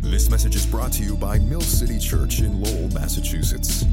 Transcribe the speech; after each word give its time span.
This 0.00 0.30
message 0.30 0.54
is 0.54 0.64
brought 0.64 0.92
to 0.92 1.02
you 1.02 1.16
by 1.16 1.38
Mill 1.38 1.60
City 1.60 1.98
Church 1.98 2.38
in 2.40 2.62
Lowell, 2.62 2.88
Massachusetts. 2.94 3.84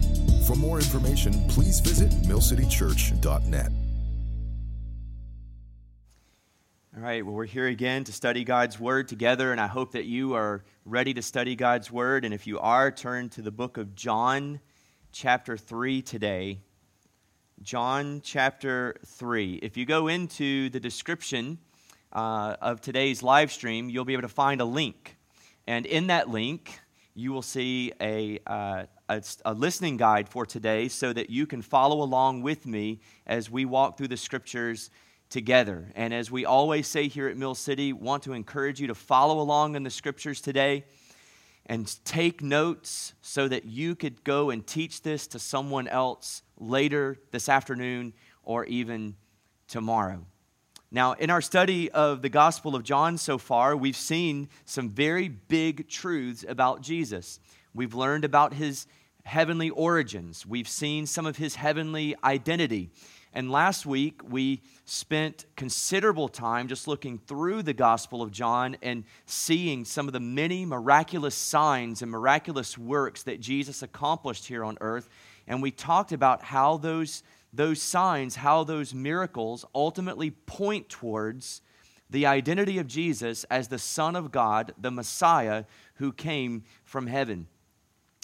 For 0.48 0.56
more 0.56 0.78
information, 0.78 1.34
please 1.50 1.80
visit 1.80 2.10
millcitychurch.net. 2.24 3.72
All 6.96 7.02
right, 7.02 7.26
well, 7.26 7.34
we're 7.34 7.46
here 7.46 7.68
again 7.68 8.04
to 8.06 8.14
study 8.14 8.44
God's 8.44 8.80
Word 8.80 9.08
together, 9.08 9.52
and 9.52 9.60
I 9.60 9.68
hope 9.68 9.92
that 9.94 10.06
you 10.06 10.36
are 10.36 10.64
ready 10.86 11.14
to 11.16 11.22
study 11.22 11.56
God's 11.56 11.92
Word. 11.92 12.24
And 12.24 12.34
if 12.34 12.48
you 12.48 12.60
are, 12.60 12.92
turn 12.92 13.28
to 13.30 13.42
the 13.42 13.52
book 13.52 13.78
of 13.78 13.96
John, 13.96 14.62
chapter 15.12 15.58
3 15.58 16.04
today. 16.04 16.60
John, 17.62 18.22
chapter 18.24 18.96
3. 19.06 19.56
If 19.56 19.76
you 19.76 19.86
go 19.86 20.08
into 20.08 20.70
the 20.70 20.80
description 20.80 21.58
uh, 22.14 22.56
of 22.62 22.80
today's 22.80 23.24
live 23.24 23.52
stream, 23.52 23.90
you'll 23.90 24.06
be 24.06 24.14
able 24.14 24.22
to 24.22 24.28
find 24.30 24.62
a 24.62 24.66
link. 24.66 25.15
And 25.68 25.86
in 25.86 26.08
that 26.08 26.30
link, 26.30 26.80
you 27.16 27.32
will 27.32 27.42
see 27.42 27.94
a, 28.02 28.40
uh, 28.46 28.84
a, 29.10 29.24
a 29.46 29.54
listening 29.54 29.98
guide 29.98 30.28
for 30.28 30.46
today 30.46 30.88
so 30.90 31.14
that 31.14 31.30
you 31.30 31.48
can 31.48 31.62
follow 31.62 32.02
along 32.02 32.42
with 32.42 32.66
me 32.66 33.00
as 33.26 33.50
we 33.50 33.66
walk 33.66 33.98
through 33.98 34.10
the 34.10 34.18
scriptures 34.18 34.90
together. 35.30 35.92
And 35.96 36.14
as 36.14 36.30
we 36.30 36.46
always 36.46 36.88
say 36.88 37.08
here 37.08 37.28
at 37.28 37.38
Mill 37.38 37.56
City, 37.56 37.94
want 37.94 38.24
to 38.24 38.34
encourage 38.34 38.80
you 38.80 38.88
to 38.88 38.96
follow 38.96 39.40
along 39.40 39.76
in 39.76 39.84
the 39.84 39.90
scriptures 39.90 40.42
today 40.42 40.86
and 41.66 41.92
take 42.06 42.44
notes 42.44 43.14
so 43.22 43.48
that 43.48 43.66
you 43.66 43.96
could 43.96 44.24
go 44.24 44.52
and 44.52 44.68
teach 44.68 45.02
this 45.02 45.26
to 45.28 45.40
someone 45.40 45.88
else 45.88 46.44
later 46.58 47.18
this 47.32 47.50
afternoon 47.50 48.14
or 48.44 48.66
even 48.66 49.16
tomorrow. 49.68 50.26
Now, 50.92 51.14
in 51.14 51.30
our 51.30 51.42
study 51.42 51.92
of 51.92 52.22
the 52.22 52.30
Gospel 52.30 52.76
of 52.76 52.84
John 52.84 53.18
so 53.18 53.38
far, 53.38 53.76
we've 53.76 53.98
seen 53.98 54.50
some 54.66 54.90
very 54.90 55.28
big 55.28 55.90
truths 55.90 56.46
about 56.48 56.82
Jesus. 56.82 57.40
We've 57.74 57.96
learned 57.96 58.24
about 58.24 58.54
his 58.54 58.88
heavenly 59.24 59.72
origins, 59.72 60.46
we've 60.46 60.68
seen 60.68 61.08
some 61.08 61.26
of 61.26 61.38
his 61.38 61.56
heavenly 61.56 62.16
identity. 62.24 62.92
And 63.34 63.52
last 63.52 63.86
week, 63.86 64.22
we 64.24 64.62
spent 64.86 65.46
considerable 65.58 66.30
time 66.30 66.70
just 66.70 66.88
looking 66.88 67.18
through 67.18 67.64
the 67.64 67.74
Gospel 67.74 68.22
of 68.22 68.32
John 68.32 68.78
and 68.82 69.04
seeing 69.26 69.84
some 69.84 70.08
of 70.08 70.14
the 70.14 70.22
many 70.22 70.64
miraculous 70.64 71.36
signs 71.36 72.02
and 72.02 72.10
miraculous 72.10 72.78
works 72.78 73.24
that 73.24 73.42
Jesus 73.42 73.84
accomplished 73.84 74.48
here 74.48 74.64
on 74.64 74.78
earth. 74.80 75.10
And 75.48 75.62
we 75.62 75.72
talked 75.72 76.14
about 76.14 76.44
how 76.44 76.78
those, 76.78 77.24
those 77.56 77.82
signs, 77.82 78.38
how 78.38 78.64
those 78.64 78.94
miracles 78.94 79.66
ultimately 79.74 80.32
point 80.32 80.90
towards 80.90 81.62
the 82.10 82.26
identity 82.26 82.78
of 82.78 82.88
Jesus 82.88 83.44
as 83.46 83.68
the 83.68 83.80
Son 83.80 84.16
of 84.16 84.32
God, 84.32 84.74
the 84.78 84.92
Messiah 84.92 85.66
who 85.96 86.12
came 86.12 86.64
from 86.84 87.08
heaven. 87.08 87.48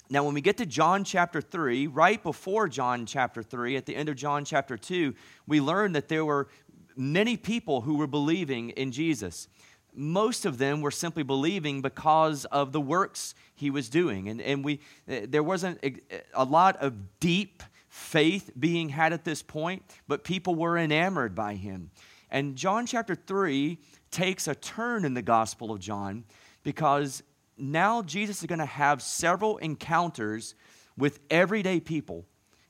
Now, 0.08 0.24
when 0.24 0.34
we 0.34 0.40
get 0.40 0.58
to 0.58 0.66
John 0.66 1.04
chapter 1.04 1.40
3, 1.40 1.86
right 1.86 2.22
before 2.22 2.68
John 2.68 3.06
chapter 3.06 3.42
3, 3.42 3.76
at 3.76 3.86
the 3.86 3.96
end 3.96 4.08
of 4.08 4.16
John 4.16 4.44
chapter 4.44 4.76
2, 4.76 5.14
we 5.46 5.60
learn 5.60 5.92
that 5.92 6.08
there 6.08 6.24
were 6.24 6.48
many 6.96 7.36
people 7.36 7.80
who 7.80 7.96
were 7.96 8.06
believing 8.06 8.70
in 8.70 8.92
Jesus. 8.92 9.48
Most 9.94 10.44
of 10.44 10.58
them 10.58 10.80
were 10.82 10.90
simply 10.90 11.22
believing 11.22 11.80
because 11.80 12.44
of 12.46 12.72
the 12.72 12.80
works 12.80 13.34
he 13.54 13.70
was 13.70 13.88
doing. 13.88 14.28
And, 14.28 14.40
and 14.42 14.64
we, 14.64 14.80
eh, 15.08 15.26
there 15.28 15.42
wasn't 15.42 15.78
a, 15.82 15.94
a 16.34 16.44
lot 16.44 16.76
of 16.76 17.18
deep 17.18 17.62
faith 17.92 18.50
being 18.58 18.88
had 18.88 19.12
at 19.12 19.22
this 19.22 19.42
point, 19.42 19.82
but 20.08 20.24
people 20.24 20.54
were 20.54 20.78
enamored 20.78 21.34
by 21.34 21.54
him. 21.54 21.90
And 22.30 22.56
John 22.56 22.86
chapter 22.86 23.14
3 23.14 23.78
takes 24.10 24.48
a 24.48 24.54
turn 24.54 25.04
in 25.04 25.12
the 25.12 25.20
Gospel 25.20 25.70
of 25.70 25.78
John 25.78 26.24
because 26.62 27.22
now 27.58 28.00
Jesus 28.00 28.40
is 28.40 28.46
going 28.46 28.60
to 28.60 28.64
have 28.64 29.02
several 29.02 29.58
encounters 29.58 30.54
with 30.96 31.20
everyday 31.30 31.80
people. 31.80 32.24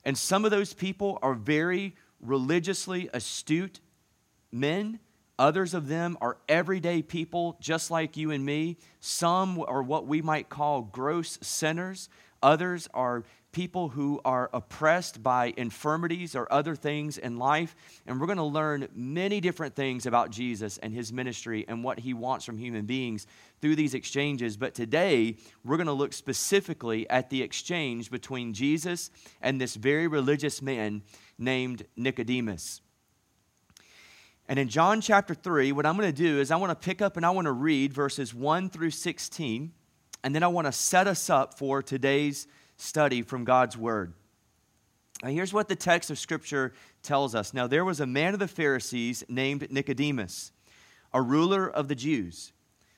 And 0.05 0.19
some 0.19 0.45
of 0.45 0.51
those 0.51 0.75
people 0.75 1.21
are 1.23 1.35
very 1.35 1.95
religiously 2.21 3.09
astute 3.15 3.79
men. 4.51 4.99
Others 5.39 5.73
of 5.73 5.87
them 5.87 6.19
are 6.21 6.39
everyday 6.49 7.01
people, 7.01 7.57
just 7.61 7.93
like 7.93 8.17
you 8.17 8.33
and 8.33 8.45
me. 8.45 8.77
Some 8.99 9.65
are 9.69 9.85
what 9.85 10.05
we 10.05 10.21
might 10.21 10.49
call 10.49 10.83
gross 10.83 11.39
sinners. 11.43 12.09
Others 12.43 12.89
are 12.93 13.23
people 13.53 13.91
who 13.91 14.21
are 14.25 14.49
oppressed 14.53 15.23
by 15.23 15.53
infirmities 15.57 16.35
or 16.35 16.51
other 16.51 16.75
things 16.75 17.19
in 17.19 17.39
life. 17.39 17.77
And 18.07 18.19
we're 18.19 18.27
going 18.27 18.39
to 18.39 18.45
learn 18.45 18.89
many 18.95 19.41
different 19.41 19.77
things 19.77 20.07
about 20.07 20.31
Jesus 20.31 20.79
and 20.79 20.93
his 20.93 21.13
ministry 21.13 21.65
and 21.69 21.85
what 21.85 22.01
he 22.01 22.15
wants 22.15 22.47
from 22.47 22.59
human 22.59 22.87
beings 22.87 23.27
through 23.61 23.77
these 23.77 23.95
exchanges. 23.95 24.57
But 24.57 24.75
today, 24.75 25.37
we're 25.65 25.77
going 25.77 25.87
to 25.87 25.93
look 25.93 26.15
specifically 26.15 27.09
at 27.11 27.31
the 27.31 27.43
exchange 27.43 28.11
between 28.11 28.55
Jesus 28.55 29.11
and 29.43 29.61
this 29.61 29.77
very 29.77 30.07
religious 30.07 30.63
man 30.63 31.03
named 31.39 31.85
Nicodemus. 31.97 32.81
And 34.49 34.59
in 34.59 34.69
John 34.69 35.01
chapter 35.01 35.35
3, 35.35 35.73
what 35.73 35.87
I'm 35.87 35.97
going 35.97 36.13
to 36.13 36.23
do 36.23 36.41
is 36.41 36.51
I 36.51 36.57
want 36.57 36.71
to 36.71 36.85
pick 36.85 37.01
up 37.01 37.17
and 37.17 37.25
I 37.25 37.31
want 37.31 37.47
to 37.47 37.53
read 37.53 37.93
verses 37.93 38.35
1 38.35 38.71
through 38.71 38.91
16, 38.91 39.73
and 40.25 40.35
then 40.35 40.43
I 40.43 40.49
want 40.49 40.67
to 40.67 40.73
set 40.73 41.07
us 41.07 41.31
up 41.31 41.59
for 41.59 41.83
today's 41.83 42.47
study 42.83 43.23
from 43.23 43.45
God's 43.45 43.77
Word. 43.77 44.13
Now, 45.23 45.31
here's 45.31 45.53
what 45.53 45.69
the 45.69 45.77
text 45.77 46.11
of 46.11 46.19
Scripture 46.19 46.73
tells 47.03 47.35
us. 47.35 47.55
Now, 47.55 47.67
there 47.67 47.85
was 47.85 48.01
a 48.01 48.07
man 48.07 48.35
of 48.35 48.41
the 48.41 48.49
Pharisees 48.49 49.23
named 49.29 49.71
Nicodemus, 49.71 50.51
a 51.13 51.23
ruler 51.23 51.71
of 51.71 51.87
the 51.87 51.95
Jews. 51.95 52.53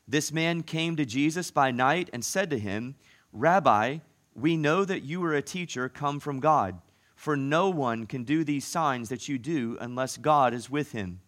This 0.09 0.33
man 0.33 0.63
came 0.63 0.97
to 0.97 1.05
Jesus 1.05 1.51
by 1.51 1.71
night 1.71 2.09
and 2.13 2.25
said 2.25 2.49
to 2.51 2.59
him, 2.59 2.95
Rabbi, 3.33 3.99
we 4.35 4.57
know 4.57 4.85
that 4.85 5.03
you 5.03 5.23
are 5.25 5.35
a 5.35 5.43
teacher 5.43 5.89
come 5.89 6.19
from 6.19 6.41
God, 6.41 6.81
for 7.15 7.37
no 7.37 7.69
one 7.69 8.07
can 8.07 8.25
do 8.25 8.43
these 8.43 8.65
signs 8.65 9.11
that 9.11 9.29
you 9.29 9.39
do 9.39 9.77
unless 9.81 10.17
God 10.17 10.55
is 10.55 10.71
with 10.71 10.93
him. 10.93 11.21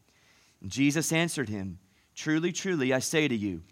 Jesus 0.66 1.12
answered 1.12 1.48
him, 1.48 1.78
Truly, 2.14 2.52
truly, 2.52 2.94
I 2.94 3.00
say 3.00 3.28
to 3.28 3.36
you, 3.36 3.62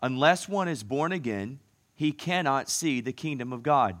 unless 0.00 0.48
one 0.48 0.68
is 0.68 0.82
born 0.82 1.12
again, 1.12 1.60
he 1.94 2.12
cannot 2.12 2.70
see 2.70 3.00
the 3.00 3.12
kingdom 3.12 3.52
of 3.52 3.62
God. 3.62 4.00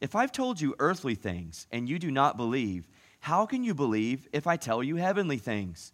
If 0.00 0.14
I've 0.14 0.32
told 0.32 0.60
you 0.60 0.74
earthly 0.78 1.14
things 1.14 1.66
and 1.70 1.88
you 1.88 1.98
do 1.98 2.10
not 2.10 2.36
believe, 2.36 2.88
how 3.20 3.46
can 3.46 3.64
you 3.64 3.74
believe 3.74 4.28
if 4.32 4.46
I 4.46 4.56
tell 4.56 4.82
you 4.82 4.96
heavenly 4.96 5.38
things? 5.38 5.92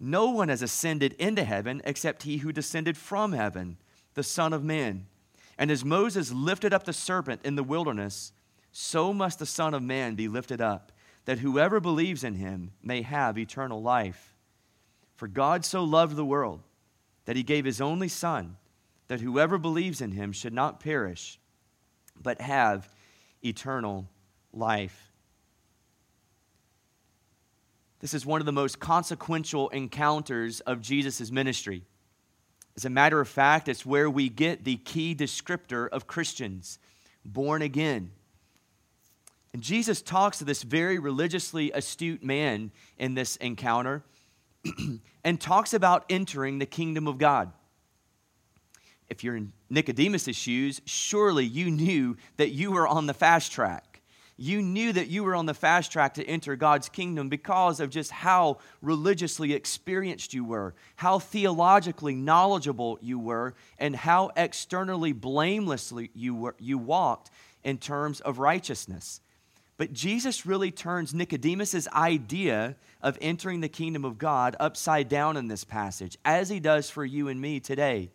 No 0.00 0.30
one 0.30 0.48
has 0.48 0.62
ascended 0.62 1.14
into 1.14 1.44
heaven 1.44 1.80
except 1.84 2.22
he 2.22 2.38
who 2.38 2.52
descended 2.52 2.96
from 2.96 3.32
heaven, 3.32 3.76
the 4.14 4.22
Son 4.22 4.52
of 4.52 4.64
Man. 4.64 5.06
And 5.58 5.70
as 5.70 5.84
Moses 5.84 6.32
lifted 6.32 6.72
up 6.72 6.84
the 6.84 6.92
serpent 6.92 7.40
in 7.44 7.56
the 7.56 7.62
wilderness, 7.62 8.32
so 8.72 9.12
must 9.12 9.38
the 9.38 9.46
Son 9.46 9.74
of 9.74 9.82
Man 9.82 10.14
be 10.14 10.28
lifted 10.28 10.60
up, 10.60 10.92
that 11.24 11.38
whoever 11.38 11.80
believes 11.80 12.24
in 12.24 12.34
him 12.34 12.72
may 12.82 13.02
have 13.02 13.38
eternal 13.38 13.82
life. 13.82 14.34
For 15.14 15.28
God 15.28 15.64
so 15.64 15.82
loved 15.82 16.16
the 16.16 16.24
world 16.24 16.62
that 17.24 17.36
he 17.36 17.42
gave 17.42 17.64
his 17.64 17.80
only 17.80 18.08
Son, 18.08 18.56
that 19.08 19.20
whoever 19.20 19.56
believes 19.56 20.00
in 20.00 20.12
him 20.12 20.32
should 20.32 20.52
not 20.52 20.80
perish, 20.80 21.38
but 22.20 22.40
have 22.40 22.88
eternal 23.44 24.08
life. 24.52 25.12
This 28.00 28.14
is 28.14 28.26
one 28.26 28.40
of 28.40 28.46
the 28.46 28.52
most 28.52 28.78
consequential 28.78 29.68
encounters 29.70 30.60
of 30.60 30.80
Jesus' 30.80 31.30
ministry. 31.30 31.84
As 32.76 32.84
a 32.84 32.90
matter 32.90 33.20
of 33.20 33.28
fact, 33.28 33.68
it's 33.68 33.86
where 33.86 34.10
we 34.10 34.28
get 34.28 34.64
the 34.64 34.76
key 34.76 35.14
descriptor 35.14 35.88
of 35.88 36.06
Christians. 36.06 36.78
born 37.24 37.60
again. 37.60 38.12
And 39.52 39.62
Jesus 39.62 40.00
talks 40.00 40.38
to 40.38 40.44
this 40.44 40.62
very 40.62 40.98
religiously 40.98 41.72
astute 41.72 42.22
man 42.22 42.70
in 42.98 43.14
this 43.14 43.36
encounter 43.36 44.04
and 45.24 45.40
talks 45.40 45.74
about 45.74 46.04
entering 46.08 46.58
the 46.58 46.66
kingdom 46.66 47.08
of 47.08 47.18
God. 47.18 47.52
If 49.08 49.22
you're 49.22 49.36
in 49.36 49.52
Nicodemus' 49.70 50.36
shoes, 50.36 50.80
surely 50.84 51.44
you 51.44 51.70
knew 51.70 52.16
that 52.36 52.50
you 52.50 52.72
were 52.72 52.88
on 52.88 53.06
the 53.06 53.14
fast 53.14 53.52
track. 53.52 53.96
You 54.38 54.60
knew 54.60 54.92
that 54.92 55.08
you 55.08 55.24
were 55.24 55.34
on 55.34 55.46
the 55.46 55.54
fast 55.54 55.90
track 55.90 56.14
to 56.14 56.24
enter 56.26 56.56
God's 56.56 56.90
kingdom 56.90 57.30
because 57.30 57.80
of 57.80 57.88
just 57.88 58.10
how 58.10 58.58
religiously 58.82 59.54
experienced 59.54 60.34
you 60.34 60.44
were, 60.44 60.74
how 60.96 61.18
theologically 61.18 62.14
knowledgeable 62.14 62.98
you 63.00 63.18
were, 63.18 63.54
and 63.78 63.96
how 63.96 64.32
externally 64.36 65.12
blamelessly 65.12 66.10
you, 66.14 66.34
were, 66.34 66.54
you 66.58 66.76
walked 66.76 67.30
in 67.64 67.78
terms 67.78 68.20
of 68.20 68.38
righteousness. 68.38 69.22
But 69.78 69.94
Jesus 69.94 70.44
really 70.44 70.70
turns 70.70 71.14
Nicodemus' 71.14 71.88
idea 71.88 72.76
of 73.02 73.16
entering 73.20 73.60
the 73.60 73.68
kingdom 73.68 74.04
of 74.04 74.18
God 74.18 74.54
upside 74.60 75.08
down 75.08 75.38
in 75.38 75.48
this 75.48 75.64
passage, 75.64 76.18
as 76.24 76.50
he 76.50 76.60
does 76.60 76.90
for 76.90 77.04
you 77.04 77.28
and 77.28 77.40
me 77.40 77.60
today. 77.60 78.10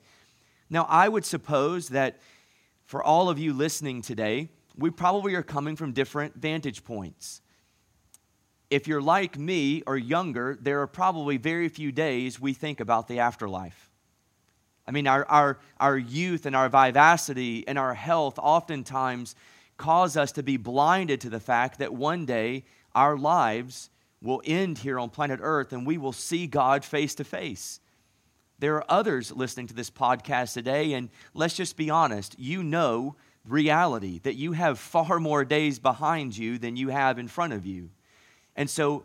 Now, 0.71 0.87
I 0.89 1.09
would 1.09 1.25
suppose 1.25 1.89
that 1.89 2.19
for 2.85 3.03
all 3.03 3.29
of 3.29 3.37
you 3.37 3.53
listening 3.53 4.01
today, 4.01 4.47
we 4.77 4.89
probably 4.89 5.35
are 5.35 5.43
coming 5.43 5.75
from 5.75 5.91
different 5.91 6.35
vantage 6.37 6.85
points. 6.85 7.41
If 8.69 8.87
you're 8.87 9.01
like 9.01 9.37
me 9.37 9.83
or 9.85 9.97
younger, 9.97 10.57
there 10.59 10.81
are 10.81 10.87
probably 10.87 11.35
very 11.35 11.67
few 11.67 11.91
days 11.91 12.39
we 12.39 12.53
think 12.53 12.79
about 12.79 13.09
the 13.09 13.19
afterlife. 13.19 13.91
I 14.87 14.91
mean, 14.91 15.07
our, 15.07 15.25
our, 15.25 15.59
our 15.77 15.97
youth 15.97 16.45
and 16.45 16.55
our 16.55 16.69
vivacity 16.69 17.67
and 17.67 17.77
our 17.77 17.93
health 17.93 18.39
oftentimes 18.39 19.35
cause 19.75 20.15
us 20.15 20.31
to 20.33 20.43
be 20.43 20.55
blinded 20.55 21.19
to 21.21 21.29
the 21.29 21.41
fact 21.41 21.79
that 21.79 21.93
one 21.93 22.25
day 22.25 22.63
our 22.95 23.17
lives 23.17 23.89
will 24.21 24.41
end 24.45 24.77
here 24.77 24.99
on 24.99 25.09
planet 25.09 25.41
Earth 25.43 25.73
and 25.73 25.85
we 25.85 25.97
will 25.97 26.13
see 26.13 26.47
God 26.47 26.85
face 26.85 27.13
to 27.15 27.25
face. 27.25 27.81
There 28.61 28.75
are 28.75 28.85
others 28.89 29.31
listening 29.31 29.65
to 29.67 29.73
this 29.73 29.89
podcast 29.89 30.53
today, 30.53 30.93
and 30.93 31.09
let's 31.33 31.55
just 31.55 31.75
be 31.75 31.89
honest, 31.89 32.37
you 32.37 32.61
know 32.61 33.15
reality 33.43 34.19
that 34.19 34.35
you 34.35 34.51
have 34.51 34.77
far 34.77 35.19
more 35.19 35.43
days 35.43 35.79
behind 35.79 36.37
you 36.37 36.59
than 36.59 36.75
you 36.75 36.89
have 36.89 37.17
in 37.17 37.27
front 37.27 37.53
of 37.53 37.65
you. 37.65 37.89
And 38.55 38.69
so, 38.69 39.03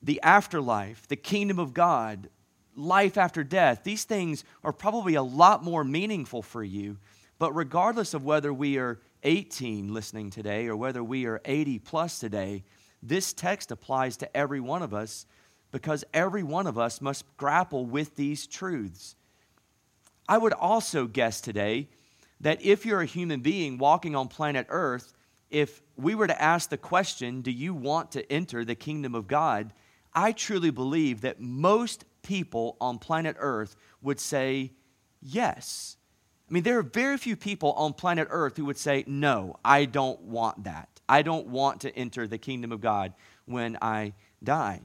the 0.00 0.22
afterlife, 0.22 1.06
the 1.06 1.16
kingdom 1.16 1.58
of 1.58 1.74
God, 1.74 2.30
life 2.74 3.18
after 3.18 3.44
death, 3.44 3.82
these 3.84 4.04
things 4.04 4.42
are 4.64 4.72
probably 4.72 5.16
a 5.16 5.22
lot 5.22 5.62
more 5.62 5.84
meaningful 5.84 6.40
for 6.40 6.64
you. 6.64 6.96
But 7.38 7.52
regardless 7.52 8.14
of 8.14 8.24
whether 8.24 8.54
we 8.54 8.78
are 8.78 9.00
18 9.22 9.92
listening 9.92 10.30
today 10.30 10.66
or 10.66 10.76
whether 10.76 11.04
we 11.04 11.26
are 11.26 11.42
80 11.44 11.78
plus 11.80 12.18
today, 12.18 12.64
this 13.02 13.34
text 13.34 13.70
applies 13.70 14.16
to 14.16 14.34
every 14.34 14.60
one 14.60 14.80
of 14.80 14.94
us 14.94 15.26
because 15.72 16.04
every 16.14 16.42
one 16.42 16.68
of 16.68 16.78
us 16.78 17.00
must 17.00 17.24
grapple 17.36 17.84
with 17.84 18.14
these 18.14 18.46
truths. 18.46 19.16
I 20.28 20.38
would 20.38 20.52
also 20.52 21.06
guess 21.06 21.40
today 21.40 21.88
that 22.40 22.62
if 22.62 22.86
you're 22.86 23.00
a 23.00 23.06
human 23.06 23.40
being 23.40 23.78
walking 23.78 24.14
on 24.14 24.28
planet 24.28 24.66
Earth, 24.68 25.14
if 25.50 25.82
we 25.96 26.14
were 26.14 26.26
to 26.26 26.42
ask 26.42 26.70
the 26.70 26.76
question, 26.76 27.42
Do 27.42 27.50
you 27.50 27.74
want 27.74 28.12
to 28.12 28.32
enter 28.32 28.64
the 28.64 28.74
kingdom 28.74 29.14
of 29.14 29.26
God? 29.26 29.72
I 30.14 30.32
truly 30.32 30.70
believe 30.70 31.22
that 31.22 31.40
most 31.40 32.04
people 32.22 32.76
on 32.80 32.98
planet 32.98 33.36
Earth 33.38 33.74
would 34.02 34.20
say 34.20 34.72
yes. 35.20 35.96
I 36.48 36.52
mean, 36.52 36.64
there 36.64 36.78
are 36.78 36.82
very 36.82 37.16
few 37.16 37.34
people 37.34 37.72
on 37.72 37.94
planet 37.94 38.28
Earth 38.30 38.56
who 38.56 38.66
would 38.66 38.78
say, 38.78 39.04
No, 39.06 39.58
I 39.64 39.86
don't 39.86 40.20
want 40.20 40.64
that. 40.64 40.88
I 41.08 41.22
don't 41.22 41.48
want 41.48 41.80
to 41.82 41.96
enter 41.96 42.26
the 42.26 42.38
kingdom 42.38 42.72
of 42.72 42.80
God 42.80 43.14
when 43.46 43.78
I 43.80 44.14
die. 44.42 44.82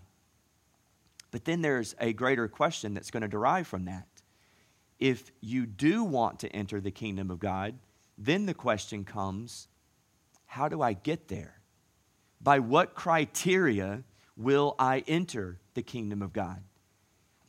But 1.32 1.46
then 1.46 1.62
there's 1.62 1.96
a 2.00 2.14
greater 2.14 2.48
question 2.48 2.94
that's 2.94 3.12
going 3.12 3.22
to 3.22 3.28
derive 3.28 3.68
from 3.68 3.86
that. 3.86 4.08
If 5.00 5.32
you 5.42 5.66
do 5.66 6.04
want 6.04 6.40
to 6.40 6.50
enter 6.50 6.80
the 6.82 6.92
kingdom 6.92 7.30
of 7.30 7.40
God, 7.40 7.76
then 8.18 8.46
the 8.46 8.54
question 8.54 9.04
comes 9.04 9.68
how 10.46 10.70
do 10.70 10.82
I 10.82 10.94
get 10.94 11.28
there? 11.28 11.60
By 12.42 12.60
what 12.60 12.96
criteria 12.96 14.04
will 14.38 14.76
I 14.80 15.04
enter 15.08 15.60
the 15.74 15.82
kingdom 15.82 16.22
of 16.22 16.32
God? 16.32 16.64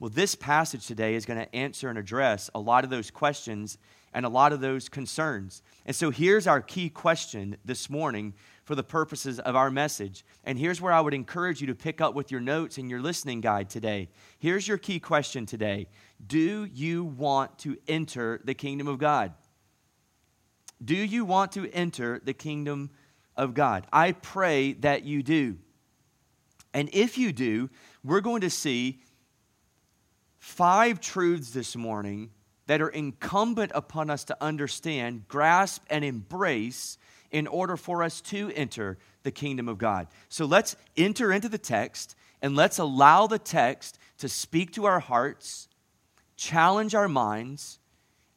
Well, 0.00 0.10
this 0.10 0.34
passage 0.34 0.86
today 0.86 1.14
is 1.14 1.26
going 1.26 1.38
to 1.38 1.54
answer 1.54 1.88
and 1.88 1.98
address 1.98 2.50
a 2.54 2.60
lot 2.60 2.84
of 2.84 2.90
those 2.90 3.10
questions 3.10 3.78
and 4.12 4.25
a 4.25 4.28
lot 4.28 4.52
of 4.52 4.60
those 4.60 4.88
concerns. 4.88 5.62
And 5.86 5.94
so 5.94 6.10
here's 6.10 6.46
our 6.46 6.60
key 6.60 6.88
question 6.88 7.56
this 7.64 7.90
morning 7.90 8.34
for 8.69 8.75
the 8.75 8.85
purposes 8.85 9.38
of 9.38 9.56
our 9.56 9.70
message. 9.70 10.26
And 10.44 10.59
here's 10.59 10.79
where 10.79 10.93
I 10.93 11.00
would 11.00 11.15
encourage 11.15 11.62
you 11.62 11.69
to 11.69 11.75
pick 11.75 12.03
up 12.03 12.15
with 12.15 12.31
your 12.31 12.43
notes 12.43 12.76
and 12.76 12.91
your 12.91 13.00
listening 13.00 13.41
guide 13.41 13.70
today. 13.70 14.11
Here's 14.38 14.69
your 14.69 14.76
key 14.76 15.00
question 15.00 15.47
today 15.47 15.88
Do 16.25 16.67
you 16.67 17.03
want 17.03 17.59
to 17.61 17.79
enter 17.88 18.43
the 18.44 18.53
kingdom 18.53 18.87
of 18.87 18.99
God? 18.99 19.32
Do 20.85 20.94
you 20.94 21.25
want 21.25 21.53
to 21.53 21.67
enter 21.73 22.20
the 22.23 22.35
kingdom 22.35 22.91
of 23.38 23.55
God? 23.55 23.87
I 23.91 24.12
pray 24.12 24.75
that 24.75 25.03
you 25.03 25.23
do. 25.23 25.56
And 26.75 26.91
if 26.93 27.17
you 27.17 27.32
do, 27.32 27.71
we're 28.05 28.21
going 28.21 28.43
to 28.43 28.50
see 28.50 29.00
five 30.41 31.00
truths 31.00 31.53
this 31.53 31.75
morning 31.75 32.32
that 32.67 32.82
are 32.82 32.91
incumbent 32.91 33.73
upon 33.75 34.11
us 34.11 34.25
to 34.25 34.37
understand, 34.43 35.26
grasp, 35.26 35.85
and 35.88 36.05
embrace 36.05 36.99
in 37.30 37.46
order 37.46 37.76
for 37.76 38.02
us 38.02 38.20
to 38.20 38.50
enter 38.54 38.98
the 39.22 39.30
kingdom 39.30 39.69
of 39.69 39.78
God. 39.78 40.06
So 40.28 40.44
let's 40.44 40.76
enter 40.96 41.32
into 41.32 41.48
the 41.48 41.58
text 41.58 42.16
and 42.40 42.56
let's 42.56 42.78
allow 42.78 43.26
the 43.26 43.38
text 43.38 43.98
to 44.19 44.28
speak 44.28 44.72
to 44.72 44.86
our 44.86 45.00
hearts, 45.00 45.69
challenge 46.36 46.94
our 46.94 47.08
minds, 47.08 47.78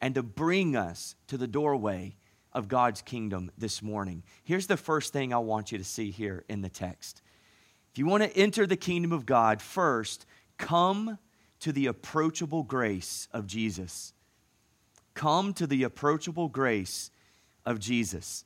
and 0.00 0.14
to 0.14 0.22
bring 0.22 0.76
us 0.76 1.14
to 1.28 1.38
the 1.38 1.46
doorway 1.46 2.16
of 2.52 2.68
God's 2.68 3.02
kingdom 3.02 3.50
this 3.56 3.82
morning. 3.82 4.22
Here's 4.44 4.66
the 4.66 4.76
first 4.76 5.12
thing 5.12 5.32
I 5.32 5.38
want 5.38 5.72
you 5.72 5.78
to 5.78 5.84
see 5.84 6.10
here 6.10 6.44
in 6.48 6.60
the 6.60 6.68
text. 6.68 7.22
If 7.92 7.98
you 7.98 8.06
want 8.06 8.22
to 8.22 8.36
enter 8.36 8.66
the 8.66 8.76
kingdom 8.76 9.12
of 9.12 9.26
God, 9.26 9.62
first, 9.62 10.26
come 10.58 11.18
to 11.60 11.72
the 11.72 11.86
approachable 11.86 12.62
grace 12.62 13.28
of 13.32 13.46
Jesus. 13.46 14.12
Come 15.14 15.52
to 15.54 15.66
the 15.66 15.84
approachable 15.84 16.48
grace 16.48 17.10
of 17.64 17.78
Jesus. 17.78 18.44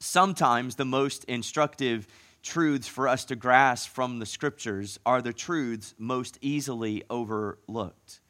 Sometimes 0.00 0.74
the 0.74 0.84
most 0.84 1.24
instructive 1.24 2.08
truths 2.42 2.88
for 2.88 3.06
us 3.06 3.26
to 3.26 3.36
grasp 3.36 3.90
from 3.90 4.18
the 4.18 4.26
scriptures 4.26 4.98
are 5.04 5.20
the 5.20 5.32
truths 5.32 5.94
most 5.98 6.38
easily 6.40 7.04
overlooked. 7.10 8.20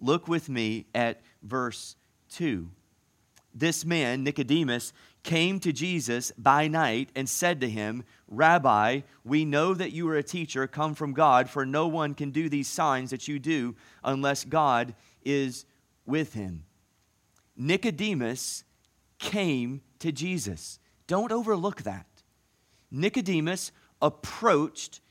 Look 0.00 0.26
with 0.26 0.48
me 0.48 0.86
at 0.94 1.22
verse 1.42 1.94
2. 2.32 2.68
This 3.54 3.84
man, 3.84 4.24
Nicodemus, 4.24 4.92
came 5.22 5.60
to 5.60 5.72
Jesus 5.72 6.32
by 6.36 6.66
night 6.66 7.10
and 7.14 7.28
said 7.28 7.60
to 7.60 7.70
him, 7.70 8.02
Rabbi, 8.26 9.02
we 9.24 9.44
know 9.44 9.74
that 9.74 9.92
you 9.92 10.08
are 10.08 10.16
a 10.16 10.22
teacher 10.24 10.66
come 10.66 10.94
from 10.94 11.12
God, 11.12 11.48
for 11.48 11.64
no 11.64 11.86
one 11.86 12.14
can 12.14 12.32
do 12.32 12.48
these 12.48 12.66
signs 12.66 13.10
that 13.10 13.28
you 13.28 13.38
do 13.38 13.76
unless 14.02 14.44
God 14.44 14.94
is 15.24 15.64
with 16.04 16.32
him. 16.32 16.64
Nicodemus 17.56 18.64
came 19.20 19.82
to 20.00 20.10
Jesus. 20.10 20.80
Don't 21.12 21.30
overlook 21.30 21.82
that. 21.82 22.06
Nicodemus 22.90 23.70
approached 24.00 25.02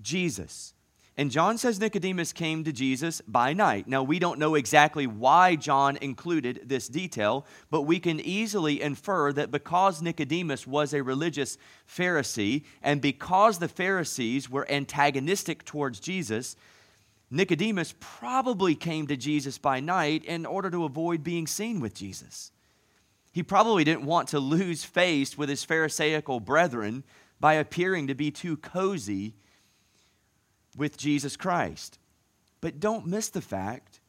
Jesus. 0.00 0.72
And 1.18 1.30
John 1.30 1.58
says 1.58 1.78
Nicodemus 1.78 2.32
came 2.32 2.64
to 2.64 2.72
Jesus 2.72 3.20
by 3.28 3.52
night. 3.52 3.86
Now, 3.86 4.02
we 4.02 4.18
don't 4.18 4.38
know 4.38 4.54
exactly 4.54 5.06
why 5.06 5.56
John 5.56 5.98
included 5.98 6.62
this 6.64 6.88
detail, 6.88 7.44
but 7.70 7.82
we 7.82 8.00
can 8.00 8.20
easily 8.20 8.80
infer 8.80 9.34
that 9.34 9.50
because 9.50 10.00
Nicodemus 10.00 10.66
was 10.66 10.94
a 10.94 11.02
religious 11.02 11.58
Pharisee, 11.86 12.64
and 12.80 13.02
because 13.02 13.58
the 13.58 13.68
Pharisees 13.68 14.48
were 14.48 14.66
antagonistic 14.72 15.66
towards 15.66 16.00
Jesus, 16.00 16.56
Nicodemus 17.30 17.94
probably 18.00 18.74
came 18.74 19.06
to 19.08 19.16
Jesus 19.18 19.58
by 19.58 19.78
night 19.78 20.24
in 20.24 20.46
order 20.46 20.70
to 20.70 20.86
avoid 20.86 21.22
being 21.22 21.46
seen 21.46 21.80
with 21.80 21.92
Jesus. 21.92 22.50
He 23.32 23.42
probably 23.42 23.84
didn't 23.84 24.04
want 24.04 24.28
to 24.28 24.40
lose 24.40 24.84
face 24.84 25.38
with 25.38 25.48
his 25.48 25.64
Pharisaical 25.64 26.40
brethren 26.40 27.04
by 27.38 27.54
appearing 27.54 28.06
to 28.08 28.14
be 28.14 28.30
too 28.30 28.56
cozy 28.56 29.34
with 30.76 30.96
Jesus 30.96 31.36
Christ. 31.36 31.98
But 32.60 32.80
don't 32.80 33.06
miss 33.06 33.28
the 33.28 33.40
fact 33.40 34.00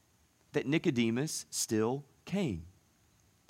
that 0.54 0.68
Nicodemus 0.68 1.46
still 1.50 2.04
came. 2.26 2.66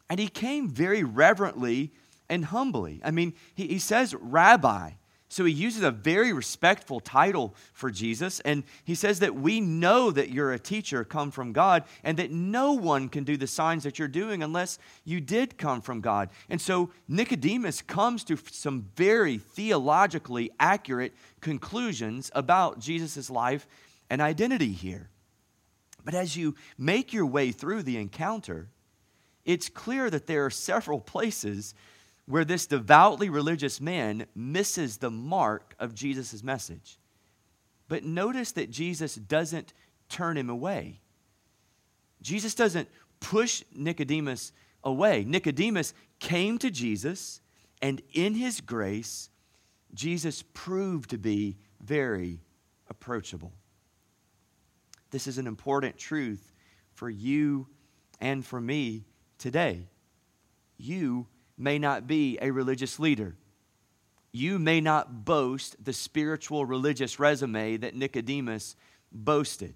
And 0.09 0.19
he 0.19 0.27
came 0.27 0.69
very 0.69 1.03
reverently 1.03 1.91
and 2.29 2.45
humbly. 2.45 3.01
I 3.03 3.11
mean, 3.11 3.33
he, 3.55 3.67
he 3.67 3.79
says, 3.79 4.13
Rabbi, 4.13 4.91
So 5.31 5.45
he 5.45 5.53
uses 5.53 5.81
a 5.81 5.91
very 5.91 6.33
respectful 6.33 6.99
title 6.99 7.55
for 7.71 7.89
Jesus, 7.89 8.41
and 8.41 8.65
he 8.83 8.95
says 8.95 9.19
that 9.19 9.33
we 9.33 9.61
know 9.61 10.11
that 10.11 10.29
you're 10.29 10.51
a 10.51 10.59
teacher 10.59 11.05
come 11.05 11.31
from 11.31 11.53
God, 11.53 11.85
and 12.03 12.17
that 12.17 12.31
no 12.31 12.73
one 12.73 13.07
can 13.07 13.23
do 13.23 13.37
the 13.37 13.47
signs 13.47 13.83
that 13.83 13.97
you're 13.97 14.09
doing 14.09 14.43
unless 14.43 14.77
you 15.05 15.21
did 15.21 15.57
come 15.57 15.79
from 15.79 16.01
God. 16.01 16.31
And 16.49 16.59
so 16.59 16.91
Nicodemus 17.07 17.81
comes 17.81 18.25
to 18.25 18.37
some 18.51 18.89
very 18.97 19.37
theologically 19.37 20.51
accurate 20.59 21.13
conclusions 21.39 22.29
about 22.35 22.79
Jesus' 22.79 23.29
life 23.29 23.67
and 24.09 24.19
identity 24.19 24.73
here. 24.73 25.09
But 26.03 26.13
as 26.13 26.35
you 26.35 26.55
make 26.77 27.13
your 27.13 27.25
way 27.25 27.53
through 27.53 27.83
the 27.83 27.95
encounter, 27.95 28.67
it's 29.45 29.69
clear 29.69 30.09
that 30.09 30.27
there 30.27 30.43
are 30.43 30.49
several 30.49 30.99
places 30.99 31.73
where 32.31 32.45
this 32.45 32.65
devoutly 32.65 33.29
religious 33.29 33.81
man 33.81 34.25
misses 34.33 34.97
the 34.97 35.11
mark 35.11 35.75
of 35.79 35.93
Jesus' 35.93 36.41
message. 36.41 36.97
But 37.89 38.05
notice 38.05 38.53
that 38.53 38.71
Jesus 38.71 39.15
doesn't 39.15 39.73
turn 40.07 40.37
him 40.37 40.49
away. 40.49 41.01
Jesus 42.21 42.55
doesn't 42.55 42.87
push 43.19 43.63
Nicodemus 43.75 44.53
away. 44.81 45.25
Nicodemus 45.25 45.93
came 46.19 46.57
to 46.59 46.71
Jesus, 46.71 47.41
and 47.81 48.01
in 48.13 48.33
his 48.35 48.61
grace, 48.61 49.29
Jesus 49.93 50.41
proved 50.53 51.09
to 51.09 51.17
be 51.17 51.57
very 51.81 52.39
approachable. 52.89 53.51
This 55.09 55.27
is 55.27 55.37
an 55.37 55.47
important 55.47 55.97
truth 55.97 56.53
for 56.93 57.09
you 57.09 57.67
and 58.21 58.45
for 58.45 58.61
me 58.61 59.03
today. 59.37 59.83
You 60.77 61.27
may 61.57 61.79
not 61.79 62.07
be 62.07 62.37
a 62.41 62.51
religious 62.51 62.99
leader. 62.99 63.35
You 64.31 64.59
may 64.59 64.81
not 64.81 65.25
boast 65.25 65.83
the 65.83 65.93
spiritual 65.93 66.65
religious 66.65 67.19
resume 67.19 67.77
that 67.77 67.95
Nicodemus 67.95 68.75
boasted. 69.11 69.75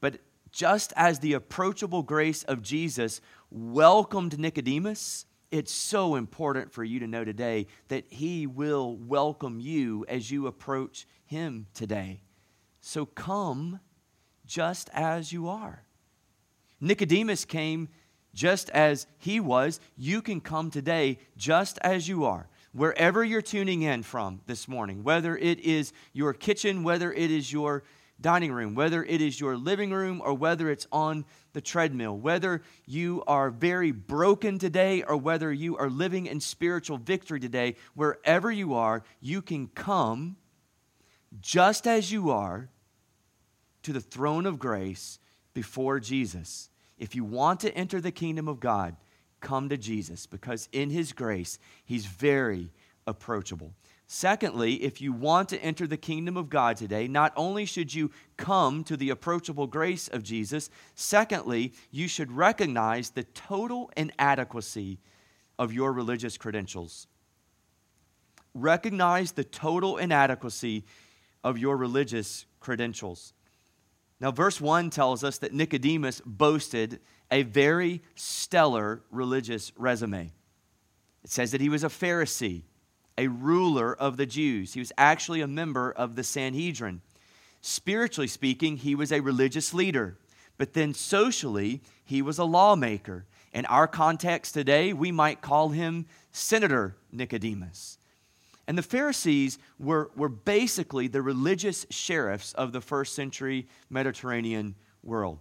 But 0.00 0.20
just 0.50 0.92
as 0.96 1.20
the 1.20 1.32
approachable 1.32 2.02
grace 2.02 2.42
of 2.42 2.62
Jesus 2.62 3.20
welcomed 3.50 4.38
Nicodemus, 4.38 5.26
it's 5.50 5.72
so 5.72 6.14
important 6.14 6.72
for 6.72 6.84
you 6.84 7.00
to 7.00 7.06
know 7.06 7.24
today 7.24 7.66
that 7.88 8.04
he 8.08 8.46
will 8.46 8.96
welcome 8.96 9.60
you 9.60 10.04
as 10.08 10.30
you 10.30 10.46
approach 10.46 11.06
him 11.24 11.66
today. 11.74 12.20
So 12.80 13.06
come 13.06 13.80
just 14.46 14.90
as 14.92 15.32
you 15.32 15.48
are. 15.48 15.84
Nicodemus 16.80 17.44
came 17.44 17.88
just 18.34 18.70
as 18.70 19.06
he 19.18 19.40
was, 19.40 19.80
you 19.96 20.22
can 20.22 20.40
come 20.40 20.70
today 20.70 21.18
just 21.36 21.78
as 21.78 22.08
you 22.08 22.24
are. 22.24 22.48
Wherever 22.72 23.24
you're 23.24 23.42
tuning 23.42 23.82
in 23.82 24.02
from 24.02 24.40
this 24.46 24.68
morning, 24.68 25.02
whether 25.02 25.36
it 25.36 25.58
is 25.60 25.92
your 26.12 26.32
kitchen, 26.32 26.84
whether 26.84 27.12
it 27.12 27.30
is 27.30 27.52
your 27.52 27.82
dining 28.20 28.52
room, 28.52 28.74
whether 28.74 29.02
it 29.02 29.20
is 29.20 29.40
your 29.40 29.56
living 29.56 29.90
room, 29.90 30.22
or 30.24 30.34
whether 30.34 30.70
it's 30.70 30.86
on 30.92 31.24
the 31.52 31.60
treadmill, 31.60 32.16
whether 32.16 32.62
you 32.86 33.24
are 33.26 33.50
very 33.50 33.90
broken 33.90 34.58
today 34.58 35.02
or 35.02 35.16
whether 35.16 35.52
you 35.52 35.76
are 35.78 35.90
living 35.90 36.26
in 36.26 36.38
spiritual 36.38 36.98
victory 36.98 37.40
today, 37.40 37.74
wherever 37.94 38.52
you 38.52 38.74
are, 38.74 39.02
you 39.20 39.42
can 39.42 39.66
come 39.68 40.36
just 41.40 41.86
as 41.86 42.12
you 42.12 42.30
are 42.30 42.68
to 43.82 43.92
the 43.92 44.00
throne 44.00 44.46
of 44.46 44.58
grace 44.58 45.18
before 45.54 45.98
Jesus 45.98 46.68
if 47.00 47.16
you 47.16 47.24
want 47.24 47.60
to 47.60 47.74
enter 47.74 48.00
the 48.00 48.12
kingdom 48.12 48.46
of 48.46 48.60
God, 48.60 48.94
come 49.40 49.70
to 49.70 49.76
Jesus 49.76 50.26
because 50.26 50.68
in 50.70 50.90
his 50.90 51.12
grace, 51.12 51.58
he's 51.84 52.06
very 52.06 52.70
approachable. 53.06 53.72
Secondly, 54.06 54.74
if 54.82 55.00
you 55.00 55.12
want 55.12 55.48
to 55.48 55.62
enter 55.62 55.86
the 55.86 55.96
kingdom 55.96 56.36
of 56.36 56.50
God 56.50 56.76
today, 56.76 57.08
not 57.08 57.32
only 57.36 57.64
should 57.64 57.94
you 57.94 58.10
come 58.36 58.84
to 58.84 58.96
the 58.96 59.10
approachable 59.10 59.66
grace 59.66 60.08
of 60.08 60.22
Jesus, 60.22 60.68
secondly, 60.94 61.72
you 61.90 62.06
should 62.06 62.30
recognize 62.30 63.10
the 63.10 63.22
total 63.22 63.90
inadequacy 63.96 64.98
of 65.58 65.72
your 65.72 65.92
religious 65.92 66.36
credentials. 66.36 67.06
Recognize 68.52 69.32
the 69.32 69.44
total 69.44 69.96
inadequacy 69.96 70.84
of 71.42 71.56
your 71.56 71.76
religious 71.76 72.44
credentials. 72.58 73.32
Now, 74.20 74.30
verse 74.30 74.60
1 74.60 74.90
tells 74.90 75.24
us 75.24 75.38
that 75.38 75.54
Nicodemus 75.54 76.20
boasted 76.26 77.00
a 77.30 77.42
very 77.42 78.02
stellar 78.14 79.02
religious 79.10 79.72
resume. 79.76 80.32
It 81.24 81.30
says 81.30 81.52
that 81.52 81.60
he 81.60 81.68
was 81.68 81.84
a 81.84 81.88
Pharisee, 81.88 82.62
a 83.16 83.28
ruler 83.28 83.94
of 83.94 84.16
the 84.16 84.26
Jews. 84.26 84.74
He 84.74 84.80
was 84.80 84.92
actually 84.98 85.40
a 85.40 85.46
member 85.46 85.90
of 85.90 86.16
the 86.16 86.24
Sanhedrin. 86.24 87.00
Spiritually 87.62 88.28
speaking, 88.28 88.76
he 88.76 88.94
was 88.94 89.12
a 89.12 89.20
religious 89.20 89.72
leader, 89.72 90.18
but 90.58 90.74
then 90.74 90.92
socially, 90.92 91.82
he 92.04 92.20
was 92.20 92.38
a 92.38 92.44
lawmaker. 92.44 93.26
In 93.52 93.66
our 93.66 93.86
context 93.86 94.54
today, 94.54 94.92
we 94.92 95.12
might 95.12 95.40
call 95.40 95.70
him 95.70 96.06
Senator 96.32 96.96
Nicodemus. 97.10 97.98
And 98.70 98.78
the 98.78 98.82
Pharisees 98.84 99.58
were, 99.80 100.12
were 100.14 100.28
basically 100.28 101.08
the 101.08 101.22
religious 101.22 101.86
sheriffs 101.90 102.52
of 102.52 102.70
the 102.70 102.80
first 102.80 103.16
century 103.16 103.66
Mediterranean 103.90 104.76
world. 105.02 105.40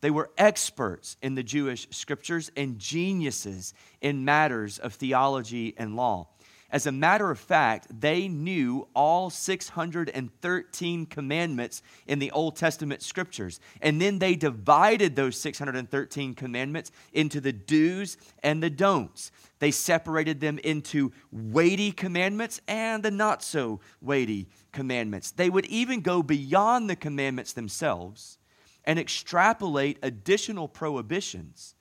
They 0.00 0.12
were 0.12 0.30
experts 0.38 1.16
in 1.20 1.34
the 1.34 1.42
Jewish 1.42 1.88
scriptures 1.90 2.52
and 2.56 2.78
geniuses 2.78 3.74
in 4.00 4.24
matters 4.24 4.78
of 4.78 4.94
theology 4.94 5.74
and 5.76 5.96
law. 5.96 6.28
As 6.70 6.86
a 6.86 6.92
matter 6.92 7.30
of 7.30 7.38
fact, 7.38 7.86
they 7.98 8.28
knew 8.28 8.88
all 8.94 9.30
613 9.30 11.06
commandments 11.06 11.82
in 12.06 12.18
the 12.18 12.30
Old 12.30 12.56
Testament 12.56 13.00
scriptures. 13.00 13.58
And 13.80 14.00
then 14.00 14.18
they 14.18 14.34
divided 14.34 15.16
those 15.16 15.40
613 15.40 16.34
commandments 16.34 16.92
into 17.14 17.40
the 17.40 17.54
do's 17.54 18.18
and 18.42 18.62
the 18.62 18.68
don'ts. 18.68 19.32
They 19.60 19.70
separated 19.70 20.40
them 20.40 20.58
into 20.58 21.12
weighty 21.32 21.90
commandments 21.90 22.60
and 22.68 23.02
the 23.02 23.10
not 23.10 23.42
so 23.42 23.80
weighty 24.02 24.46
commandments. 24.70 25.30
They 25.30 25.48
would 25.48 25.66
even 25.66 26.02
go 26.02 26.22
beyond 26.22 26.90
the 26.90 26.96
commandments 26.96 27.54
themselves 27.54 28.36
and 28.84 28.98
extrapolate 28.98 29.98
additional 30.02 30.68
prohibitions 30.68 31.74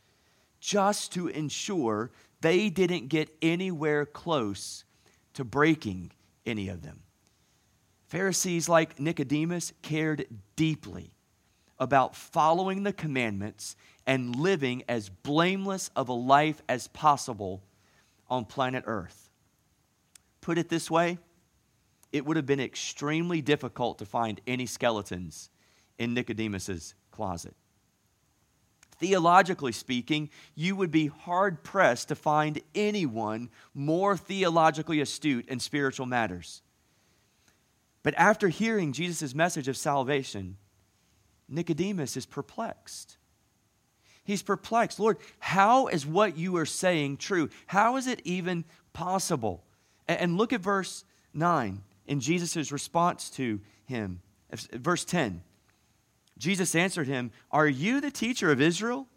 just 0.59 1.13
to 1.13 1.27
ensure 1.27 2.11
they 2.41 2.69
didn't 2.69 3.07
get 3.07 3.35
anywhere 3.41 4.05
close 4.05 4.83
to 5.33 5.43
breaking 5.43 6.11
any 6.45 6.69
of 6.69 6.81
them. 6.81 7.01
Pharisees 8.07 8.69
like 8.69 8.99
Nicodemus 8.99 9.73
cared 9.81 10.25
deeply 10.55 11.11
about 11.79 12.15
following 12.15 12.83
the 12.83 12.93
commandments 12.93 13.75
and 14.05 14.35
living 14.35 14.83
as 14.87 15.09
blameless 15.09 15.89
of 15.95 16.09
a 16.09 16.13
life 16.13 16.61
as 16.69 16.87
possible 16.87 17.63
on 18.29 18.45
planet 18.45 18.83
Earth. 18.87 19.29
Put 20.41 20.57
it 20.57 20.69
this 20.69 20.89
way 20.89 21.17
it 22.13 22.25
would 22.25 22.37
have 22.37 22.45
been 22.45 22.61
extremely 22.61 23.41
difficult 23.41 23.99
to 23.99 24.05
find 24.05 24.39
any 24.47 24.65
skeletons 24.65 25.49
in 25.99 26.13
Nicodemus's 26.13 26.95
closet. 27.11 27.53
Theologically 28.99 29.71
speaking, 29.71 30.29
you 30.55 30.75
would 30.75 30.91
be 30.91 31.07
hard 31.07 31.63
pressed 31.63 32.07
to 32.07 32.15
find 32.15 32.61
anyone 32.73 33.49
more 33.73 34.17
theologically 34.17 35.01
astute 35.01 35.47
in 35.47 35.59
spiritual 35.59 36.05
matters. 36.05 36.61
But 38.01 38.15
after 38.15 38.49
hearing 38.49 38.93
Jesus' 38.93 39.35
message 39.35 39.67
of 39.67 39.77
salvation, 39.77 40.57
Nicodemus 41.47 42.17
is 42.17 42.25
perplexed. 42.25 43.17
He's 44.23 44.43
perplexed. 44.43 44.99
Lord, 44.99 45.17
how 45.39 45.87
is 45.87 46.05
what 46.05 46.37
you 46.37 46.57
are 46.57 46.65
saying 46.65 47.17
true? 47.17 47.49
How 47.67 47.97
is 47.97 48.07
it 48.07 48.21
even 48.25 48.65
possible? 48.93 49.63
And 50.07 50.37
look 50.37 50.53
at 50.53 50.61
verse 50.61 51.05
9 51.33 51.83
in 52.07 52.19
Jesus' 52.19 52.71
response 52.71 53.29
to 53.31 53.61
him. 53.85 54.21
Verse 54.73 55.05
10 55.05 55.43
Jesus 56.37 56.75
answered 56.75 57.07
him, 57.07 57.31
Are 57.51 57.67
you 57.67 57.99
the 57.99 58.11
teacher 58.11 58.51
of 58.51 58.61
Israel? 58.61 59.07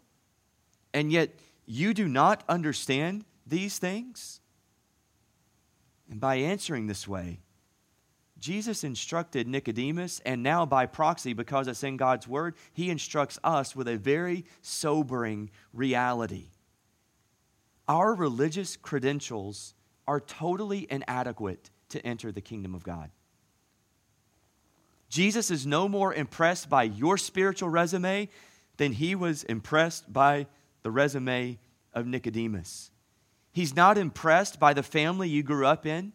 And 0.93 1.11
yet 1.11 1.39
you 1.65 1.93
do 1.93 2.07
not 2.07 2.43
understand 2.49 3.25
these 3.45 3.77
things? 3.77 4.39
And 6.09 6.19
by 6.19 6.35
answering 6.35 6.87
this 6.87 7.07
way, 7.07 7.39
Jesus 8.37 8.83
instructed 8.83 9.47
Nicodemus, 9.47 10.19
and 10.25 10.41
now 10.41 10.65
by 10.65 10.87
proxy, 10.87 11.33
because 11.33 11.67
it's 11.67 11.83
in 11.83 11.95
God's 11.95 12.27
word, 12.27 12.55
he 12.73 12.89
instructs 12.89 13.37
us 13.43 13.75
with 13.75 13.87
a 13.87 13.97
very 13.97 14.45
sobering 14.61 15.51
reality. 15.73 16.47
Our 17.87 18.15
religious 18.15 18.77
credentials 18.77 19.75
are 20.07 20.19
totally 20.19 20.87
inadequate 20.89 21.69
to 21.89 22.05
enter 22.05 22.31
the 22.31 22.41
kingdom 22.41 22.73
of 22.73 22.83
God. 22.83 23.11
Jesus 25.11 25.51
is 25.51 25.67
no 25.67 25.89
more 25.89 26.13
impressed 26.13 26.69
by 26.69 26.83
your 26.83 27.17
spiritual 27.17 27.67
resume 27.67 28.29
than 28.77 28.93
he 28.93 29.13
was 29.13 29.43
impressed 29.43 30.11
by 30.11 30.47
the 30.83 30.89
resume 30.89 31.59
of 31.93 32.07
Nicodemus. 32.07 32.91
He's 33.51 33.75
not 33.75 33.97
impressed 33.97 34.57
by 34.57 34.73
the 34.73 34.83
family 34.83 35.27
you 35.27 35.43
grew 35.43 35.65
up 35.65 35.85
in. 35.85 36.13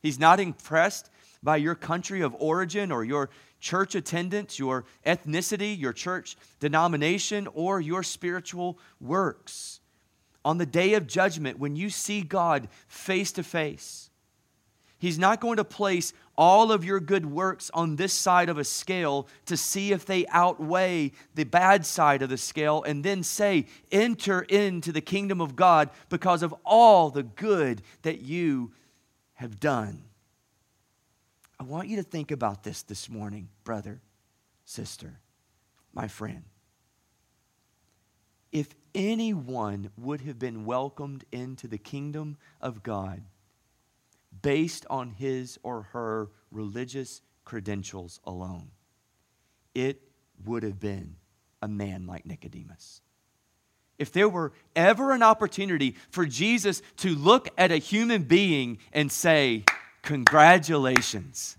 He's 0.00 0.18
not 0.18 0.40
impressed 0.40 1.10
by 1.42 1.58
your 1.58 1.74
country 1.74 2.22
of 2.22 2.34
origin 2.38 2.90
or 2.90 3.04
your 3.04 3.28
church 3.60 3.94
attendance, 3.94 4.58
your 4.58 4.86
ethnicity, 5.04 5.78
your 5.78 5.92
church 5.92 6.38
denomination, 6.58 7.46
or 7.52 7.82
your 7.82 8.02
spiritual 8.02 8.78
works. 8.98 9.80
On 10.42 10.56
the 10.56 10.64
day 10.64 10.94
of 10.94 11.06
judgment, 11.06 11.58
when 11.58 11.76
you 11.76 11.90
see 11.90 12.22
God 12.22 12.68
face 12.88 13.32
to 13.32 13.42
face, 13.42 14.08
He's 14.98 15.18
not 15.18 15.40
going 15.40 15.58
to 15.58 15.64
place 15.64 16.14
all 16.36 16.70
of 16.70 16.84
your 16.84 17.00
good 17.00 17.26
works 17.26 17.70
on 17.72 17.96
this 17.96 18.12
side 18.12 18.48
of 18.48 18.58
a 18.58 18.64
scale 18.64 19.26
to 19.46 19.56
see 19.56 19.92
if 19.92 20.04
they 20.04 20.26
outweigh 20.28 21.12
the 21.34 21.44
bad 21.44 21.86
side 21.86 22.22
of 22.22 22.28
the 22.28 22.36
scale 22.36 22.82
and 22.82 23.02
then 23.02 23.22
say, 23.22 23.66
Enter 23.90 24.42
into 24.42 24.92
the 24.92 25.00
kingdom 25.00 25.40
of 25.40 25.56
God 25.56 25.90
because 26.08 26.42
of 26.42 26.54
all 26.64 27.10
the 27.10 27.22
good 27.22 27.82
that 28.02 28.22
you 28.22 28.72
have 29.34 29.58
done. 29.60 30.04
I 31.58 31.64
want 31.64 31.88
you 31.88 31.96
to 31.96 32.02
think 32.02 32.30
about 32.30 32.62
this 32.62 32.82
this 32.82 33.08
morning, 33.08 33.48
brother, 33.64 34.02
sister, 34.64 35.20
my 35.94 36.06
friend. 36.08 36.44
If 38.52 38.74
anyone 38.94 39.90
would 39.96 40.22
have 40.22 40.38
been 40.38 40.64
welcomed 40.64 41.24
into 41.32 41.66
the 41.66 41.78
kingdom 41.78 42.36
of 42.60 42.82
God 42.82 43.22
based 44.42 44.86
on 44.90 45.10
his 45.10 45.58
or 45.62 45.82
her 45.92 46.30
religious 46.50 47.22
credentials 47.44 48.20
alone, 48.24 48.70
it 49.74 50.02
would 50.44 50.62
have 50.62 50.80
been 50.80 51.16
a 51.62 51.68
man 51.68 52.06
like 52.06 52.26
Nicodemus. 52.26 53.00
If 53.98 54.12
there 54.12 54.28
were 54.28 54.52
ever 54.74 55.12
an 55.12 55.22
opportunity 55.22 55.96
for 56.10 56.26
Jesus 56.26 56.82
to 56.98 57.14
look 57.14 57.48
at 57.56 57.72
a 57.72 57.78
human 57.78 58.24
being 58.24 58.78
and 58.92 59.10
say, 59.10 59.64
Congratulations, 60.02 61.56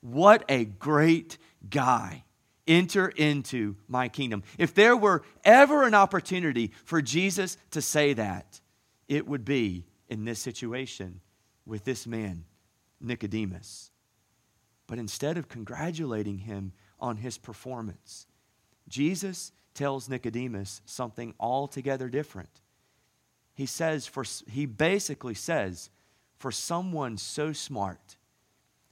what 0.00 0.44
a 0.48 0.64
great 0.64 1.36
guy. 1.68 2.24
Enter 2.66 3.08
into 3.08 3.76
my 3.88 4.08
kingdom. 4.08 4.44
If 4.56 4.72
there 4.74 4.96
were 4.96 5.22
ever 5.44 5.82
an 5.82 5.94
opportunity 5.94 6.72
for 6.84 7.02
Jesus 7.02 7.58
to 7.72 7.82
say 7.82 8.14
that, 8.14 8.60
it 9.08 9.26
would 9.26 9.44
be 9.44 9.84
in 10.08 10.24
this 10.24 10.38
situation 10.38 11.20
with 11.66 11.84
this 11.84 12.06
man, 12.06 12.44
Nicodemus. 13.00 13.90
But 14.86 14.98
instead 14.98 15.38
of 15.38 15.48
congratulating 15.48 16.38
him 16.38 16.72
on 17.00 17.16
his 17.16 17.38
performance, 17.38 18.26
Jesus 18.88 19.52
tells 19.74 20.08
Nicodemus 20.08 20.82
something 20.84 21.34
altogether 21.40 22.08
different. 22.08 22.60
He 23.54 23.66
says, 23.66 24.06
for, 24.06 24.24
he 24.48 24.66
basically 24.66 25.34
says, 25.34 25.90
for 26.36 26.50
someone 26.50 27.16
so 27.16 27.52
smart 27.52 28.16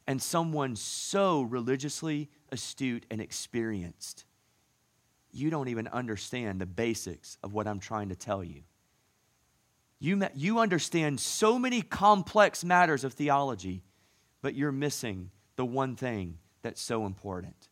and 0.07 0.23
someone 0.23 0.77
so 0.77 1.43
religiously 1.43 2.29
astute 2.53 3.07
and 3.11 3.21
experienced, 3.21 4.25
you 5.33 5.50
don't 5.50 5.69
even 5.69 5.89
understand 5.89 6.61
the 6.61 6.67
basics 6.67 7.39
of 7.43 7.53
what 7.53 7.67
I'm 7.67 7.81
trying 7.81 8.09
to 8.09 8.17
tell 8.17 8.43
you. 8.43 8.62
You, 10.00 10.26
you 10.35 10.59
understand 10.59 11.21
so 11.21 11.59
many 11.59 11.83
complex 11.83 12.64
matters 12.64 13.04
of 13.04 13.12
theology, 13.12 13.83
but 14.40 14.54
you're 14.54 14.73
missing 14.73 15.30
the 15.57 15.64
one 15.64 15.95
thing 15.95 16.38
that's 16.62 16.80
so 16.80 17.04
important. 17.04 17.69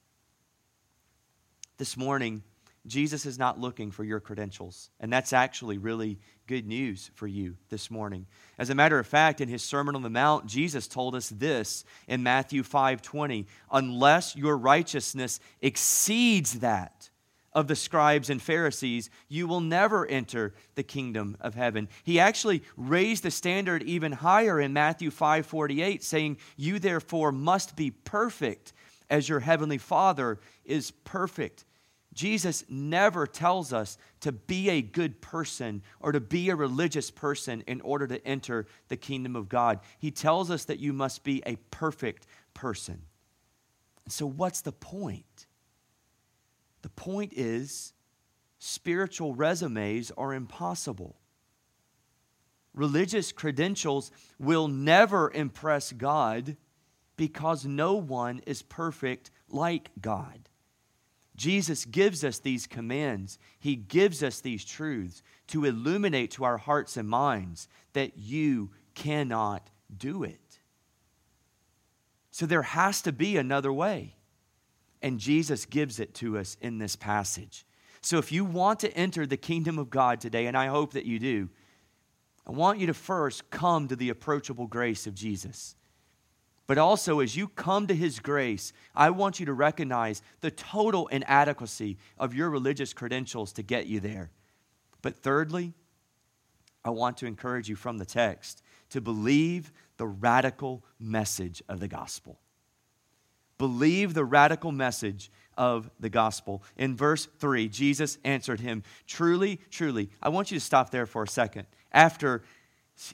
This 1.79 1.97
morning, 1.97 2.43
Jesus 2.87 3.25
is 3.25 3.39
not 3.39 3.59
looking 3.59 3.91
for 3.91 4.05
your 4.05 4.21
credentials, 4.21 4.91
and 5.01 5.13
that's 5.13 5.33
actually 5.33 5.79
really 5.79 6.19
good 6.47 6.67
news 6.67 7.11
for 7.15 7.27
you 7.27 7.57
this 7.69 7.91
morning. 7.91 8.27
As 8.59 8.71
a 8.71 8.75
matter 8.75 8.99
of 8.99 9.07
fact, 9.07 9.41
in 9.41 9.49
his 9.49 9.63
Sermon 9.63 9.95
on 9.95 10.03
the 10.03 10.11
Mount, 10.11 10.47
Jesus 10.47 10.89
told 10.89 11.15
us 11.15 11.29
this 11.29 11.85
in 12.09 12.23
Matthew 12.23 12.63
5:20, 12.63 13.47
unless 13.71 14.37
your 14.37 14.57
righteousness 14.57 15.41
exceeds 15.61 16.61
that 16.61 16.98
of 17.53 17.67
the 17.67 17.77
scribes 17.77 18.31
and 18.31 18.41
Pharisees, 18.41 19.11
you 19.29 19.47
will 19.47 19.61
never 19.61 20.07
enter 20.07 20.55
the 20.75 20.83
kingdom 20.83 21.37
of 21.41 21.55
heaven. 21.55 21.89
He 22.05 22.21
actually 22.21 22.63
raised 22.77 23.23
the 23.23 23.31
standard 23.31 23.83
even 23.83 24.13
higher 24.13 24.61
in 24.61 24.73
Matthew 24.73 25.11
5:48 25.11 26.03
saying, 26.05 26.39
"You 26.57 26.79
therefore 26.79 27.33
must 27.33 27.77
be 27.77 27.91
perfect 27.91 28.73
as 29.11 29.29
your 29.29 29.41
heavenly 29.41 29.79
Father 29.79 30.39
is 30.65 30.91
perfect." 30.91 31.65
Jesus 32.15 32.65
never 32.69 33.27
tells 33.27 33.73
us 33.73 33.97
to 34.21 34.33
be 34.33 34.71
a 34.71 34.83
good 34.83 35.21
person 35.21 35.83
or 36.01 36.11
to 36.11 36.21
be 36.21 36.49
a 36.49 36.57
religious 36.57 37.11
person 37.11 37.63
in 37.69 37.81
order 37.83 38.09
to 38.09 38.27
enter 38.27 38.67
the 38.89 38.97
kingdom 38.97 39.37
of 39.37 39.49
God. 39.49 39.81
He 39.99 40.11
tells 40.11 40.51
us 40.51 40.65
that 40.65 40.81
you 40.81 40.93
must 40.93 41.23
be 41.23 41.43
a 41.47 41.57
perfect 41.71 42.27
person. 42.55 43.03
So, 44.09 44.27
what's 44.27 44.63
the 44.63 44.73
point? 44.73 45.48
The 46.83 46.89
point 46.91 47.33
is, 47.35 47.93
spiritual 48.59 49.35
resumes 49.35 50.11
are 50.17 50.35
impossible. 50.35 51.17
Religious 52.75 53.33
credentials 53.33 54.11
will 54.39 54.69
never 54.69 55.33
impress 55.33 55.93
God 55.93 56.57
because 57.17 57.65
no 57.65 57.95
one 57.95 58.41
is 58.47 58.63
perfect 58.63 59.31
like 59.49 59.91
God. 60.01 60.49
Jesus 61.35 61.85
gives 61.85 62.25
us 62.25 62.39
these 62.39 62.67
commands, 62.67 63.39
He 63.59 63.77
gives 63.77 64.23
us 64.23 64.41
these 64.41 64.65
truths 64.65 65.23
to 65.49 65.65
illuminate 65.65 66.33
to 66.33 66.45
our 66.45 66.59
hearts 66.59 66.97
and 66.97 67.09
minds 67.09 67.69
that 67.93 68.19
you 68.19 68.71
cannot 68.95 69.71
do 69.97 70.25
it. 70.25 70.59
So 72.31 72.47
there 72.47 72.63
has 72.63 73.03
to 73.03 73.13
be 73.13 73.37
another 73.37 73.73
way. 73.73 74.18
And 75.03 75.21
Jesus 75.21 75.65
gives 75.67 76.01
it 76.01 76.15
to 76.15 76.39
us 76.39 76.57
in 76.61 76.79
this 76.79 76.97
passage. 76.97 77.65
So 78.01 78.19
if 78.19 78.33
you 78.33 78.45
want 78.45 78.81
to 78.81 78.93
enter 78.97 79.27
the 79.27 79.37
kingdom 79.37 79.79
of 79.79 79.91
God 79.91 80.21
today, 80.21 80.47
and 80.47 80.57
I 80.57 80.67
hope 80.67 80.93
that 80.93 81.05
you 81.05 81.19
do, 81.19 81.49
I 82.47 82.53
want 82.53 82.79
you 82.79 82.87
to 82.87 82.95
first 82.95 83.51
come 83.51 83.89
to 83.89 83.97
the 83.97 84.09
approachable 84.09 84.67
grace 84.67 85.07
of 85.07 85.15
Jesus. 85.15 85.77
But 86.67 86.79
also, 86.79 87.21
as 87.21 87.35
you 87.35 87.49
come 87.49 87.87
to 87.87 87.95
His 87.95 88.21
grace, 88.21 88.73
I 88.95 89.11
want 89.11 89.41
you 89.41 89.47
to 89.47 89.55
recognize 89.55 90.23
the 90.41 90.51
total 90.51 91.07
inadequacy 91.09 91.97
of 92.19 92.35
your 92.35 92.51
religious 92.51 92.93
credentials 92.93 93.53
to 93.55 93.63
get 93.63 93.87
you 93.87 94.01
there. 94.01 94.31
But 95.01 95.17
thirdly, 95.17 95.73
I 96.85 96.91
want 96.91 97.17
to 97.19 97.27
encourage 97.27 97.69
you 97.69 97.77
from 97.77 97.99
the 97.99 98.05
text 98.05 98.63
to 98.91 99.01
believe 99.01 99.73
the 99.97 100.07
radical 100.07 100.85
message 100.99 101.63
of 101.69 101.81
the 101.81 101.89
gospel. 101.89 102.39
Believe 103.59 104.15
the 104.15 104.25
radical 104.25 104.73
message 104.73 105.31
of 105.57 105.91
the 105.99 106.09
gospel. 106.09 106.63
In 106.77 106.97
verse 106.97 107.27
3, 107.39 107.69
Jesus 107.69 108.17
answered 108.25 108.61
him, 108.61 108.85
Truly, 109.07 109.61
truly. 109.71 110.11
I 110.23 110.29
want 110.29 110.51
you 110.51 110.59
to 110.59 110.65
stop 110.65 110.91
there 110.91 111.07
for 111.07 111.25
a 111.25 111.29
second. 111.29 111.67
After 111.93 112.43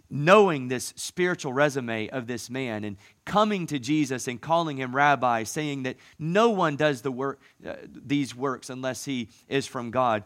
knowing 0.09 0.68
this 0.68 0.92
spiritual 0.96 1.52
resume 1.52 2.09
of 2.09 2.26
this 2.26 2.48
man 2.48 2.85
and 2.85 2.96
coming 3.24 3.66
to 3.66 3.78
Jesus 3.78 4.28
and 4.28 4.40
calling 4.40 4.78
him 4.78 4.94
rabbi, 4.94 5.42
saying 5.42 5.83
that 5.85 5.96
no 6.18 6.50
one 6.50 6.76
does 6.76 7.02
the 7.02 7.11
work, 7.11 7.40
uh, 7.66 7.74
these 7.87 8.35
works 8.35 8.70
unless 8.70 9.04
he 9.04 9.28
is 9.48 9.66
from 9.66 9.90
God. 9.90 10.24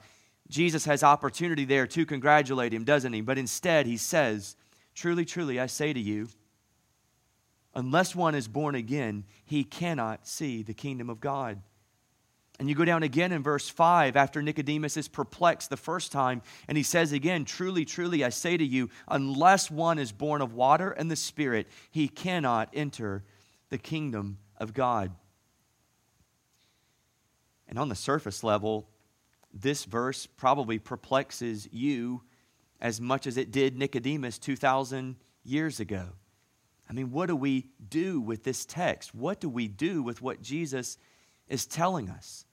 Jesus 0.49 0.85
has 0.87 1.03
opportunity 1.03 1.65
there 1.65 1.87
to 1.89 2.07
congratulate 2.07 2.73
him, 2.73 2.85
doesn't 2.85 3.13
he? 3.13 3.21
But 3.21 3.39
instead, 3.39 3.87
he 3.87 3.97
says, 3.97 4.57
Truly, 4.95 5.25
truly, 5.25 5.61
I 5.61 5.67
say 5.67 5.93
to 5.93 6.01
you, 6.01 6.29
unless 7.79 8.13
one 8.13 8.35
is 8.35 8.49
born 8.49 8.75
again, 8.75 9.23
he 9.45 9.63
cannot 9.63 10.27
see 10.27 10.65
the 10.65 10.75
kingdom 10.75 11.09
of 11.09 11.21
God. 11.21 11.63
And 12.59 12.69
you 12.69 12.75
go 12.75 12.85
down 12.85 13.05
again 13.05 13.31
in 13.31 13.41
verse 13.41 13.69
5 13.69 14.17
after 14.17 14.43
Nicodemus 14.43 14.97
is 14.97 15.07
perplexed 15.07 15.71
the 15.71 15.77
first 15.77 16.11
time, 16.11 16.43
and 16.67 16.77
he 16.77 16.83
says 16.83 17.13
again, 17.13 17.45
Truly, 17.45 17.85
truly, 17.85 18.25
I 18.25 18.31
say 18.31 18.57
to 18.57 18.65
you, 18.65 18.91
unless 19.07 19.71
one 19.71 20.01
is 20.01 20.11
born 20.11 20.43
of 20.43 20.55
water 20.55 20.91
and 20.91 21.09
the 21.09 21.15
Spirit, 21.15 21.69
he 21.93 22.09
cannot 22.09 22.69
enter 22.75 23.23
the 23.69 23.79
kingdom 23.79 24.39
of 24.57 24.75
God. 24.75 25.13
And 27.69 27.79
on 27.79 27.89
the 27.89 27.95
surface 27.95 28.43
level, 28.43 28.89
this 29.55 29.85
verse 29.85 30.27
probably 30.27 30.81
perplexes 30.81 31.69
you 31.71 32.23
as 32.81 33.01
much 33.01 33.29
as 33.29 33.37
it 33.37 33.53
did 33.53 33.79
Nicodemus 33.79 34.37
2,000 34.37 35.15
years 35.45 35.79
ago. 35.79 36.09
I 36.89 36.93
mean, 36.93 37.11
what 37.11 37.27
do 37.27 37.37
we 37.37 37.67
do 37.89 38.21
with 38.21 38.45
this 38.45 38.65
text? 38.65 39.15
What 39.15 39.41
do 39.41 39.49
we 39.49 39.69
do 39.69 40.03
with 40.03 40.23
what 40.23 40.41
Jesus 40.41 40.97
is 41.49 41.67
telling 41.67 42.09
us? 42.09 42.47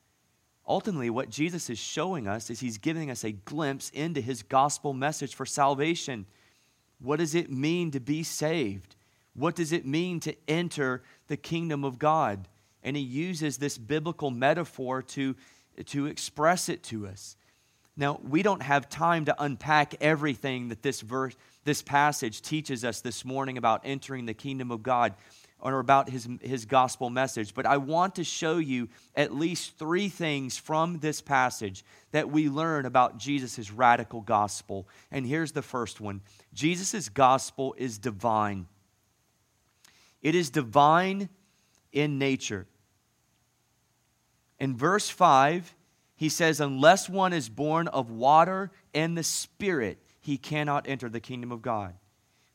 Ultimately, 0.67 1.09
what 1.09 1.29
Jesus 1.29 1.69
is 1.69 1.77
showing 1.77 2.27
us 2.27 2.49
is 2.49 2.59
he's 2.59 2.79
giving 2.79 3.11
us 3.11 3.23
a 3.23 3.31
glimpse 3.31 3.89
into 3.91 4.19
his 4.19 4.43
gospel 4.43 4.93
message 4.93 5.35
for 5.35 5.45
salvation. 5.45 6.25
What 6.99 7.19
does 7.19 7.35
it 7.35 7.51
mean 7.51 7.91
to 7.91 7.99
be 7.99 8.23
saved? 8.23 8.95
What 9.35 9.55
does 9.55 9.71
it 9.71 9.85
mean 9.85 10.19
to 10.21 10.35
enter 10.47 11.03
the 11.27 11.37
kingdom 11.37 11.83
of 11.83 11.99
God? 11.99 12.47
And 12.83 12.95
he 12.97 13.03
uses 13.03 13.57
this 13.57 13.77
biblical 13.77 14.31
metaphor 14.31 15.01
to, 15.01 15.35
to 15.85 16.07
express 16.07 16.67
it 16.67 16.83
to 16.83 17.07
us. 17.07 17.35
Now, 17.97 18.19
we 18.27 18.43
don't 18.43 18.61
have 18.61 18.89
time 18.89 19.25
to 19.25 19.35
unpack 19.41 19.95
everything 20.01 20.67
that 20.69 20.81
this 20.81 21.01
verse, 21.01 21.35
this 21.63 21.81
passage 21.81 22.41
teaches 22.41 22.83
us 22.83 23.01
this 23.01 23.23
morning 23.23 23.57
about 23.57 23.81
entering 23.85 24.25
the 24.25 24.33
kingdom 24.33 24.69
of 24.69 24.83
God 24.83 25.13
or 25.61 25.79
about 25.79 26.09
his, 26.09 26.27
his 26.41 26.65
gospel 26.65 27.09
message, 27.09 27.53
but 27.53 27.65
I 27.65 27.77
want 27.77 28.15
to 28.15 28.23
show 28.23 28.57
you 28.57 28.89
at 29.15 29.33
least 29.33 29.79
three 29.79 30.09
things 30.09 30.57
from 30.57 30.99
this 30.99 31.21
passage 31.21 31.83
that 32.11 32.29
we 32.29 32.49
learn 32.49 32.85
about 32.85 33.17
Jesus' 33.17 33.71
radical 33.71 34.21
gospel. 34.21 34.87
And 35.11 35.25
here's 35.25 35.53
the 35.53 35.61
first 35.61 36.01
one 36.01 36.21
Jesus' 36.53 37.09
gospel 37.09 37.73
is 37.77 37.97
divine, 37.97 38.67
it 40.21 40.35
is 40.35 40.49
divine 40.49 41.29
in 41.91 42.19
nature. 42.19 42.67
In 44.59 44.77
verse 44.77 45.09
5, 45.09 45.73
he 46.15 46.29
says, 46.29 46.59
Unless 46.59 47.09
one 47.09 47.33
is 47.33 47.49
born 47.49 47.87
of 47.89 48.09
water 48.09 48.71
and 48.93 49.17
the 49.17 49.23
Spirit, 49.23 49.99
he 50.21 50.37
cannot 50.37 50.87
enter 50.87 51.09
the 51.09 51.19
kingdom 51.19 51.51
of 51.51 51.61
God. 51.61 51.93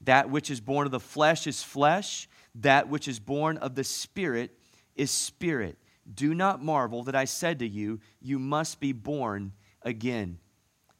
That 0.02 0.30
which 0.30 0.50
is 0.50 0.60
born 0.60 0.86
of 0.86 0.92
the 0.92 1.00
flesh 1.00 1.46
is 1.46 1.62
flesh, 1.62 2.28
that 2.56 2.88
which 2.88 3.06
is 3.06 3.18
born 3.18 3.58
of 3.58 3.74
the 3.74 3.84
Spirit 3.84 4.56
is 4.96 5.10
spirit. 5.10 5.78
Do 6.12 6.34
not 6.34 6.62
marvel 6.62 7.04
that 7.04 7.14
I 7.14 7.26
said 7.26 7.58
to 7.60 7.68
you, 7.68 8.00
You 8.20 8.38
must 8.38 8.80
be 8.80 8.92
born 8.92 9.52
again. 9.82 10.38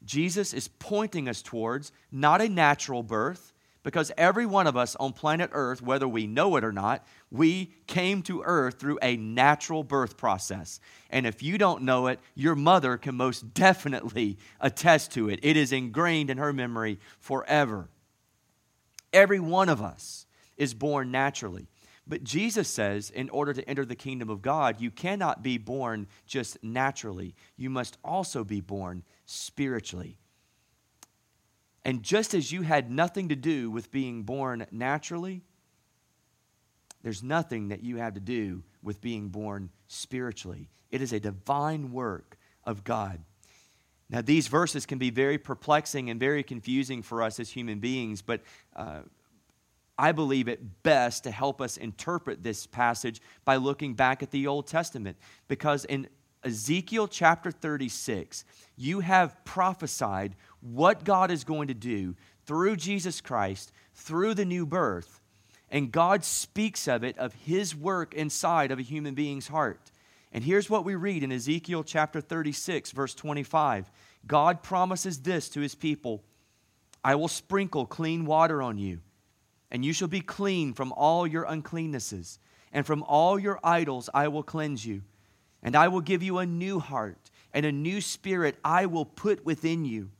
Jesus 0.03 0.53
is 0.53 0.67
pointing 0.67 1.27
us 1.27 1.41
towards 1.41 1.91
not 2.11 2.41
a 2.41 2.49
natural 2.49 3.03
birth, 3.03 3.53
because 3.83 4.11
every 4.17 4.45
one 4.45 4.67
of 4.67 4.77
us 4.77 4.95
on 4.95 5.13
planet 5.13 5.49
Earth, 5.53 5.81
whether 5.81 6.07
we 6.07 6.27
know 6.27 6.55
it 6.55 6.63
or 6.63 6.71
not, 6.71 7.05
we 7.31 7.71
came 7.87 8.21
to 8.23 8.43
Earth 8.43 8.79
through 8.79 8.99
a 9.01 9.15
natural 9.15 9.83
birth 9.83 10.17
process. 10.17 10.81
And 11.09 11.25
if 11.25 11.41
you 11.41 11.57
don't 11.57 11.83
know 11.83 12.07
it, 12.07 12.19
your 12.35 12.55
mother 12.55 12.97
can 12.97 13.15
most 13.15 13.53
definitely 13.53 14.37
attest 14.59 15.11
to 15.13 15.29
it. 15.29 15.39
It 15.41 15.55
is 15.55 15.71
ingrained 15.71 16.29
in 16.29 16.37
her 16.37 16.51
memory 16.51 16.99
forever. 17.19 17.89
Every 19.13 19.39
one 19.39 19.69
of 19.69 19.81
us 19.81 20.25
is 20.57 20.73
born 20.73 21.09
naturally. 21.11 21.67
But 22.05 22.23
Jesus 22.23 22.67
says, 22.67 23.09
in 23.09 23.29
order 23.29 23.53
to 23.53 23.67
enter 23.69 23.85
the 23.85 23.95
kingdom 23.95 24.29
of 24.29 24.41
God, 24.41 24.81
you 24.81 24.91
cannot 24.91 25.41
be 25.41 25.57
born 25.57 26.07
just 26.25 26.61
naturally. 26.61 27.35
You 27.55 27.69
must 27.69 27.97
also 28.03 28.43
be 28.43 28.59
born 28.59 29.03
spiritually. 29.25 30.17
And 31.85 32.03
just 32.03 32.33
as 32.33 32.51
you 32.51 32.63
had 32.63 32.91
nothing 32.91 33.29
to 33.29 33.35
do 33.35 33.71
with 33.71 33.91
being 33.91 34.23
born 34.23 34.65
naturally, 34.71 35.43
there's 37.03 37.23
nothing 37.23 37.69
that 37.69 37.83
you 37.83 37.97
have 37.97 38.13
to 38.13 38.19
do 38.19 38.63
with 38.83 39.01
being 39.01 39.29
born 39.29 39.69
spiritually. 39.87 40.69
It 40.91 41.01
is 41.01 41.13
a 41.13 41.19
divine 41.19 41.91
work 41.91 42.37
of 42.63 42.83
God. 42.83 43.19
Now, 44.09 44.21
these 44.21 44.47
verses 44.47 44.85
can 44.85 44.97
be 44.97 45.09
very 45.09 45.37
perplexing 45.37 46.09
and 46.09 46.19
very 46.19 46.43
confusing 46.43 47.01
for 47.01 47.23
us 47.23 47.39
as 47.39 47.49
human 47.49 47.79
beings, 47.79 48.21
but 48.21 48.41
uh, 48.75 49.01
I 49.97 50.11
believe 50.11 50.47
it 50.47 50.83
best 50.83 51.23
to 51.23 51.31
help 51.31 51.61
us 51.61 51.77
interpret 51.77 52.43
this 52.43 52.67
passage 52.67 53.21
by 53.45 53.55
looking 53.55 53.93
back 53.93 54.21
at 54.21 54.31
the 54.31 54.47
Old 54.47 54.67
Testament. 54.67 55.15
Because 55.47 55.85
in 55.85 56.09
Ezekiel 56.43 57.07
chapter 57.07 57.51
36, 57.51 58.43
you 58.75 58.99
have 58.99 59.45
prophesied 59.45 60.35
what 60.59 61.05
God 61.05 61.31
is 61.31 61.43
going 61.43 61.69
to 61.69 61.73
do 61.73 62.15
through 62.45 62.75
Jesus 62.75 63.21
Christ, 63.21 63.71
through 63.93 64.33
the 64.33 64.45
new 64.45 64.65
birth. 64.65 65.20
And 65.71 65.91
God 65.91 66.25
speaks 66.25 66.87
of 66.89 67.03
it, 67.03 67.17
of 67.17 67.33
His 67.33 67.73
work 67.73 68.13
inside 68.13 68.71
of 68.71 68.79
a 68.79 68.83
human 68.83 69.15
being's 69.15 69.47
heart. 69.47 69.91
And 70.33 70.43
here's 70.43 70.69
what 70.69 70.83
we 70.83 70.95
read 70.95 71.23
in 71.23 71.31
Ezekiel 71.31 71.83
chapter 71.83 72.19
36, 72.19 72.91
verse 72.91 73.15
25. 73.15 73.89
God 74.27 74.61
promises 74.61 75.21
this 75.21 75.49
to 75.49 75.61
His 75.61 75.73
people 75.73 76.23
I 77.03 77.15
will 77.15 77.29
sprinkle 77.29 77.85
clean 77.85 78.25
water 78.25 78.61
on 78.61 78.77
you, 78.77 78.99
and 79.71 79.83
you 79.83 79.93
shall 79.93 80.09
be 80.09 80.21
clean 80.21 80.73
from 80.73 80.91
all 80.91 81.25
your 81.25 81.45
uncleannesses, 81.45 82.37
and 82.71 82.85
from 82.85 83.01
all 83.03 83.39
your 83.39 83.59
idols 83.63 84.09
I 84.13 84.27
will 84.27 84.43
cleanse 84.43 84.85
you. 84.85 85.01
And 85.63 85.75
I 85.75 85.87
will 85.87 86.01
give 86.01 86.21
you 86.21 86.37
a 86.37 86.45
new 86.45 86.79
heart, 86.79 87.31
and 87.53 87.65
a 87.65 87.71
new 87.71 88.01
spirit 88.01 88.57
I 88.63 88.87
will 88.87 89.05
put 89.05 89.45
within 89.45 89.85
you 89.85 90.11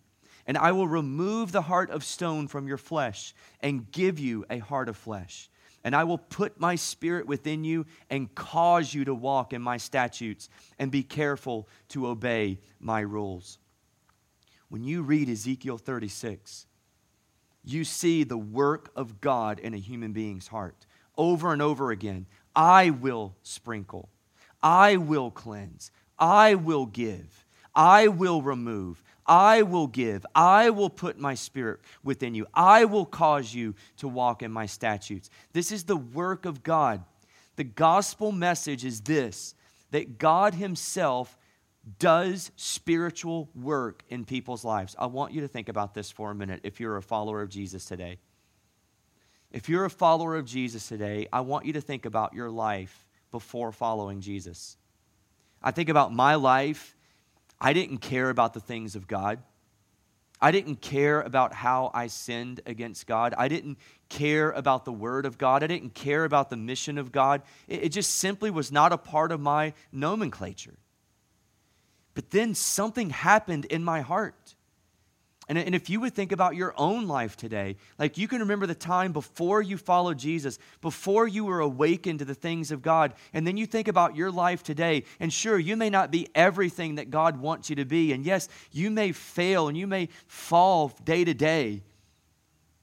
and 0.51 0.57
I 0.57 0.73
will 0.73 0.85
remove 0.85 1.53
the 1.53 1.61
heart 1.61 1.89
of 1.91 2.03
stone 2.03 2.49
from 2.49 2.67
your 2.67 2.77
flesh 2.77 3.33
and 3.61 3.89
give 3.89 4.19
you 4.19 4.43
a 4.49 4.57
heart 4.57 4.89
of 4.89 4.97
flesh. 4.97 5.49
And 5.85 5.95
I 5.95 6.03
will 6.03 6.17
put 6.17 6.59
my 6.59 6.75
spirit 6.75 7.25
within 7.25 7.63
you 7.63 7.85
and 8.09 8.35
cause 8.35 8.93
you 8.93 9.05
to 9.05 9.15
walk 9.15 9.53
in 9.53 9.61
my 9.61 9.77
statutes 9.77 10.49
and 10.77 10.91
be 10.91 11.03
careful 11.03 11.69
to 11.91 12.05
obey 12.05 12.59
my 12.81 12.99
rules. 12.99 13.59
When 14.67 14.83
you 14.83 15.03
read 15.03 15.29
Ezekiel 15.29 15.77
36, 15.77 16.65
you 17.63 17.85
see 17.85 18.25
the 18.25 18.37
work 18.37 18.91
of 18.93 19.21
God 19.21 19.57
in 19.57 19.73
a 19.73 19.77
human 19.77 20.11
being's 20.11 20.47
heart 20.47 20.85
over 21.17 21.53
and 21.53 21.61
over 21.61 21.91
again. 21.91 22.25
I 22.53 22.89
will 22.89 23.37
sprinkle, 23.41 24.09
I 24.61 24.97
will 24.97 25.31
cleanse, 25.31 25.91
I 26.19 26.55
will 26.55 26.87
give, 26.87 27.45
I 27.73 28.09
will 28.09 28.41
remove, 28.41 29.01
I 29.31 29.61
will 29.61 29.87
give. 29.87 30.25
I 30.35 30.71
will 30.71 30.89
put 30.89 31.17
my 31.17 31.35
spirit 31.35 31.79
within 32.03 32.35
you. 32.35 32.47
I 32.53 32.83
will 32.83 33.05
cause 33.05 33.53
you 33.53 33.75
to 33.97 34.09
walk 34.09 34.43
in 34.43 34.51
my 34.51 34.65
statutes. 34.65 35.29
This 35.53 35.71
is 35.71 35.85
the 35.85 35.95
work 35.95 36.45
of 36.45 36.63
God. 36.63 37.05
The 37.55 37.63
gospel 37.63 38.33
message 38.33 38.83
is 38.83 38.99
this 38.99 39.55
that 39.91 40.17
God 40.17 40.53
Himself 40.53 41.37
does 41.97 42.51
spiritual 42.57 43.49
work 43.55 44.03
in 44.09 44.25
people's 44.25 44.65
lives. 44.65 44.97
I 44.99 45.05
want 45.05 45.31
you 45.31 45.39
to 45.41 45.47
think 45.47 45.69
about 45.69 45.93
this 45.93 46.11
for 46.11 46.31
a 46.31 46.35
minute 46.35 46.59
if 46.63 46.81
you're 46.81 46.97
a 46.97 47.01
follower 47.01 47.41
of 47.41 47.47
Jesus 47.47 47.85
today. 47.85 48.19
If 49.49 49.69
you're 49.69 49.85
a 49.85 49.89
follower 49.89 50.35
of 50.35 50.45
Jesus 50.45 50.89
today, 50.89 51.27
I 51.31 51.39
want 51.39 51.65
you 51.65 51.73
to 51.73 51.81
think 51.81 52.05
about 52.05 52.33
your 52.33 52.49
life 52.49 53.07
before 53.31 53.71
following 53.71 54.19
Jesus. 54.19 54.75
I 55.63 55.71
think 55.71 55.87
about 55.87 56.13
my 56.13 56.35
life 56.35 56.97
I 57.61 57.73
didn't 57.73 57.99
care 57.99 58.31
about 58.31 58.55
the 58.55 58.59
things 58.59 58.95
of 58.95 59.07
God. 59.07 59.39
I 60.41 60.49
didn't 60.51 60.81
care 60.81 61.21
about 61.21 61.53
how 61.53 61.91
I 61.93 62.07
sinned 62.07 62.61
against 62.65 63.05
God. 63.05 63.35
I 63.37 63.47
didn't 63.47 63.77
care 64.09 64.49
about 64.49 64.85
the 64.85 64.91
Word 64.91 65.27
of 65.27 65.37
God. 65.37 65.63
I 65.63 65.67
didn't 65.67 65.93
care 65.93 66.25
about 66.25 66.49
the 66.49 66.57
mission 66.57 66.97
of 66.97 67.11
God. 67.11 67.43
It, 67.67 67.83
it 67.83 67.89
just 67.89 68.15
simply 68.15 68.49
was 68.49 68.71
not 68.71 68.91
a 68.91 68.97
part 68.97 69.31
of 69.31 69.39
my 69.39 69.73
nomenclature. 69.91 70.79
But 72.15 72.31
then 72.31 72.55
something 72.55 73.11
happened 73.11 73.65
in 73.65 73.83
my 73.83 74.01
heart. 74.01 74.55
And, 75.51 75.57
and 75.57 75.75
if 75.75 75.89
you 75.89 75.99
would 75.99 76.13
think 76.13 76.31
about 76.31 76.55
your 76.55 76.73
own 76.77 77.09
life 77.09 77.35
today, 77.35 77.75
like 77.99 78.17
you 78.17 78.29
can 78.29 78.39
remember 78.39 78.65
the 78.65 78.73
time 78.73 79.11
before 79.11 79.61
you 79.61 79.75
followed 79.75 80.17
Jesus, 80.17 80.57
before 80.79 81.27
you 81.27 81.43
were 81.43 81.59
awakened 81.59 82.19
to 82.19 82.25
the 82.25 82.33
things 82.33 82.71
of 82.71 82.81
God, 82.81 83.13
and 83.33 83.45
then 83.45 83.57
you 83.57 83.65
think 83.65 83.89
about 83.89 84.15
your 84.15 84.31
life 84.31 84.63
today, 84.63 85.03
and 85.19 85.33
sure, 85.33 85.59
you 85.59 85.75
may 85.75 85.89
not 85.89 86.09
be 86.09 86.29
everything 86.33 86.95
that 86.95 87.09
God 87.09 87.41
wants 87.41 87.69
you 87.69 87.75
to 87.75 87.83
be. 87.83 88.13
And 88.13 88.25
yes, 88.25 88.47
you 88.71 88.89
may 88.89 89.11
fail 89.11 89.67
and 89.67 89.77
you 89.77 89.87
may 89.87 90.07
fall 90.25 90.93
day 91.03 91.25
to 91.25 91.33
day. 91.33 91.83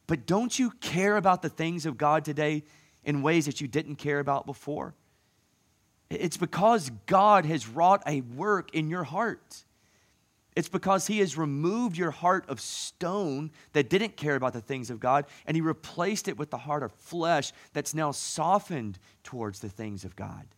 But 0.07 0.26
don't 0.26 0.59
you 0.59 0.72
care 0.72 1.16
about 1.16 1.40
the 1.40 1.48
things 1.48 1.87
of 1.87 1.96
God 1.96 2.22
today 2.22 2.64
in 3.02 3.22
ways 3.22 3.46
that 3.46 3.62
you 3.62 3.66
didn't 3.66 3.96
care 3.96 4.18
about 4.18 4.44
before? 4.44 4.94
It's 6.11 6.37
because 6.37 6.90
God 7.07 7.46
has 7.46 7.66
wrought 7.66 8.02
a 8.07 8.20
work 8.20 8.74
in 8.74 8.90
your 8.90 9.04
heart. 9.04 9.64
It's 10.59 10.68
because 10.68 11.07
He 11.07 11.21
has 11.21 11.38
removed 11.38 11.97
your 11.97 12.11
heart 12.11 12.44
of 12.49 12.61
stone 12.61 13.53
that 13.75 13.88
didn't 13.88 14.16
care 14.16 14.35
about 14.35 14.55
the 14.55 14.61
things 14.61 14.90
of 14.90 14.99
God, 14.99 15.27
and 15.47 15.57
He 15.57 15.61
replaced 15.61 16.27
it 16.27 16.37
with 16.37 16.51
the 16.51 16.59
heart 16.59 16.83
of 16.83 16.90
flesh 16.90 17.53
that's 17.75 17.94
now 17.94 18.11
softened 18.11 18.99
towards 19.23 19.61
the 19.61 19.68
things 19.68 20.05
of 20.05 20.16
God. 20.16 20.49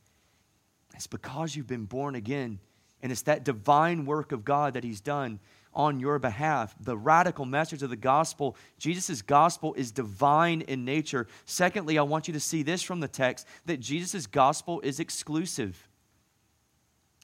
It's 0.95 1.07
because 1.07 1.55
you've 1.55 1.67
been 1.67 1.85
born 1.85 2.15
again, 2.15 2.61
and 3.03 3.13
it's 3.13 3.21
that 3.23 3.45
divine 3.45 4.07
work 4.07 4.33
of 4.33 4.43
God 4.43 4.73
that 4.73 4.85
He's 4.85 5.03
done 5.03 5.39
on 5.75 6.01
your 6.01 6.19
behalf. 6.19 6.75
The 6.81 6.97
radical 6.97 7.45
message 7.45 7.83
of 7.83 7.91
the 7.91 7.97
gospel, 7.97 8.57
Jesus' 8.79 9.21
gospel 9.21 9.75
is 9.75 9.93
divine 9.93 10.63
in 10.63 10.87
nature. 10.87 11.27
Secondly, 11.45 11.99
I 11.99 12.03
want 12.05 12.27
you 12.27 12.33
to 12.33 12.41
see 12.41 12.63
this 12.63 12.81
from 12.81 13.01
the 13.01 13.07
text 13.07 13.47
that 13.67 13.81
Jesus' 13.81 14.27
gospel 14.27 14.81
is 14.81 14.99
exclusive. 14.99 15.91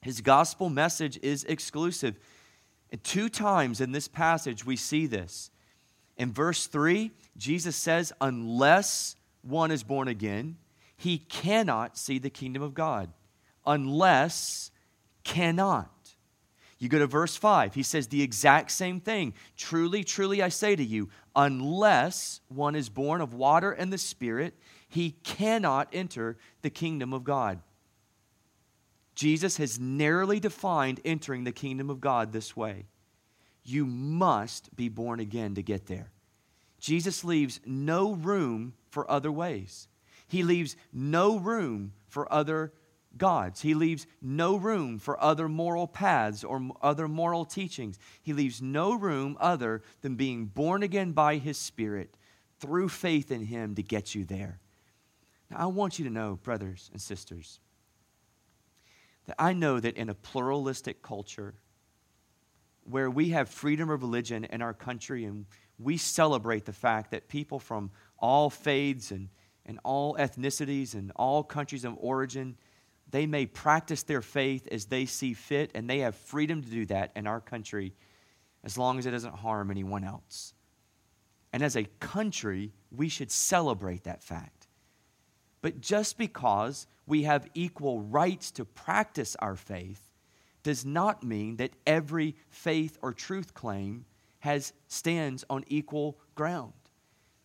His 0.03 0.21
gospel 0.21 0.69
message 0.69 1.19
is 1.23 1.43
exclusive. 1.45 2.19
And 2.91 3.03
two 3.03 3.29
times 3.29 3.81
in 3.81 3.93
this 3.93 4.09
passage, 4.09 4.65
we 4.65 4.77
see 4.77 5.07
this. 5.07 5.51
In 6.17 6.33
verse 6.33 6.67
3, 6.67 7.11
Jesus 7.37 7.77
says, 7.77 8.13
Unless 8.21 9.17
one 9.43 9.71
is 9.71 9.83
born 9.83 10.09
again, 10.09 10.57
he 10.97 11.19
cannot 11.19 11.99
see 11.99 12.19
the 12.19 12.31
kingdom 12.31 12.63
of 12.63 12.75
God. 12.75 13.13
Unless, 13.67 14.71
cannot. 15.25 15.91
You 16.79 16.89
go 16.89 16.99
to 16.99 17.07
verse 17.07 17.37
5, 17.37 17.75
he 17.75 17.83
says 17.83 18.09
the 18.09 18.23
exact 18.23 18.71
same 18.71 19.01
thing. 19.01 19.35
Truly, 19.57 20.05
truly, 20.05 20.43
I 20.43 20.51
say 20.51 20.77
to 20.77 20.85
you, 20.85 21.09
unless 21.35 22.41
one 22.49 22.75
is 22.75 22.91
born 22.91 23.21
of 23.21 23.33
water 23.33 23.73
and 23.73 23.93
the 23.93 23.99
Spirit, 23.99 24.55
he 24.89 25.13
cannot 25.23 25.89
enter 25.93 26.37
the 26.63 26.71
kingdom 26.71 27.13
of 27.15 27.25
God. 27.25 27.61
Jesus 29.17 29.57
has 29.57 29.81
narrowly 29.81 30.39
defined 30.39 31.01
entering 31.05 31.45
the 31.45 31.51
kingdom 31.53 31.91
of 31.91 32.01
God 32.01 32.31
this 32.31 32.55
way 32.55 32.85
You 33.65 33.87
must 33.87 34.77
be 34.77 34.89
born 34.89 35.19
again 35.19 35.57
to 35.57 35.63
get 35.63 35.87
there. 35.87 36.13
Jesus 36.79 37.25
leaves 37.25 37.59
no 37.65 38.13
room 38.13 38.75
for 38.91 39.11
other 39.11 39.33
ways. 39.33 39.89
He 40.29 40.43
leaves 40.43 40.77
no 40.93 41.39
room 41.39 41.93
for 42.09 42.31
other 42.33 42.73
gods. 43.17 43.63
He 43.63 43.75
leaves 43.75 44.07
no 44.21 44.57
room 44.57 44.99
for 44.99 45.23
other 45.23 45.49
moral 45.49 45.87
paths 45.87 46.45
or 46.45 46.71
other 46.83 47.09
moral 47.09 47.47
teachings. 47.47 47.99
He 48.23 48.35
leaves 48.35 48.61
no 48.61 48.95
room 48.95 49.39
other 49.41 49.83
than 50.03 50.17
being 50.17 50.47
born 50.47 50.83
again 50.83 51.13
by 51.13 51.37
His 51.37 51.57
Spirit 51.57 52.17
through 52.61 52.91
faith 52.91 53.31
in 53.31 53.47
Him 53.47 53.75
to 53.77 53.83
get 53.83 54.15
you 54.15 54.25
there. 54.25 54.61
Now, 55.51 55.59
I 55.61 55.67
want 55.67 55.99
you 55.99 56.05
to 56.05 56.11
know, 56.11 56.39
brothers 56.43 56.91
and 56.93 57.01
sisters, 57.01 57.61
that 59.27 59.37
I 59.39 59.53
know 59.53 59.81
that 59.81 59.97
in 59.97 60.09
a 60.09 60.15
pluralistic 60.15 61.03
culture 61.03 61.55
where 62.85 63.11
we 63.11 63.31
have 63.31 63.49
freedom 63.49 63.91
of 63.91 64.03
religion 64.03 64.45
in 64.45 64.63
our 64.63 64.75
country 64.75 65.25
and 65.25 65.47
we 65.79 65.97
celebrate 65.97 66.65
the 66.65 66.73
fact 66.73 67.11
that 67.11 67.29
people 67.29 67.59
from 67.59 67.91
all 68.19 68.49
faiths 68.49 69.11
and, 69.11 69.29
and 69.67 69.79
all 69.83 70.15
ethnicities 70.17 70.95
and 70.95 71.13
all 71.17 71.43
countries 71.43 71.85
of 71.85 71.97
origin 71.99 72.57
they 73.11 73.27
may 73.27 73.47
practice 73.47 74.03
their 74.03 74.23
faith 74.23 74.67
as 74.71 74.87
they 74.87 75.07
see 75.07 75.33
fit 75.33 75.71
and 75.75 75.89
they 75.89 76.01
have 76.01 76.15
freedom 76.15 76.63
to 76.63 76.69
do 76.69 76.87
that 76.87 77.13
in 77.15 77.27
our 77.27 77.41
country 77.41 77.93
as 78.65 78.77
long 78.77 78.99
as 78.99 79.07
it 79.07 79.13
doesn't 79.13 79.37
harm 79.37 79.71
anyone 79.71 80.03
else. 80.03 80.55
And 81.53 81.63
as 81.63 81.77
a 81.77 81.85
country 82.01 82.73
we 82.91 83.09
should 83.09 83.31
celebrate 83.31 84.05
that 84.05 84.23
fact. 84.23 84.69
But 85.63 85.81
just 85.81 86.19
because 86.19 86.87
we 87.07 87.23
have 87.23 87.49
equal 87.55 88.01
rights 88.01 88.51
to 88.53 88.65
practice 88.65 89.37
our 89.39 89.57
faith 89.57 90.11
does 90.63 90.85
not 90.85 91.23
mean 91.23 91.57
that 91.57 91.71
every 91.87 92.35
faith 92.49 92.99
or 93.01 93.13
truth 93.13 93.55
claim 93.55 94.05
has 94.41 94.73
stands 94.89 95.45
on 95.49 95.65
equal 95.69 96.19
ground. 96.35 96.73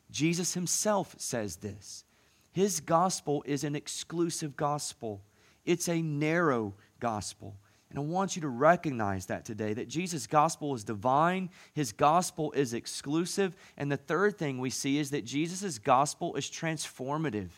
Jesus 0.09 0.55
himself 0.55 1.15
says 1.17 1.57
this. 1.57 2.03
His 2.51 2.79
gospel 2.79 3.43
is 3.45 3.63
an 3.63 3.75
exclusive 3.75 4.57
gospel. 4.57 5.21
It's 5.65 5.87
a 5.87 6.01
narrow 6.01 6.73
gospel. 6.99 7.55
And 7.91 7.99
I 7.99 8.01
want 8.01 8.35
you 8.35 8.41
to 8.43 8.49
recognize 8.49 9.25
that 9.27 9.45
today 9.45 9.73
that 9.73 9.87
Jesus' 9.87 10.25
gospel 10.25 10.73
is 10.73 10.83
divine, 10.83 11.49
his 11.73 11.91
gospel 11.91 12.51
is 12.53 12.73
exclusive, 12.73 13.55
and 13.77 13.91
the 13.91 13.97
third 13.97 14.37
thing 14.37 14.59
we 14.59 14.69
see 14.69 14.97
is 14.97 15.11
that 15.11 15.25
Jesus' 15.25 15.77
gospel 15.77 16.35
is 16.35 16.49
transformative. 16.49 17.49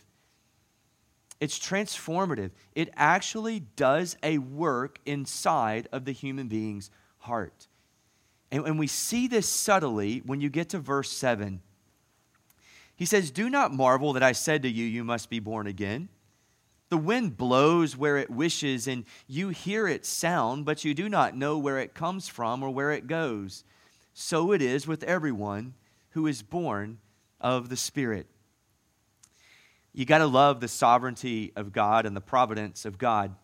It's 1.40 1.60
transformative. 1.60 2.52
It 2.74 2.90
actually 2.96 3.62
does 3.76 4.16
a 4.24 4.38
work 4.38 5.00
inside 5.06 5.88
of 5.92 6.06
the 6.06 6.12
human 6.12 6.48
being's 6.48 6.90
heart. 7.20 7.68
And, 8.52 8.66
and 8.66 8.80
we 8.80 8.88
see 8.88 9.28
this 9.28 9.50
subtly 9.50 10.20
when 10.26 10.42
you 10.42 10.50
get 10.50 10.70
to 10.70 10.80
verse 10.80 11.12
7. 11.12 11.62
He 12.96 13.06
says, 13.06 13.32
Do 13.32 13.50
not 13.50 13.74
marvel 13.74 14.14
that 14.14 14.24
I 14.24 14.32
said 14.32 14.62
to 14.64 14.70
you, 14.70 14.86
You 14.86 15.04
must 15.04 15.30
be 15.30 15.40
born 15.40 15.68
again. 15.68 16.10
The 16.90 16.98
wind 16.98 17.38
blows 17.38 17.98
where 17.98 18.18
it 18.18 18.30
wishes, 18.30 18.88
and 18.88 19.06
you 19.28 19.50
hear 19.50 19.88
its 19.88 20.08
sound, 20.08 20.66
but 20.66 20.86
you 20.86 20.94
do 20.94 21.10
not 21.10 21.36
know 21.36 21.58
where 21.58 21.80
it 21.80 21.96
comes 21.96 22.28
from 22.28 22.62
or 22.62 22.70
where 22.70 22.92
it 22.92 23.08
goes. 23.08 23.64
So 24.14 24.52
it 24.52 24.62
is 24.62 24.86
with 24.86 25.04
everyone 25.04 25.74
who 26.12 26.28
is 26.28 26.44
born 26.44 27.00
of 27.42 27.70
the 27.70 27.78
Spirit. 27.78 28.28
You 29.94 30.06
got 30.06 30.18
to 30.18 30.26
love 30.26 30.60
the 30.60 30.68
sovereignty 30.68 31.54
of 31.56 31.72
God 31.72 32.06
and 32.06 32.16
the 32.16 32.22
providence 32.22 32.86
of 32.86 32.98
God 32.98 33.36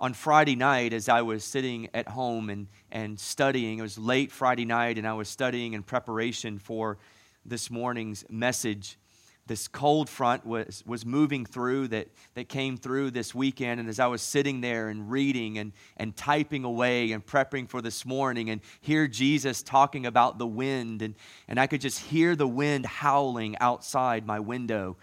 on 0.00 0.14
Friday 0.14 0.56
night, 0.56 0.94
as 0.94 1.10
I 1.10 1.20
was 1.20 1.44
sitting 1.44 1.90
at 1.92 2.08
home 2.08 2.48
and, 2.48 2.68
and 2.90 3.20
studying, 3.20 3.78
it 3.78 3.82
was 3.82 3.98
late 3.98 4.32
Friday 4.32 4.64
night, 4.64 4.96
and 4.96 5.06
I 5.06 5.12
was 5.12 5.28
studying 5.28 5.74
in 5.74 5.82
preparation 5.82 6.58
for 6.58 6.96
this 7.44 7.70
morning's 7.70 8.24
message. 8.30 8.96
This 9.46 9.68
cold 9.68 10.08
front 10.08 10.46
was, 10.46 10.82
was 10.86 11.04
moving 11.04 11.44
through 11.44 11.88
that, 11.88 12.08
that 12.34 12.48
came 12.48 12.78
through 12.78 13.10
this 13.10 13.34
weekend. 13.34 13.80
And 13.80 13.88
as 13.88 14.00
I 14.00 14.06
was 14.06 14.22
sitting 14.22 14.62
there 14.62 14.88
and 14.88 15.10
reading 15.10 15.58
and, 15.58 15.72
and 15.98 16.16
typing 16.16 16.64
away 16.64 17.12
and 17.12 17.24
prepping 17.24 17.68
for 17.68 17.82
this 17.82 18.06
morning, 18.06 18.48
and 18.48 18.62
hear 18.80 19.06
Jesus 19.06 19.62
talking 19.62 20.06
about 20.06 20.38
the 20.38 20.46
wind, 20.46 21.02
and, 21.02 21.14
and 21.46 21.60
I 21.60 21.66
could 21.66 21.82
just 21.82 21.98
hear 21.98 22.34
the 22.34 22.48
wind 22.48 22.86
howling 22.86 23.58
outside 23.58 24.24
my 24.24 24.40
window 24.40 24.96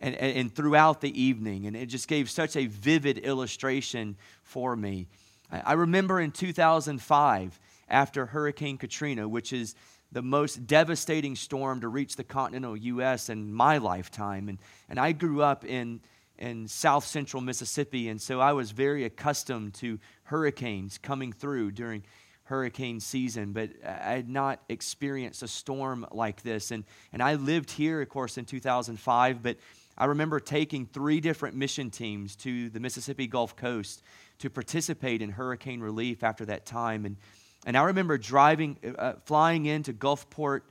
and, 0.00 0.14
and, 0.14 0.54
throughout 0.54 1.00
the 1.00 1.20
evening. 1.20 1.66
And 1.66 1.76
it 1.76 1.86
just 1.86 2.08
gave 2.08 2.30
such 2.30 2.56
a 2.56 2.66
vivid 2.66 3.18
illustration 3.18 4.16
for 4.42 4.74
me. 4.74 5.06
I 5.50 5.74
remember 5.74 6.20
in 6.20 6.30
2005, 6.30 7.60
after 7.88 8.26
Hurricane 8.26 8.78
Katrina, 8.78 9.28
which 9.28 9.52
is 9.52 9.74
the 10.12 10.22
most 10.22 10.66
devastating 10.66 11.36
storm 11.36 11.80
to 11.80 11.88
reach 11.88 12.16
the 12.16 12.24
continental 12.24 12.76
U.S. 12.76 13.28
in 13.28 13.52
my 13.52 13.78
lifetime. 13.78 14.48
And, 14.48 14.58
and 14.88 14.98
I 14.98 15.12
grew 15.12 15.42
up 15.42 15.64
in, 15.64 16.00
in 16.38 16.68
south 16.68 17.04
central 17.04 17.42
Mississippi, 17.42 18.08
and 18.08 18.20
so 18.20 18.40
I 18.40 18.52
was 18.52 18.70
very 18.70 19.04
accustomed 19.04 19.74
to 19.74 19.98
hurricanes 20.24 20.98
coming 20.98 21.32
through 21.32 21.72
during 21.72 22.02
hurricane 22.44 22.98
season, 22.98 23.52
but 23.52 23.70
I 23.84 24.12
had 24.12 24.28
not 24.28 24.60
experienced 24.68 25.44
a 25.44 25.48
storm 25.48 26.04
like 26.10 26.42
this. 26.42 26.72
And, 26.72 26.82
and 27.12 27.22
I 27.22 27.34
lived 27.34 27.70
here, 27.70 28.02
of 28.02 28.08
course, 28.08 28.38
in 28.38 28.44
2005, 28.44 29.40
but 29.40 29.56
I 30.00 30.06
remember 30.06 30.40
taking 30.40 30.86
three 30.86 31.20
different 31.20 31.56
mission 31.56 31.90
teams 31.90 32.34
to 32.36 32.70
the 32.70 32.80
Mississippi 32.80 33.26
Gulf 33.26 33.54
Coast 33.54 34.02
to 34.38 34.48
participate 34.48 35.20
in 35.20 35.28
hurricane 35.28 35.80
relief 35.80 36.24
after 36.24 36.46
that 36.46 36.64
time. 36.64 37.04
And, 37.04 37.18
and 37.66 37.76
I 37.76 37.82
remember 37.82 38.16
driving, 38.16 38.78
uh, 38.98 39.16
flying 39.26 39.66
into 39.66 39.92
Gulfport 39.92 40.62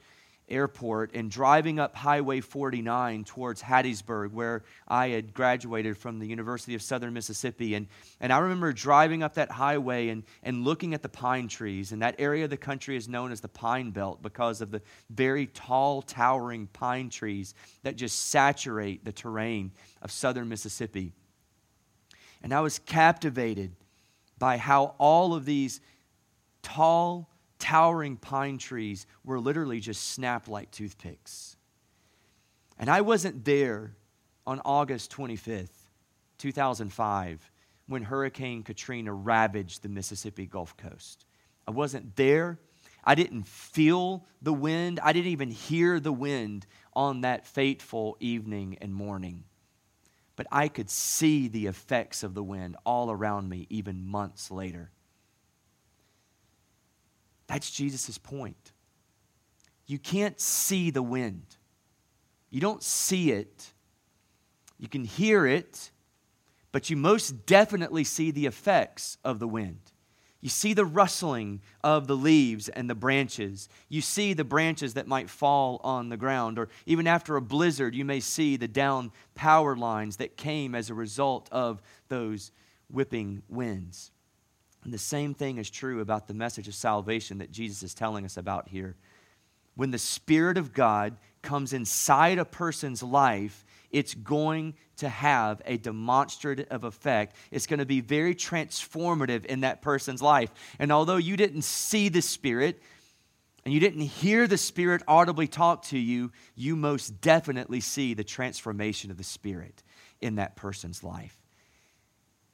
Airport 0.49 1.12
and 1.13 1.29
driving 1.29 1.79
up 1.79 1.95
Highway 1.95 2.41
49 2.41 3.23
towards 3.23 3.62
Hattiesburg, 3.62 4.31
where 4.31 4.63
I 4.88 5.09
had 5.09 5.33
graduated 5.33 5.97
from 5.97 6.19
the 6.19 6.27
University 6.27 6.75
of 6.75 6.81
Southern 6.81 7.13
Mississippi. 7.13 7.75
And, 7.75 7.88
and 8.19 8.33
I 8.33 8.39
remember 8.39 8.73
driving 8.73 9.23
up 9.23 9.35
that 9.35 9.51
highway 9.51 10.09
and, 10.09 10.23
and 10.43 10.63
looking 10.63 10.93
at 10.93 11.01
the 11.01 11.09
pine 11.09 11.47
trees. 11.47 11.91
And 11.91 12.01
that 12.01 12.15
area 12.19 12.43
of 12.43 12.49
the 12.49 12.57
country 12.57 12.95
is 12.95 13.07
known 13.07 13.31
as 13.31 13.41
the 13.41 13.47
Pine 13.47 13.91
Belt 13.91 14.21
because 14.21 14.62
of 14.62 14.71
the 14.71 14.81
very 15.09 15.47
tall, 15.47 16.01
towering 16.01 16.67
pine 16.67 17.09
trees 17.09 17.53
that 17.83 17.95
just 17.95 18.27
saturate 18.27 19.05
the 19.05 19.12
terrain 19.12 19.71
of 20.01 20.12
Southern 20.12 20.49
Mississippi. 20.49 21.13
And 22.41 22.53
I 22.53 22.62
was 22.62 22.79
captivated 22.79 23.75
by 24.38 24.57
how 24.57 24.95
all 24.97 25.33
of 25.33 25.45
these 25.45 25.81
tall, 26.62 27.29
towering 27.59 28.17
pine 28.17 28.57
trees 28.57 29.05
were 29.23 29.39
literally 29.39 29.79
just 29.79 30.09
snapped 30.09 30.47
like 30.47 30.71
toothpicks. 30.71 31.57
And 32.79 32.89
I 32.89 33.01
wasn't 33.01 33.45
there 33.45 33.95
on 34.47 34.61
August 34.65 35.11
25th, 35.11 35.69
2005, 36.37 37.51
when 37.87 38.03
Hurricane 38.03 38.63
Katrina 38.63 39.13
ravaged 39.13 39.83
the 39.83 39.89
Mississippi 39.89 40.45
Gulf 40.45 40.77
Coast. 40.77 41.25
I 41.67 41.71
wasn't 41.71 42.15
there. 42.15 42.57
I 43.03 43.15
didn't 43.15 43.45
feel 43.45 44.25
the 44.41 44.53
wind. 44.53 44.99
I 45.03 45.13
didn't 45.13 45.31
even 45.31 45.51
hear 45.51 45.99
the 45.99 46.13
wind 46.13 46.65
on 46.93 47.21
that 47.21 47.45
fateful 47.45 48.17
evening 48.19 48.77
and 48.81 48.93
morning. 48.93 49.43
But 50.35 50.47
I 50.51 50.67
could 50.69 50.89
see 50.89 51.47
the 51.47 51.67
effects 51.67 52.23
of 52.23 52.33
the 52.33 52.43
wind 52.43 52.77
all 52.85 53.11
around 53.11 53.49
me, 53.49 53.67
even 53.69 54.05
months 54.05 54.49
later. 54.49 54.91
That's 57.49 57.69
Jesus' 57.69 58.17
point. 58.17 58.71
You 59.88 59.97
can't 59.97 60.39
see 60.39 60.91
the 60.91 61.03
wind, 61.03 61.57
you 62.49 62.62
don't 62.62 62.81
see 62.81 63.31
it. 63.31 63.73
You 64.77 64.88
can 64.88 65.03
hear 65.03 65.45
it, 65.45 65.91
but 66.71 66.89
you 66.89 66.95
most 66.95 67.45
definitely 67.45 68.05
see 68.05 68.31
the 68.31 68.45
effects 68.45 69.17
of 69.25 69.39
the 69.39 69.47
wind. 69.47 69.91
You 70.39 70.47
see 70.47 70.73
the 70.73 70.85
rustling 70.85 71.62
of 71.83 72.07
the 72.07 72.15
leaves 72.15 72.69
and 72.69 72.89
the 72.89 72.95
branches. 72.95 73.67
You 73.89 73.99
see 73.99 74.31
the 74.31 74.45
branches 74.45 74.93
that 74.93 75.05
might 75.05 75.29
fall 75.29 75.81
on 75.83 76.07
the 76.07 76.15
ground. 76.15 76.57
Or 76.57 76.69
even 76.85 77.07
after 77.07 77.35
a 77.35 77.41
blizzard, 77.41 77.93
you 77.93 78.05
may 78.05 78.21
see 78.21 78.55
the 78.55 78.69
down 78.69 79.12
power 79.35 79.75
lines 79.75 80.15
that 80.15 80.38
came 80.38 80.75
as 80.75 80.89
a 80.89 80.93
result 80.93 81.49
of 81.51 81.81
those 82.07 82.53
whipping 82.89 83.43
winds. 83.49 84.12
And 84.83 84.93
the 84.93 84.97
same 84.97 85.33
thing 85.33 85.57
is 85.57 85.69
true 85.69 85.99
about 85.99 86.27
the 86.27 86.33
message 86.33 86.67
of 86.67 86.75
salvation 86.75 87.39
that 87.39 87.51
Jesus 87.51 87.83
is 87.83 87.93
telling 87.93 88.25
us 88.25 88.37
about 88.37 88.69
here. 88.69 88.95
When 89.75 89.91
the 89.91 89.97
Spirit 89.97 90.57
of 90.57 90.73
God 90.73 91.17
comes 91.41 91.73
inside 91.73 92.37
a 92.37 92.45
person's 92.45 93.01
life, 93.01 93.65
it's 93.91 94.13
going 94.13 94.75
to 94.97 95.09
have 95.09 95.61
a 95.65 95.77
demonstrative 95.77 96.83
effect. 96.83 97.35
It's 97.51 97.65
going 97.65 97.79
to 97.79 97.85
be 97.85 98.01
very 98.01 98.35
transformative 98.35 99.45
in 99.45 99.61
that 99.61 99.81
person's 99.81 100.21
life. 100.21 100.51
And 100.79 100.91
although 100.91 101.17
you 101.17 101.37
didn't 101.37 101.63
see 101.63 102.09
the 102.09 102.21
Spirit 102.21 102.81
and 103.65 103.73
you 103.73 103.79
didn't 103.79 104.01
hear 104.01 104.47
the 104.47 104.57
Spirit 104.57 105.01
audibly 105.07 105.47
talk 105.47 105.83
to 105.85 105.97
you, 105.97 106.31
you 106.55 106.75
most 106.75 107.21
definitely 107.21 107.79
see 107.79 108.13
the 108.13 108.23
transformation 108.23 109.11
of 109.11 109.17
the 109.17 109.23
Spirit 109.23 109.83
in 110.21 110.35
that 110.35 110.55
person's 110.55 111.03
life. 111.03 111.38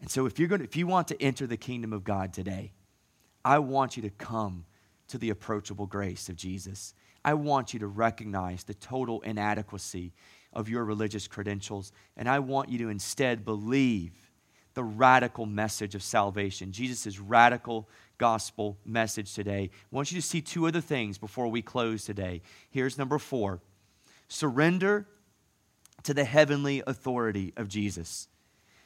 And 0.06 0.12
so 0.12 0.28
if 0.28 0.38
you're 0.38 0.48
going 0.48 0.60
to, 0.60 0.66
if 0.66 0.76
you 0.76 0.86
want 0.86 1.08
to 1.08 1.20
enter 1.20 1.48
the 1.48 1.58
kingdom 1.58 1.92
of 1.92 2.04
God 2.04 2.32
today, 2.32 2.74
I 3.44 3.58
want 3.58 3.98
you 3.98 4.04
to 4.04 4.12
come 4.12 4.66
to 5.08 5.18
the 5.18 5.32
approachable 5.32 5.88
grace 5.88 6.30
of 6.30 6.36
Jesus. 6.36 6.94
I 7.26 7.34
want 7.34 7.74
you 7.74 7.80
to 7.80 7.88
recognize 7.88 8.64
the 8.64 8.76
total 8.76 9.22
inadequacy 9.22 10.14
of 10.54 10.70
your 10.70 10.86
religious 10.86 11.28
credentials, 11.28 11.92
and 12.16 12.30
I 12.30 12.38
want 12.38 12.70
you 12.70 12.78
to 12.78 12.90
instead 12.90 13.44
believe 13.44 14.12
the 14.76 14.84
radical 14.84 15.48
message 15.48 15.96
of 15.96 16.04
salvation, 16.04 16.72
Jesus' 16.72 17.18
radical 17.18 17.90
gospel 18.20 18.78
message 18.86 19.34
today. 19.34 19.72
I 19.74 19.96
want 19.96 20.12
you 20.12 20.22
to 20.22 20.28
see 20.28 20.40
two 20.40 20.68
other 20.68 20.82
things 20.82 21.18
before 21.18 21.48
we 21.48 21.64
close 21.64 22.06
today. 22.06 22.44
Here's 22.70 23.00
number 23.00 23.18
four 23.18 23.60
surrender 24.28 25.08
to 26.04 26.14
the 26.14 26.26
heavenly 26.26 26.84
authority 26.86 27.54
of 27.58 27.68
Jesus. 27.68 28.28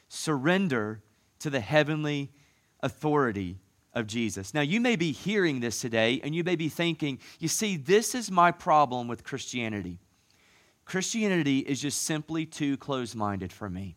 Surrender 0.08 1.02
to 1.40 1.50
the 1.50 1.60
heavenly 1.60 2.32
authority 2.80 3.58
of 3.92 4.06
Jesus. 4.06 4.54
Now, 4.54 4.60
you 4.60 4.80
may 4.80 4.96
be 4.96 5.12
hearing 5.12 5.60
this 5.60 5.80
today 5.80 6.20
and 6.22 6.34
you 6.34 6.44
may 6.44 6.56
be 6.56 6.68
thinking, 6.68 7.18
you 7.38 7.48
see, 7.48 7.76
this 7.76 8.14
is 8.14 8.30
my 8.30 8.50
problem 8.52 9.08
with 9.08 9.24
Christianity. 9.24 9.98
Christianity 10.84 11.60
is 11.60 11.80
just 11.80 12.02
simply 12.02 12.46
too 12.46 12.76
close 12.76 13.14
minded 13.14 13.52
for 13.52 13.68
me. 13.68 13.96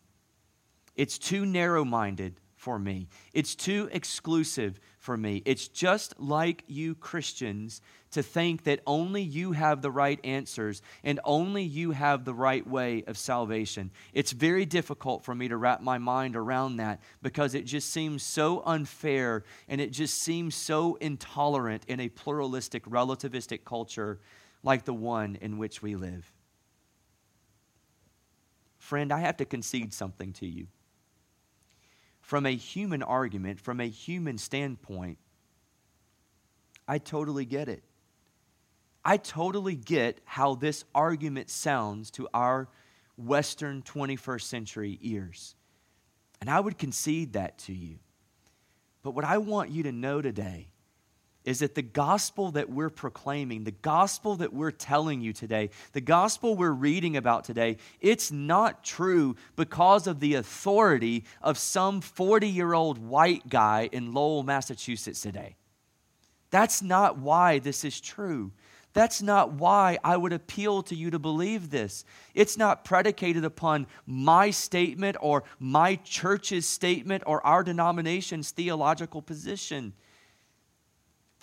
It's 0.96 1.18
too 1.18 1.44
narrow 1.46 1.84
minded 1.84 2.40
for 2.64 2.78
me. 2.78 3.08
It's 3.34 3.54
too 3.54 3.90
exclusive 3.92 4.80
for 4.98 5.18
me. 5.18 5.42
It's 5.44 5.68
just 5.68 6.18
like 6.18 6.64
you 6.66 6.94
Christians 6.94 7.82
to 8.12 8.22
think 8.22 8.64
that 8.64 8.80
only 8.86 9.20
you 9.20 9.52
have 9.52 9.82
the 9.82 9.90
right 9.90 10.18
answers 10.24 10.80
and 11.02 11.20
only 11.24 11.62
you 11.62 11.90
have 11.90 12.24
the 12.24 12.32
right 12.32 12.66
way 12.66 13.04
of 13.06 13.18
salvation. 13.18 13.90
It's 14.14 14.32
very 14.32 14.64
difficult 14.64 15.26
for 15.26 15.34
me 15.34 15.48
to 15.48 15.58
wrap 15.58 15.82
my 15.82 15.98
mind 15.98 16.36
around 16.36 16.78
that 16.78 17.02
because 17.20 17.54
it 17.54 17.66
just 17.66 17.90
seems 17.90 18.22
so 18.22 18.62
unfair 18.64 19.44
and 19.68 19.78
it 19.78 19.92
just 19.92 20.22
seems 20.22 20.54
so 20.54 20.94
intolerant 21.02 21.84
in 21.86 22.00
a 22.00 22.08
pluralistic, 22.08 22.86
relativistic 22.86 23.66
culture 23.66 24.20
like 24.62 24.86
the 24.86 24.94
one 24.94 25.36
in 25.42 25.58
which 25.58 25.82
we 25.82 25.96
live. 25.96 26.32
Friend, 28.78 29.12
I 29.12 29.20
have 29.20 29.36
to 29.36 29.44
concede 29.44 29.92
something 29.92 30.32
to 30.34 30.46
you 30.46 30.68
from 32.24 32.46
a 32.46 32.56
human 32.56 33.02
argument, 33.02 33.60
from 33.60 33.80
a 33.80 33.88
human 33.88 34.38
standpoint, 34.38 35.18
I 36.88 36.96
totally 36.96 37.44
get 37.44 37.68
it. 37.68 37.84
I 39.04 39.18
totally 39.18 39.76
get 39.76 40.22
how 40.24 40.54
this 40.54 40.86
argument 40.94 41.50
sounds 41.50 42.10
to 42.12 42.26
our 42.32 42.68
Western 43.18 43.82
21st 43.82 44.40
century 44.40 44.98
ears. 45.02 45.54
And 46.40 46.48
I 46.48 46.60
would 46.60 46.78
concede 46.78 47.34
that 47.34 47.58
to 47.58 47.74
you. 47.74 47.98
But 49.02 49.10
what 49.10 49.26
I 49.26 49.36
want 49.36 49.68
you 49.68 49.82
to 49.82 49.92
know 49.92 50.22
today 50.22 50.68
is 51.44 51.58
that 51.58 51.74
the 51.74 51.82
gospel 51.82 52.50
that 52.52 52.70
we're 52.70 52.90
proclaiming, 52.90 53.64
the 53.64 53.70
gospel 53.70 54.36
that 54.36 54.52
we're 54.52 54.70
telling 54.70 55.20
you 55.20 55.32
today, 55.32 55.70
the 55.92 56.00
gospel 56.00 56.56
we're 56.56 56.70
reading 56.70 57.16
about 57.16 57.44
today, 57.44 57.76
it's 58.00 58.32
not 58.32 58.82
true 58.82 59.36
because 59.54 60.06
of 60.06 60.20
the 60.20 60.34
authority 60.34 61.24
of 61.42 61.58
some 61.58 62.00
40 62.00 62.48
year 62.48 62.72
old 62.72 62.98
white 62.98 63.48
guy 63.48 63.88
in 63.92 64.12
Lowell, 64.12 64.42
Massachusetts 64.42 65.20
today. 65.20 65.56
That's 66.50 66.82
not 66.82 67.18
why 67.18 67.58
this 67.58 67.84
is 67.84 68.00
true. 68.00 68.52
That's 68.94 69.20
not 69.20 69.54
why 69.54 69.98
I 70.04 70.16
would 70.16 70.32
appeal 70.32 70.84
to 70.84 70.94
you 70.94 71.10
to 71.10 71.18
believe 71.18 71.70
this. 71.70 72.04
It's 72.32 72.56
not 72.56 72.84
predicated 72.84 73.44
upon 73.44 73.88
my 74.06 74.50
statement 74.50 75.16
or 75.20 75.42
my 75.58 75.96
church's 75.96 76.66
statement 76.66 77.24
or 77.26 77.44
our 77.44 77.64
denomination's 77.64 78.52
theological 78.52 79.20
position 79.20 79.94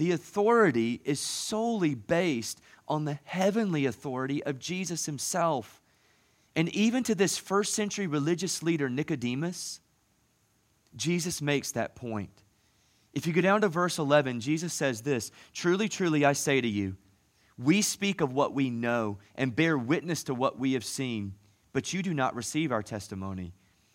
the 0.02 0.14
authority 0.14 1.00
is 1.06 1.20
solely 1.20 1.94
based 1.94 2.60
on 2.88 3.06
the 3.06 3.20
heavenly 3.24 3.86
authority 3.86 4.44
of 4.44 4.58
Jesus 4.58 5.06
himself. 5.06 5.80
And 6.56 6.70
even 6.70 7.04
to 7.04 7.14
this 7.14 7.38
first 7.38 7.76
century 7.76 8.08
religious 8.08 8.64
leader, 8.64 8.90
Nicodemus, 8.90 9.80
Jesus 10.96 11.40
makes 11.40 11.74
that 11.74 11.94
point. 11.94 12.32
If 13.14 13.28
you 13.28 13.34
go 13.34 13.42
down 13.42 13.62
to 13.62 13.68
verse 13.68 14.00
11, 14.00 14.40
Jesus 14.40 14.74
says 14.74 15.02
this 15.02 15.30
Truly, 15.54 15.88
truly, 15.88 16.26
I 16.26 16.34
say 16.34 16.60
to 16.60 16.68
you, 16.68 16.98
we 17.60 17.84
speak 17.84 18.22
of 18.22 18.34
what 18.34 18.56
we 18.56 18.72
know 18.72 19.20
and 19.36 19.56
bear 19.56 19.78
witness 19.78 20.24
to 20.24 20.34
what 20.34 20.58
we 20.58 20.74
have 20.74 20.84
seen, 20.84 21.36
but 21.74 21.94
you 21.94 22.02
do 22.02 22.16
not 22.16 22.34
receive 22.34 22.72
our 22.72 22.82
testimony. 22.82 23.54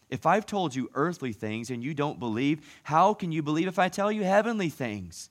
If 0.08 0.24
I've 0.24 0.46
told 0.46 0.72
you 0.72 0.88
earthly 0.94 1.32
things 1.32 1.68
and 1.68 1.82
you 1.82 1.94
don't 1.94 2.20
believe, 2.20 2.60
how 2.84 3.12
can 3.12 3.32
you 3.32 3.42
believe 3.42 3.66
if 3.66 3.80
I 3.80 3.88
tell 3.88 4.12
you 4.12 4.22
heavenly 4.22 4.68
things? 4.68 5.30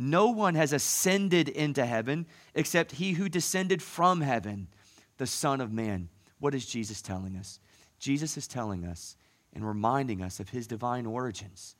No 0.00 0.28
one 0.28 0.54
has 0.54 0.72
ascended 0.72 1.48
into 1.48 1.84
heaven 1.84 2.26
except 2.54 2.92
he 2.92 3.14
who 3.14 3.28
descended 3.28 3.82
from 3.82 4.20
heaven, 4.20 4.68
the 5.16 5.26
Son 5.26 5.60
of 5.60 5.72
Man. 5.72 6.08
What 6.38 6.54
is 6.54 6.64
Jesus 6.66 7.02
telling 7.02 7.36
us? 7.36 7.58
Jesus 7.98 8.36
is 8.36 8.46
telling 8.46 8.84
us 8.84 9.16
and 9.52 9.66
reminding 9.66 10.22
us 10.22 10.38
of 10.38 10.50
his 10.50 10.68
divine 10.68 11.04
origins. 11.04 11.74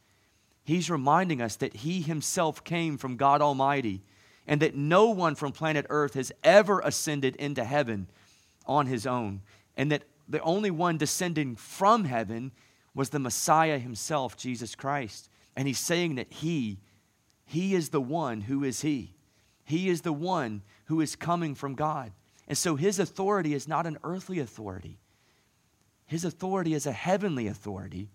He's 0.64 0.90
reminding 0.90 1.40
us 1.40 1.54
that 1.56 1.76
he 1.76 2.02
himself 2.02 2.64
came 2.64 2.98
from 2.98 3.16
God 3.16 3.40
Almighty 3.40 4.02
and 4.48 4.60
that 4.62 4.74
no 4.74 5.10
one 5.10 5.36
from 5.36 5.52
planet 5.52 5.86
Earth 5.88 6.14
has 6.14 6.32
ever 6.42 6.80
ascended 6.80 7.36
into 7.36 7.62
heaven 7.62 8.08
on 8.66 8.86
his 8.86 9.06
own, 9.06 9.42
and 9.76 9.92
that 9.92 10.02
the 10.28 10.40
only 10.40 10.70
one 10.72 10.98
descending 10.98 11.54
from 11.54 12.04
heaven 12.04 12.50
was 12.94 13.10
the 13.10 13.20
Messiah 13.20 13.78
himself, 13.78 14.36
Jesus 14.36 14.74
Christ. 14.74 15.30
And 15.54 15.68
he's 15.68 15.78
saying 15.78 16.16
that 16.16 16.32
he 16.32 16.78
he 17.48 17.74
is 17.74 17.88
the 17.88 18.00
one 18.00 18.42
who 18.42 18.62
is 18.62 18.82
He. 18.82 19.14
He 19.64 19.88
is 19.88 20.02
the 20.02 20.12
one 20.12 20.62
who 20.84 21.00
is 21.00 21.16
coming 21.16 21.54
from 21.54 21.74
God. 21.74 22.12
And 22.46 22.58
so 22.58 22.76
His 22.76 22.98
authority 22.98 23.54
is 23.54 23.66
not 23.66 23.86
an 23.86 23.96
earthly 24.04 24.38
authority, 24.38 24.98
His 26.04 26.26
authority 26.26 26.74
is 26.74 26.86
a 26.86 26.92
heavenly 26.92 27.46
authority. 27.46 28.10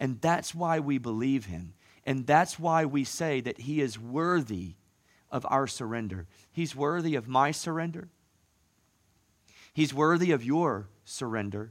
And 0.00 0.20
that's 0.20 0.52
why 0.52 0.80
we 0.80 0.98
believe 0.98 1.46
Him. 1.46 1.74
And 2.04 2.26
that's 2.26 2.58
why 2.58 2.84
we 2.84 3.04
say 3.04 3.40
that 3.42 3.60
He 3.60 3.80
is 3.80 4.00
worthy 4.00 4.74
of 5.30 5.46
our 5.48 5.68
surrender. 5.68 6.26
He's 6.50 6.74
worthy 6.74 7.14
of 7.14 7.28
my 7.28 7.52
surrender. 7.52 8.08
He's 9.72 9.94
worthy 9.94 10.32
of 10.32 10.42
your 10.44 10.88
surrender. 11.04 11.70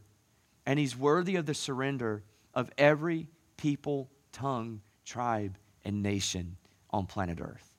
And 0.65 0.79
He's 0.79 0.95
worthy 0.95 1.35
of 1.35 1.45
the 1.45 1.53
surrender 1.53 2.23
of 2.53 2.71
every 2.77 3.27
people, 3.57 4.09
tongue, 4.31 4.79
tribe, 5.03 5.57
and 5.83 6.01
nation 6.01 6.55
on 6.91 7.05
planet 7.05 7.39
Earth. 7.41 7.71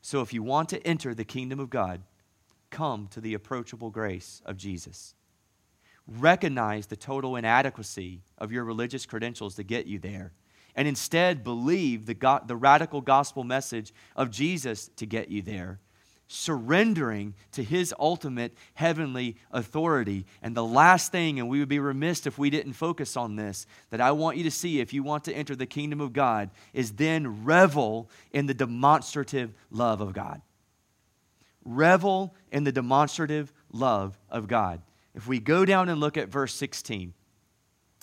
So 0.00 0.20
if 0.20 0.32
you 0.32 0.42
want 0.42 0.68
to 0.70 0.86
enter 0.86 1.14
the 1.14 1.24
kingdom 1.24 1.60
of 1.60 1.70
God, 1.70 2.02
come 2.70 3.08
to 3.08 3.20
the 3.20 3.34
approachable 3.34 3.90
grace 3.90 4.42
of 4.44 4.56
Jesus. 4.56 5.14
Recognize 6.06 6.86
the 6.86 6.96
total 6.96 7.36
inadequacy 7.36 8.22
of 8.38 8.52
your 8.52 8.64
religious 8.64 9.06
credentials 9.06 9.54
to 9.56 9.62
get 9.62 9.86
you 9.86 9.98
there, 9.98 10.32
and 10.74 10.88
instead 10.88 11.44
believe 11.44 12.06
the, 12.06 12.40
the 12.46 12.56
radical 12.56 13.00
gospel 13.00 13.44
message 13.44 13.92
of 14.16 14.30
Jesus 14.30 14.88
to 14.96 15.06
get 15.06 15.28
you 15.28 15.42
there 15.42 15.80
surrendering 16.28 17.34
to 17.52 17.64
his 17.64 17.94
ultimate 17.98 18.52
heavenly 18.74 19.36
authority. 19.50 20.26
And 20.42 20.54
the 20.54 20.64
last 20.64 21.10
thing, 21.10 21.40
and 21.40 21.48
we 21.48 21.58
would 21.58 21.68
be 21.68 21.78
remiss 21.78 22.26
if 22.26 22.38
we 22.38 22.50
didn't 22.50 22.74
focus 22.74 23.16
on 23.16 23.36
this, 23.36 23.66
that 23.90 24.02
I 24.02 24.12
want 24.12 24.36
you 24.36 24.44
to 24.44 24.50
see 24.50 24.78
if 24.78 24.92
you 24.92 25.02
want 25.02 25.24
to 25.24 25.32
enter 25.32 25.56
the 25.56 25.66
kingdom 25.66 26.00
of 26.00 26.12
God, 26.12 26.50
is 26.74 26.92
then 26.92 27.44
revel 27.44 28.10
in 28.30 28.46
the 28.46 28.54
demonstrative 28.54 29.54
love 29.70 30.02
of 30.02 30.12
God. 30.12 30.42
Revel 31.64 32.34
in 32.52 32.64
the 32.64 32.72
demonstrative 32.72 33.52
love 33.72 34.18
of 34.30 34.46
God. 34.48 34.82
If 35.14 35.26
we 35.26 35.40
go 35.40 35.64
down 35.64 35.88
and 35.88 35.98
look 35.98 36.18
at 36.18 36.28
verse 36.28 36.54
16, 36.54 37.14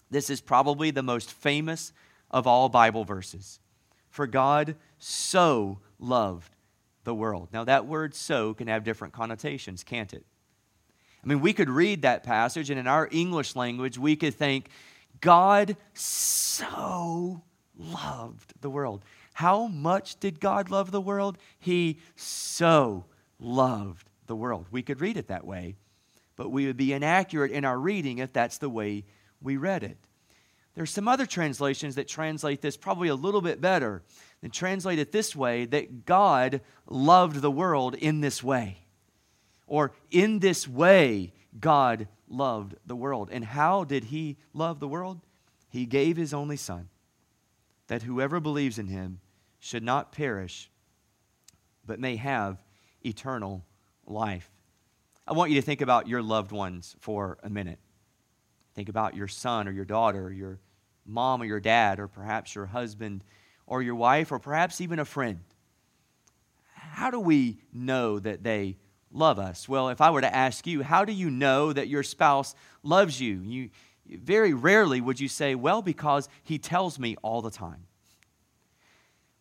this 0.09 0.31
is 0.31 0.41
probably 0.41 0.89
the 0.89 1.03
most 1.03 1.31
famous 1.31 1.93
of 2.31 2.47
all 2.47 2.69
Bible 2.69 3.05
verses. 3.05 3.59
For 4.09 4.25
God 4.25 4.75
so 4.97 5.79
loved 5.99 6.54
the 7.05 7.15
world. 7.15 7.49
Now, 7.53 7.63
that 7.63 7.85
word 7.85 8.13
so 8.13 8.53
can 8.53 8.67
have 8.67 8.83
different 8.83 9.13
connotations, 9.13 9.83
can't 9.83 10.13
it? 10.13 10.25
I 11.23 11.27
mean, 11.27 11.39
we 11.39 11.53
could 11.53 11.69
read 11.69 12.03
that 12.03 12.23
passage, 12.23 12.69
and 12.69 12.79
in 12.79 12.87
our 12.87 13.07
English 13.11 13.55
language, 13.55 13.97
we 13.97 14.15
could 14.15 14.35
think, 14.35 14.69
God 15.21 15.77
so 15.93 17.41
loved 17.77 18.53
the 18.61 18.69
world. 18.69 19.03
How 19.33 19.67
much 19.67 20.19
did 20.19 20.39
God 20.39 20.69
love 20.69 20.91
the 20.91 21.01
world? 21.01 21.37
He 21.59 21.99
so 22.15 23.05
loved 23.39 24.09
the 24.27 24.35
world. 24.35 24.67
We 24.71 24.81
could 24.81 25.01
read 25.01 25.17
it 25.17 25.27
that 25.27 25.45
way, 25.45 25.75
but 26.35 26.49
we 26.49 26.67
would 26.67 26.77
be 26.77 26.93
inaccurate 26.93 27.51
in 27.51 27.65
our 27.65 27.77
reading 27.77 28.19
if 28.19 28.31
that's 28.33 28.59
the 28.59 28.69
way 28.69 29.05
we 29.41 29.57
read 29.57 29.83
it. 29.83 29.97
There's 30.75 30.91
some 30.91 31.07
other 31.07 31.25
translations 31.25 31.95
that 31.95 32.07
translate 32.07 32.61
this 32.61 32.77
probably 32.77 33.07
a 33.07 33.15
little 33.15 33.41
bit 33.41 33.61
better 33.61 34.03
and 34.45 34.53
translate 34.53 34.99
it 34.99 35.11
this 35.11 35.35
way 35.35 35.65
that 35.65 36.05
God 36.05 36.61
loved 36.85 37.41
the 37.41 37.49
world 37.49 37.95
in 37.95 38.21
this 38.21 38.43
way. 38.43 38.85
Or 39.65 39.93
in 40.11 40.37
this 40.37 40.67
way, 40.67 41.33
God 41.59 42.07
loved 42.29 42.75
the 42.85 42.95
world. 42.95 43.29
And 43.31 43.43
how 43.43 43.85
did 43.85 44.03
he 44.03 44.37
love 44.53 44.79
the 44.79 44.87
world? 44.87 45.19
He 45.67 45.87
gave 45.87 46.15
his 46.15 46.31
only 46.31 46.57
Son, 46.57 46.89
that 47.87 48.03
whoever 48.03 48.39
believes 48.39 48.77
in 48.77 48.85
him 48.85 49.19
should 49.57 49.81
not 49.81 50.11
perish, 50.11 50.69
but 51.83 51.99
may 51.99 52.15
have 52.15 52.61
eternal 53.03 53.65
life. 54.05 54.51
I 55.25 55.33
want 55.33 55.49
you 55.49 55.59
to 55.59 55.65
think 55.65 55.81
about 55.81 56.07
your 56.07 56.21
loved 56.21 56.51
ones 56.51 56.95
for 56.99 57.39
a 57.41 57.49
minute. 57.49 57.79
Think 58.75 58.89
about 58.89 59.15
your 59.15 59.27
son 59.27 59.67
or 59.67 59.71
your 59.71 59.85
daughter, 59.85 60.25
or 60.25 60.31
your 60.31 60.59
mom 61.03 61.41
or 61.41 61.45
your 61.45 61.59
dad, 61.59 61.99
or 61.99 62.07
perhaps 62.07 62.53
your 62.53 62.67
husband 62.67 63.23
or 63.67 63.81
your 63.81 63.95
wife, 63.95 64.31
or 64.31 64.39
perhaps 64.39 64.81
even 64.81 64.99
a 64.99 65.05
friend. 65.05 65.39
How 66.73 67.11
do 67.11 67.19
we 67.19 67.57
know 67.73 68.19
that 68.19 68.43
they 68.43 68.77
love 69.11 69.39
us? 69.39 69.67
Well, 69.67 69.89
if 69.89 70.01
I 70.01 70.11
were 70.11 70.21
to 70.21 70.35
ask 70.35 70.67
you, 70.67 70.83
how 70.83 71.05
do 71.05 71.11
you 71.11 71.29
know 71.29 71.73
that 71.73 71.87
your 71.87 72.03
spouse 72.03 72.55
loves 72.83 73.19
you? 73.19 73.41
You 73.41 73.69
very 74.07 74.53
rarely 74.53 75.01
would 75.01 75.19
you 75.19 75.27
say, 75.27 75.55
well, 75.55 75.81
because 75.81 76.29
he 76.43 76.59
tells 76.59 76.99
me 76.99 77.15
all 77.21 77.41
the 77.41 77.51
time. 77.51 77.87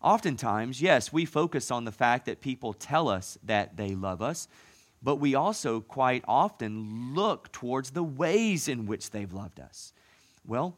Oftentimes, 0.01 0.83
yes, 0.83 1.13
we 1.13 1.25
focus 1.25 1.71
on 1.71 1.85
the 1.85 1.93
fact 1.93 2.27
that 2.27 2.41
people 2.41 2.73
tell 2.73 3.09
us 3.09 3.39
that 3.45 3.77
they 3.77 3.95
love 3.95 4.21
us, 4.21 4.49
but 5.03 5.17
we 5.17 5.35
also 5.35 5.81
quite 5.81 6.25
often 6.27 7.15
look 7.15 7.53
towards 7.53 7.91
the 7.91 8.03
ways 8.03 8.69
in 8.69 8.87
which 8.87 9.11
they've 9.11 9.33
loved 9.33 9.61
us. 9.61 9.93
Well, 10.47 10.77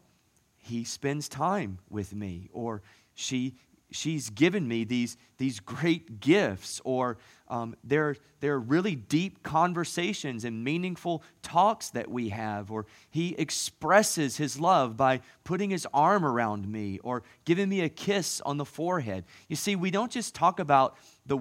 he 0.58 0.84
spends 0.84 1.28
time 1.28 1.78
with 1.88 2.14
me, 2.14 2.48
or 2.52 2.82
she 3.16 3.56
she's 3.90 4.30
given 4.30 4.66
me 4.66 4.84
these, 4.84 5.16
these 5.38 5.60
great 5.60 6.20
gifts, 6.20 6.80
or 6.84 7.18
um, 7.48 7.76
there, 7.84 8.16
there 8.40 8.54
are 8.54 8.60
really 8.60 8.94
deep 8.94 9.42
conversations 9.42 10.44
and 10.44 10.64
meaningful 10.64 11.22
talks 11.42 11.90
that 11.90 12.10
we 12.10 12.30
have, 12.30 12.70
or 12.70 12.86
he 13.10 13.34
expresses 13.38 14.36
his 14.36 14.58
love 14.58 14.96
by 14.96 15.20
putting 15.44 15.70
his 15.70 15.86
arm 15.94 16.24
around 16.24 16.68
me 16.68 16.98
or 17.02 17.22
giving 17.44 17.68
me 17.68 17.80
a 17.80 17.88
kiss 17.88 18.40
on 18.42 18.56
the 18.56 18.64
forehead. 18.64 19.24
You 19.48 19.56
see, 19.56 19.76
we 19.76 19.90
don't 19.90 20.10
just 20.10 20.34
talk 20.34 20.58
about 20.58 20.96
the 21.24 21.38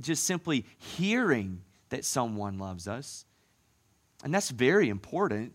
just 0.00 0.24
simply 0.24 0.66
hearing 0.78 1.62
that 1.88 2.04
someone 2.04 2.58
loves 2.58 2.86
us. 2.86 3.24
And 4.24 4.34
that's 4.34 4.50
very 4.50 4.88
important. 4.88 5.52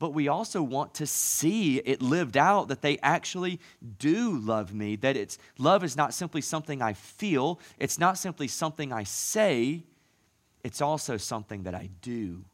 But 0.00 0.12
we 0.12 0.26
also 0.26 0.62
want 0.62 0.94
to 0.94 1.06
see 1.06 1.76
it 1.76 2.02
lived 2.02 2.36
out 2.36 2.66
that 2.68 2.82
they 2.82 2.98
actually 2.98 3.60
do 3.98 4.36
love 4.36 4.74
me. 4.74 4.96
That 4.96 5.16
it's 5.16 5.38
love 5.58 5.84
is 5.84 5.96
not 5.96 6.12
simply 6.12 6.40
something 6.40 6.82
I 6.82 6.94
feel, 6.94 7.60
it's 7.78 7.98
not 7.98 8.18
simply 8.18 8.48
something 8.48 8.92
I 8.92 9.04
say, 9.04 9.84
it's 10.64 10.80
also 10.80 11.16
something 11.16 11.62
that 11.62 11.76
I 11.76 11.90
do. 12.02 12.44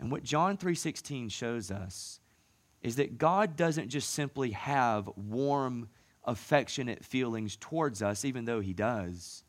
And 0.00 0.10
what 0.10 0.24
John 0.24 0.56
3:16 0.56 1.30
shows 1.30 1.70
us 1.70 2.18
is 2.82 2.96
that 2.96 3.18
God 3.18 3.54
doesn't 3.54 3.90
just 3.90 4.10
simply 4.10 4.50
have 4.50 5.08
warm, 5.14 5.88
affectionate 6.24 7.04
feelings 7.04 7.56
towards 7.56 8.02
us, 8.02 8.24
even 8.24 8.46
though 8.46 8.60
He 8.60 8.72
does. 8.72 9.44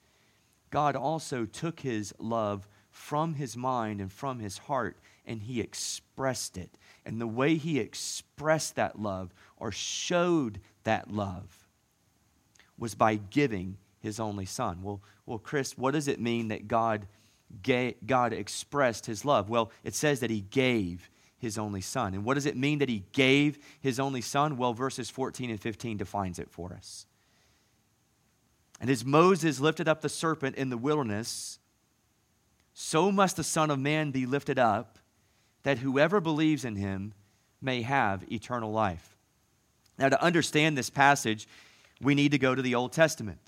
God 0.73 0.95
also 0.95 1.45
took 1.45 1.81
his 1.81 2.15
love 2.17 2.67
from 2.89 3.35
his 3.35 3.55
mind 3.55 4.01
and 4.01 4.11
from 4.11 4.39
his 4.39 4.57
heart 4.57 4.97
and 5.25 5.41
he 5.41 5.61
expressed 5.61 6.57
it. 6.57 6.77
And 7.05 7.19
the 7.19 7.27
way 7.27 7.55
he 7.55 7.79
expressed 7.79 8.75
that 8.75 8.99
love 8.99 9.33
or 9.57 9.71
showed 9.71 10.59
that 10.83 11.11
love 11.11 11.67
was 12.77 12.95
by 12.95 13.15
giving 13.15 13.77
his 13.99 14.19
only 14.19 14.45
son. 14.45 14.81
Well, 14.81 15.01
well 15.25 15.39
Chris, 15.39 15.77
what 15.77 15.91
does 15.91 16.07
it 16.07 16.19
mean 16.19 16.49
that 16.49 16.67
God, 16.67 17.07
gave, 17.61 17.95
God 18.05 18.33
expressed 18.33 19.05
his 19.05 19.23
love? 19.25 19.49
Well, 19.49 19.71
it 19.83 19.95
says 19.95 20.19
that 20.19 20.29
he 20.29 20.41
gave 20.41 21.09
his 21.37 21.57
only 21.57 21.81
son. 21.81 22.13
And 22.13 22.23
what 22.23 22.35
does 22.35 22.45
it 22.45 22.55
mean 22.55 22.79
that 22.79 22.89
he 22.89 23.03
gave 23.11 23.59
his 23.81 23.99
only 23.99 24.21
son? 24.21 24.57
Well, 24.57 24.73
verses 24.73 25.09
14 25.09 25.49
and 25.49 25.59
15 25.59 25.97
defines 25.97 26.39
it 26.39 26.49
for 26.49 26.73
us. 26.73 27.05
And 28.79 28.89
as 28.89 29.05
Moses 29.05 29.59
lifted 29.59 29.87
up 29.87 30.01
the 30.01 30.09
serpent 30.09 30.55
in 30.55 30.69
the 30.69 30.77
wilderness, 30.77 31.59
so 32.73 33.11
must 33.11 33.37
the 33.37 33.43
Son 33.43 33.69
of 33.69 33.79
Man 33.79 34.11
be 34.11 34.25
lifted 34.25 34.57
up, 34.57 34.92
that 35.63 35.79
whoever 35.79 36.19
believes 36.21 36.65
in 36.65 36.75
him 36.75 37.13
may 37.61 37.81
have 37.81 38.31
eternal 38.31 38.71
life. 38.71 39.15
Now, 39.97 40.09
to 40.09 40.21
understand 40.21 40.77
this 40.77 40.89
passage, 40.89 41.47
we 42.01 42.15
need 42.15 42.31
to 42.31 42.37
go 42.37 42.53
to 42.53 42.61
the 42.61 42.75
Old 42.75 42.91
Testament. 42.91 43.39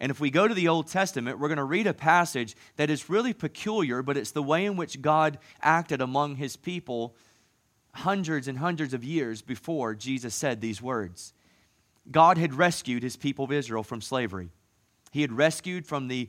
And 0.00 0.10
if 0.10 0.20
we 0.20 0.30
go 0.30 0.46
to 0.46 0.54
the 0.54 0.68
Old 0.68 0.88
Testament, 0.88 1.38
we're 1.38 1.48
going 1.48 1.56
to 1.56 1.64
read 1.64 1.86
a 1.86 1.94
passage 1.94 2.56
that 2.76 2.90
is 2.90 3.08
really 3.08 3.32
peculiar, 3.32 4.02
but 4.02 4.16
it's 4.16 4.32
the 4.32 4.42
way 4.42 4.64
in 4.66 4.76
which 4.76 5.00
God 5.00 5.38
acted 5.62 6.00
among 6.00 6.36
his 6.36 6.56
people 6.56 7.14
hundreds 7.92 8.48
and 8.48 8.58
hundreds 8.58 8.92
of 8.92 9.04
years 9.04 9.40
before 9.40 9.94
Jesus 9.94 10.34
said 10.34 10.60
these 10.60 10.82
words. 10.82 11.32
God 12.10 12.38
had 12.38 12.54
rescued 12.54 13.02
his 13.02 13.16
people 13.16 13.44
of 13.44 13.52
Israel 13.52 13.82
from 13.82 14.00
slavery. 14.00 14.50
He 15.10 15.22
had 15.22 15.32
rescued 15.32 15.86
from 15.86 16.08
the, 16.08 16.28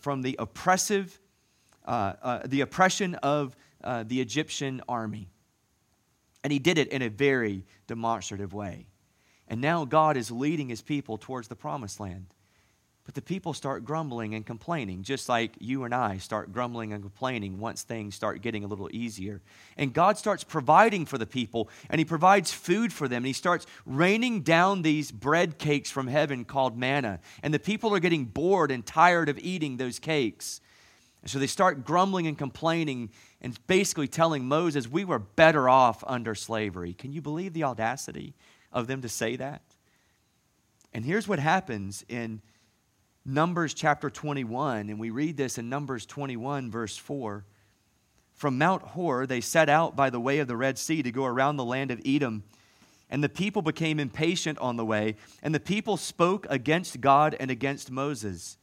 from 0.00 0.22
the 0.22 0.36
oppressive, 0.38 1.18
uh, 1.86 2.14
uh, 2.20 2.40
the 2.44 2.60
oppression 2.60 3.14
of 3.16 3.56
uh, 3.82 4.04
the 4.06 4.20
Egyptian 4.20 4.82
army. 4.88 5.28
And 6.44 6.52
he 6.52 6.58
did 6.58 6.78
it 6.78 6.88
in 6.88 7.02
a 7.02 7.08
very 7.08 7.64
demonstrative 7.86 8.52
way. 8.52 8.86
And 9.48 9.60
now 9.60 9.84
God 9.84 10.16
is 10.16 10.30
leading 10.30 10.68
his 10.68 10.82
people 10.82 11.18
towards 11.18 11.48
the 11.48 11.56
promised 11.56 12.00
land. 12.00 12.26
But 13.08 13.14
the 13.14 13.22
people 13.22 13.54
start 13.54 13.86
grumbling 13.86 14.34
and 14.34 14.44
complaining, 14.44 15.02
just 15.02 15.30
like 15.30 15.52
you 15.60 15.84
and 15.84 15.94
I 15.94 16.18
start 16.18 16.52
grumbling 16.52 16.92
and 16.92 17.02
complaining 17.02 17.58
once 17.58 17.82
things 17.82 18.14
start 18.14 18.42
getting 18.42 18.64
a 18.64 18.66
little 18.66 18.90
easier. 18.92 19.40
And 19.78 19.94
God 19.94 20.18
starts 20.18 20.44
providing 20.44 21.06
for 21.06 21.16
the 21.16 21.24
people, 21.24 21.70
and 21.88 21.98
He 21.98 22.04
provides 22.04 22.52
food 22.52 22.92
for 22.92 23.08
them, 23.08 23.20
and 23.20 23.26
He 23.26 23.32
starts 23.32 23.64
raining 23.86 24.42
down 24.42 24.82
these 24.82 25.10
bread 25.10 25.56
cakes 25.56 25.90
from 25.90 26.06
heaven 26.06 26.44
called 26.44 26.76
manna. 26.76 27.20
And 27.42 27.54
the 27.54 27.58
people 27.58 27.94
are 27.94 27.98
getting 27.98 28.26
bored 28.26 28.70
and 28.70 28.84
tired 28.84 29.30
of 29.30 29.38
eating 29.38 29.78
those 29.78 29.98
cakes. 29.98 30.60
And 31.22 31.30
so 31.30 31.38
they 31.38 31.46
start 31.46 31.86
grumbling 31.86 32.26
and 32.26 32.36
complaining 32.36 33.08
and 33.40 33.58
basically 33.66 34.08
telling 34.08 34.46
Moses, 34.46 34.88
We 34.88 35.04
were 35.04 35.18
better 35.18 35.68
off 35.68 36.02
under 36.06 36.34
slavery. 36.34 36.92
Can 36.92 37.12
you 37.12 37.20
believe 37.20 37.52
the 37.52 37.64
audacity 37.64 38.34
of 38.72 38.86
them 38.86 39.02
to 39.02 39.08
say 39.08 39.36
that? 39.36 39.62
And 40.92 41.04
here's 41.04 41.28
what 41.28 41.38
happens 41.38 42.04
in 42.08 42.40
Numbers 43.24 43.74
chapter 43.74 44.08
21, 44.08 44.88
and 44.88 44.98
we 44.98 45.10
read 45.10 45.36
this 45.36 45.58
in 45.58 45.68
Numbers 45.68 46.06
21, 46.06 46.70
verse 46.70 46.96
4. 46.96 47.44
From 48.34 48.56
Mount 48.56 48.82
Hor, 48.82 49.26
they 49.26 49.40
set 49.40 49.68
out 49.68 49.96
by 49.96 50.10
the 50.10 50.20
way 50.20 50.38
of 50.38 50.48
the 50.48 50.56
Red 50.56 50.78
Sea 50.78 51.02
to 51.02 51.10
go 51.10 51.26
around 51.26 51.56
the 51.56 51.64
land 51.64 51.90
of 51.90 52.00
Edom. 52.06 52.44
And 53.10 53.22
the 53.22 53.28
people 53.28 53.62
became 53.62 54.00
impatient 54.00 54.58
on 54.58 54.76
the 54.76 54.84
way, 54.84 55.16
and 55.42 55.54
the 55.54 55.60
people 55.60 55.96
spoke 55.96 56.46
against 56.48 57.00
God 57.00 57.36
and 57.38 57.50
against 57.50 57.90
Moses. 57.90 58.58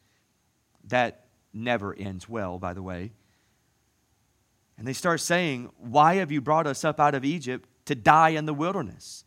That 0.85 1.25
never 1.53 1.93
ends 1.93 2.29
well, 2.29 2.57
by 2.57 2.73
the 2.73 2.83
way. 2.83 3.11
And 4.77 4.87
they 4.87 4.93
start 4.93 5.21
saying, 5.21 5.69
Why 5.77 6.15
have 6.15 6.31
you 6.31 6.41
brought 6.41 6.67
us 6.67 6.83
up 6.83 6.99
out 6.99 7.15
of 7.15 7.25
Egypt 7.25 7.69
to 7.85 7.95
die 7.95 8.29
in 8.29 8.45
the 8.45 8.53
wilderness? 8.53 9.25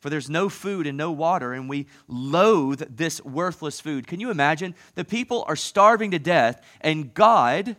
for 0.00 0.08
there's 0.08 0.30
no 0.30 0.48
food 0.48 0.86
and 0.86 0.96
no 0.96 1.12
water, 1.12 1.52
and 1.52 1.68
we 1.68 1.86
loathe 2.08 2.96
this 2.96 3.22
worthless 3.22 3.80
food. 3.80 4.06
Can 4.06 4.18
you 4.18 4.30
imagine? 4.30 4.74
The 4.94 5.04
people 5.04 5.44
are 5.46 5.56
starving 5.56 6.10
to 6.12 6.18
death, 6.18 6.64
and 6.80 7.12
God 7.12 7.76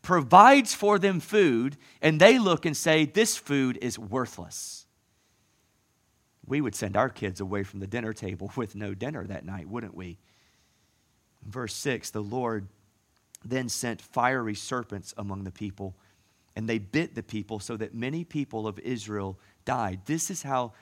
provides 0.00 0.72
for 0.72 0.98
them 0.98 1.18
food, 1.18 1.76
and 2.00 2.20
they 2.20 2.38
look 2.38 2.64
and 2.64 2.76
say, 2.76 3.04
This 3.04 3.36
food 3.36 3.78
is 3.82 3.98
worthless. 3.98 4.86
We 6.46 6.60
would 6.60 6.76
send 6.76 6.96
our 6.96 7.08
kids 7.08 7.40
away 7.40 7.64
from 7.64 7.80
the 7.80 7.88
dinner 7.88 8.12
table 8.12 8.52
with 8.54 8.76
no 8.76 8.94
dinner 8.94 9.26
that 9.26 9.44
night, 9.44 9.68
wouldn't 9.68 9.96
we? 9.96 10.18
Verse 11.44 11.74
6 11.74 12.10
The 12.10 12.22
Lord 12.22 12.68
then 13.44 13.68
sent 13.68 14.00
fiery 14.00 14.54
serpents 14.54 15.12
among 15.16 15.42
the 15.42 15.50
people, 15.50 15.96
and 16.56 16.66
they 16.66 16.78
bit 16.78 17.14
the 17.14 17.22
people 17.22 17.60
so 17.60 17.76
that 17.76 17.94
many 17.94 18.24
people 18.24 18.66
of 18.66 18.78
Israel 18.80 19.38
died. 19.66 20.00
This 20.06 20.30
is 20.30 20.42
how 20.42 20.72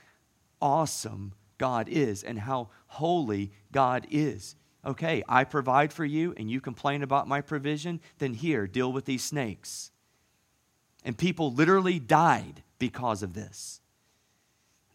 awesome 0.63 1.35
God 1.59 1.89
is 1.89 2.23
and 2.23 2.39
how 2.39 2.71
holy 2.87 3.53
God 3.73 4.07
is. 4.11 4.55
Okay, 4.87 5.25
I 5.29 5.45
provide 5.45 5.93
for 5.93 6.05
you 6.05 6.33
and 6.37 6.51
you 6.51 6.61
complain 6.61 7.03
about 7.03 7.27
my 7.27 7.41
provision, 7.41 8.01
then 8.19 8.35
here, 8.35 8.67
deal 8.67 8.93
with 8.93 9.05
these 9.05 9.25
snakes. 9.25 9.91
And 11.05 11.19
people 11.19 11.53
literally 11.53 11.99
died 11.99 12.63
because 12.79 13.23
of 13.23 13.35
this. 13.35 13.81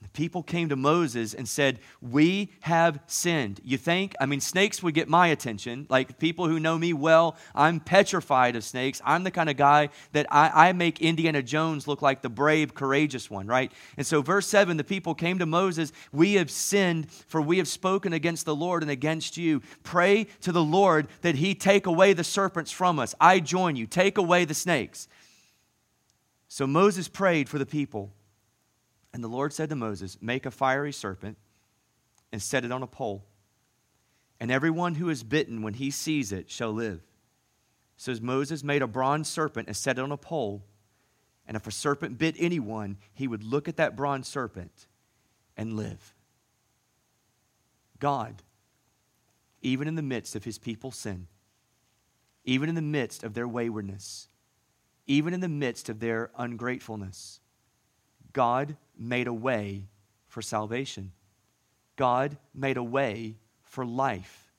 The 0.01 0.09
people 0.09 0.43
came 0.43 0.69
to 0.69 0.77
Moses 0.77 1.33
and 1.33 1.47
said, 1.47 1.79
We 2.01 2.51
have 2.61 2.99
sinned. 3.05 3.59
You 3.65 3.77
think? 3.77 4.15
I 4.19 4.25
mean, 4.27 4.39
snakes 4.39 4.81
would 4.81 4.93
get 4.93 5.09
my 5.09 5.27
attention. 5.27 5.87
Like 5.89 6.17
people 6.17 6.47
who 6.47 6.57
know 6.57 6.77
me 6.77 6.93
well, 6.93 7.35
I'm 7.53 7.81
petrified 7.81 8.55
of 8.55 8.63
snakes. 8.63 9.01
I'm 9.03 9.25
the 9.25 9.31
kind 9.31 9.49
of 9.49 9.57
guy 9.57 9.89
that 10.13 10.25
I, 10.31 10.69
I, 10.69 10.73
make 10.73 11.01
Indiana 11.01 11.43
Jones 11.43 11.85
look 11.85 12.01
like 12.01 12.21
the 12.21 12.29
brave, 12.29 12.73
courageous 12.73 13.29
one, 13.29 13.45
right? 13.45 13.73
And 13.97 14.07
so, 14.07 14.21
verse 14.21 14.47
7 14.47 14.77
the 14.77 14.85
people 14.85 15.13
came 15.13 15.37
to 15.39 15.45
Moses, 15.45 15.91
We 16.13 16.35
have 16.35 16.49
sinned, 16.49 17.11
for 17.11 17.41
we 17.41 17.57
have 17.57 17.67
spoken 17.67 18.13
against 18.13 18.45
the 18.45 18.55
Lord 18.55 18.83
and 18.83 18.91
against 18.91 19.35
you. 19.35 19.61
Pray 19.83 20.27
to 20.41 20.53
the 20.53 20.63
Lord 20.63 21.09
that 21.21 21.35
he 21.35 21.53
take 21.53 21.87
away 21.87 22.13
the 22.13 22.23
serpents 22.23 22.71
from 22.71 22.99
us. 22.99 23.15
I 23.19 23.41
join 23.41 23.75
you. 23.75 23.85
Take 23.85 24.17
away 24.17 24.45
the 24.45 24.53
snakes. 24.53 25.09
So 26.47 26.65
Moses 26.65 27.09
prayed 27.09 27.49
for 27.49 27.59
the 27.59 27.65
people. 27.65 28.13
And 29.13 29.23
the 29.23 29.27
Lord 29.27 29.53
said 29.53 29.69
to 29.69 29.75
Moses, 29.75 30.17
Make 30.21 30.45
a 30.45 30.51
fiery 30.51 30.93
serpent 30.93 31.37
and 32.31 32.41
set 32.41 32.63
it 32.63 32.71
on 32.71 32.83
a 32.83 32.87
pole. 32.87 33.25
and 34.39 34.51
everyone 34.51 34.95
who 34.95 35.09
is 35.09 35.23
bitten 35.23 35.61
when 35.61 35.73
he 35.73 35.91
sees 35.91 36.31
it 36.31 36.49
shall 36.49 36.71
live. 36.71 37.01
So 37.97 38.15
Moses 38.21 38.63
made 38.63 38.81
a 38.81 38.87
bronze 38.87 39.27
serpent 39.27 39.67
and 39.67 39.75
set 39.75 39.97
it 39.97 40.01
on 40.01 40.11
a 40.11 40.17
pole, 40.17 40.63
and 41.45 41.57
if 41.57 41.67
a 41.67 41.71
serpent 41.71 42.17
bit 42.17 42.35
anyone, 42.39 42.97
he 43.11 43.27
would 43.27 43.43
look 43.43 43.67
at 43.67 43.77
that 43.77 43.95
bronze 43.97 44.27
serpent 44.27 44.87
and 45.57 45.75
live. 45.75 46.13
God, 47.99 48.43
even 49.61 49.87
in 49.89 49.95
the 49.95 50.01
midst 50.01 50.35
of 50.35 50.45
his 50.45 50.57
people's 50.57 50.95
sin, 50.95 51.27
even 52.45 52.69
in 52.69 52.75
the 52.75 52.81
midst 52.81 53.23
of 53.23 53.33
their 53.33 53.47
waywardness, 53.47 54.29
even 55.05 55.33
in 55.33 55.41
the 55.41 55.49
midst 55.49 55.89
of 55.89 55.99
their 55.99 56.31
ungratefulness, 56.37 57.41
God 58.33 58.75
made 58.97 59.27
a 59.27 59.33
way 59.33 59.87
for 60.27 60.41
salvation. 60.41 61.11
God 61.95 62.37
made 62.53 62.77
a 62.77 62.83
way 62.83 63.35
for 63.63 63.85
life. 63.85 64.51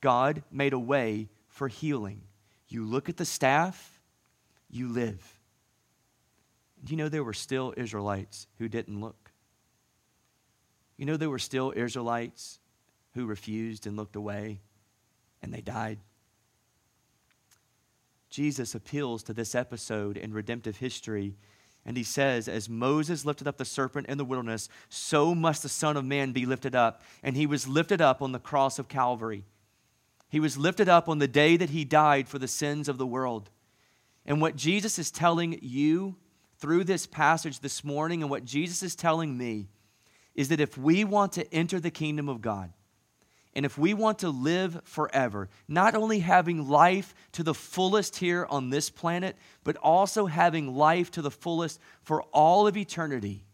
God 0.00 0.42
made 0.50 0.72
a 0.72 0.78
way 0.78 1.28
for 1.48 1.68
healing. 1.68 2.22
You 2.68 2.84
look 2.84 3.08
at 3.08 3.16
the 3.16 3.24
staff, 3.24 4.00
you 4.70 4.88
live. 4.88 5.38
You 6.86 6.96
know 6.96 7.08
there 7.08 7.24
were 7.24 7.32
still 7.32 7.74
Israelites 7.76 8.46
who 8.58 8.68
didn't 8.68 9.00
look? 9.00 9.32
You 10.96 11.06
know 11.06 11.16
there 11.16 11.30
were 11.30 11.38
still 11.38 11.72
Israelites 11.74 12.60
who 13.14 13.26
refused 13.26 13.86
and 13.86 13.96
looked 13.96 14.16
away 14.16 14.60
and 15.42 15.52
they 15.52 15.60
died. 15.60 15.98
Jesus 18.30 18.74
appeals 18.74 19.22
to 19.24 19.32
this 19.32 19.54
episode 19.54 20.16
in 20.16 20.32
redemptive 20.32 20.76
history 20.76 21.36
and 21.88 21.96
he 21.96 22.02
says, 22.02 22.48
As 22.48 22.68
Moses 22.68 23.24
lifted 23.24 23.48
up 23.48 23.56
the 23.56 23.64
serpent 23.64 24.08
in 24.08 24.18
the 24.18 24.24
wilderness, 24.24 24.68
so 24.90 25.34
must 25.34 25.62
the 25.62 25.70
Son 25.70 25.96
of 25.96 26.04
Man 26.04 26.32
be 26.32 26.44
lifted 26.44 26.74
up. 26.74 27.00
And 27.22 27.34
he 27.34 27.46
was 27.46 27.66
lifted 27.66 28.02
up 28.02 28.20
on 28.20 28.32
the 28.32 28.38
cross 28.38 28.78
of 28.78 28.88
Calvary. 28.88 29.46
He 30.28 30.38
was 30.38 30.58
lifted 30.58 30.90
up 30.90 31.08
on 31.08 31.18
the 31.18 31.26
day 31.26 31.56
that 31.56 31.70
he 31.70 31.86
died 31.86 32.28
for 32.28 32.38
the 32.38 32.46
sins 32.46 32.90
of 32.90 32.98
the 32.98 33.06
world. 33.06 33.48
And 34.26 34.38
what 34.38 34.54
Jesus 34.54 34.98
is 34.98 35.10
telling 35.10 35.58
you 35.62 36.16
through 36.58 36.84
this 36.84 37.06
passage 37.06 37.60
this 37.60 37.82
morning, 37.82 38.20
and 38.20 38.30
what 38.30 38.44
Jesus 38.44 38.82
is 38.82 38.94
telling 38.94 39.38
me, 39.38 39.68
is 40.34 40.50
that 40.50 40.60
if 40.60 40.76
we 40.76 41.04
want 41.04 41.32
to 41.32 41.54
enter 41.54 41.80
the 41.80 41.90
kingdom 41.90 42.28
of 42.28 42.42
God, 42.42 42.70
and 43.58 43.66
if 43.66 43.76
we 43.76 43.92
want 43.92 44.20
to 44.20 44.30
live 44.30 44.80
forever, 44.84 45.48
not 45.66 45.96
only 45.96 46.20
having 46.20 46.68
life 46.68 47.12
to 47.32 47.42
the 47.42 47.52
fullest 47.52 48.14
here 48.14 48.46
on 48.48 48.70
this 48.70 48.88
planet, 48.88 49.36
but 49.64 49.76
also 49.78 50.26
having 50.26 50.76
life 50.76 51.10
to 51.10 51.22
the 51.22 51.30
fullest 51.32 51.80
for 52.02 52.22
all 52.32 52.68
of 52.68 52.76
eternity, 52.76 53.44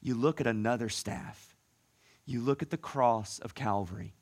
you 0.00 0.14
look 0.14 0.40
at 0.40 0.46
another 0.46 0.88
staff. 0.88 1.54
You 2.24 2.40
look 2.40 2.62
at 2.62 2.70
the 2.70 2.78
cross 2.78 3.38
of 3.38 3.54
Calvary 3.54 4.14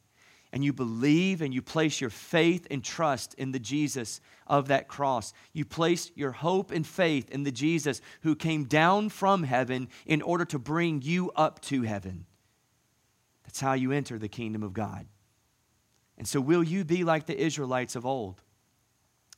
and 0.53 0.65
you 0.65 0.73
believe 0.73 1.41
and 1.41 1.55
you 1.55 1.63
place 1.63 2.01
your 2.01 2.11
faith 2.11 2.67
and 2.69 2.83
trust 2.83 3.35
in 3.35 3.53
the 3.53 3.61
Jesus 3.61 4.21
of 4.49 4.67
that 4.67 4.89
cross. 4.89 5.33
You 5.53 5.65
place 5.67 6.11
your 6.17 6.33
hope 6.33 6.73
and 6.73 6.85
faith 6.85 7.31
in 7.31 7.45
the 7.45 7.53
Jesus 7.53 8.01
who 8.23 8.35
came 8.35 8.65
down 8.65 9.11
from 9.11 9.45
heaven 9.45 9.89
in 10.05 10.21
order 10.21 10.47
to 10.47 10.59
bring 10.59 11.01
you 11.01 11.31
up 11.37 11.61
to 11.67 11.83
heaven. 11.83 12.27
That's 13.51 13.59
how 13.59 13.73
you 13.73 13.91
enter 13.91 14.17
the 14.17 14.29
kingdom 14.29 14.63
of 14.63 14.73
God. 14.73 15.07
And 16.17 16.29
so, 16.29 16.41
will 16.41 16.63
you 16.63 16.85
be 16.85 17.03
like 17.03 17.27
the 17.27 17.37
Israelites 17.37 17.97
of 17.97 18.07
old? 18.07 18.41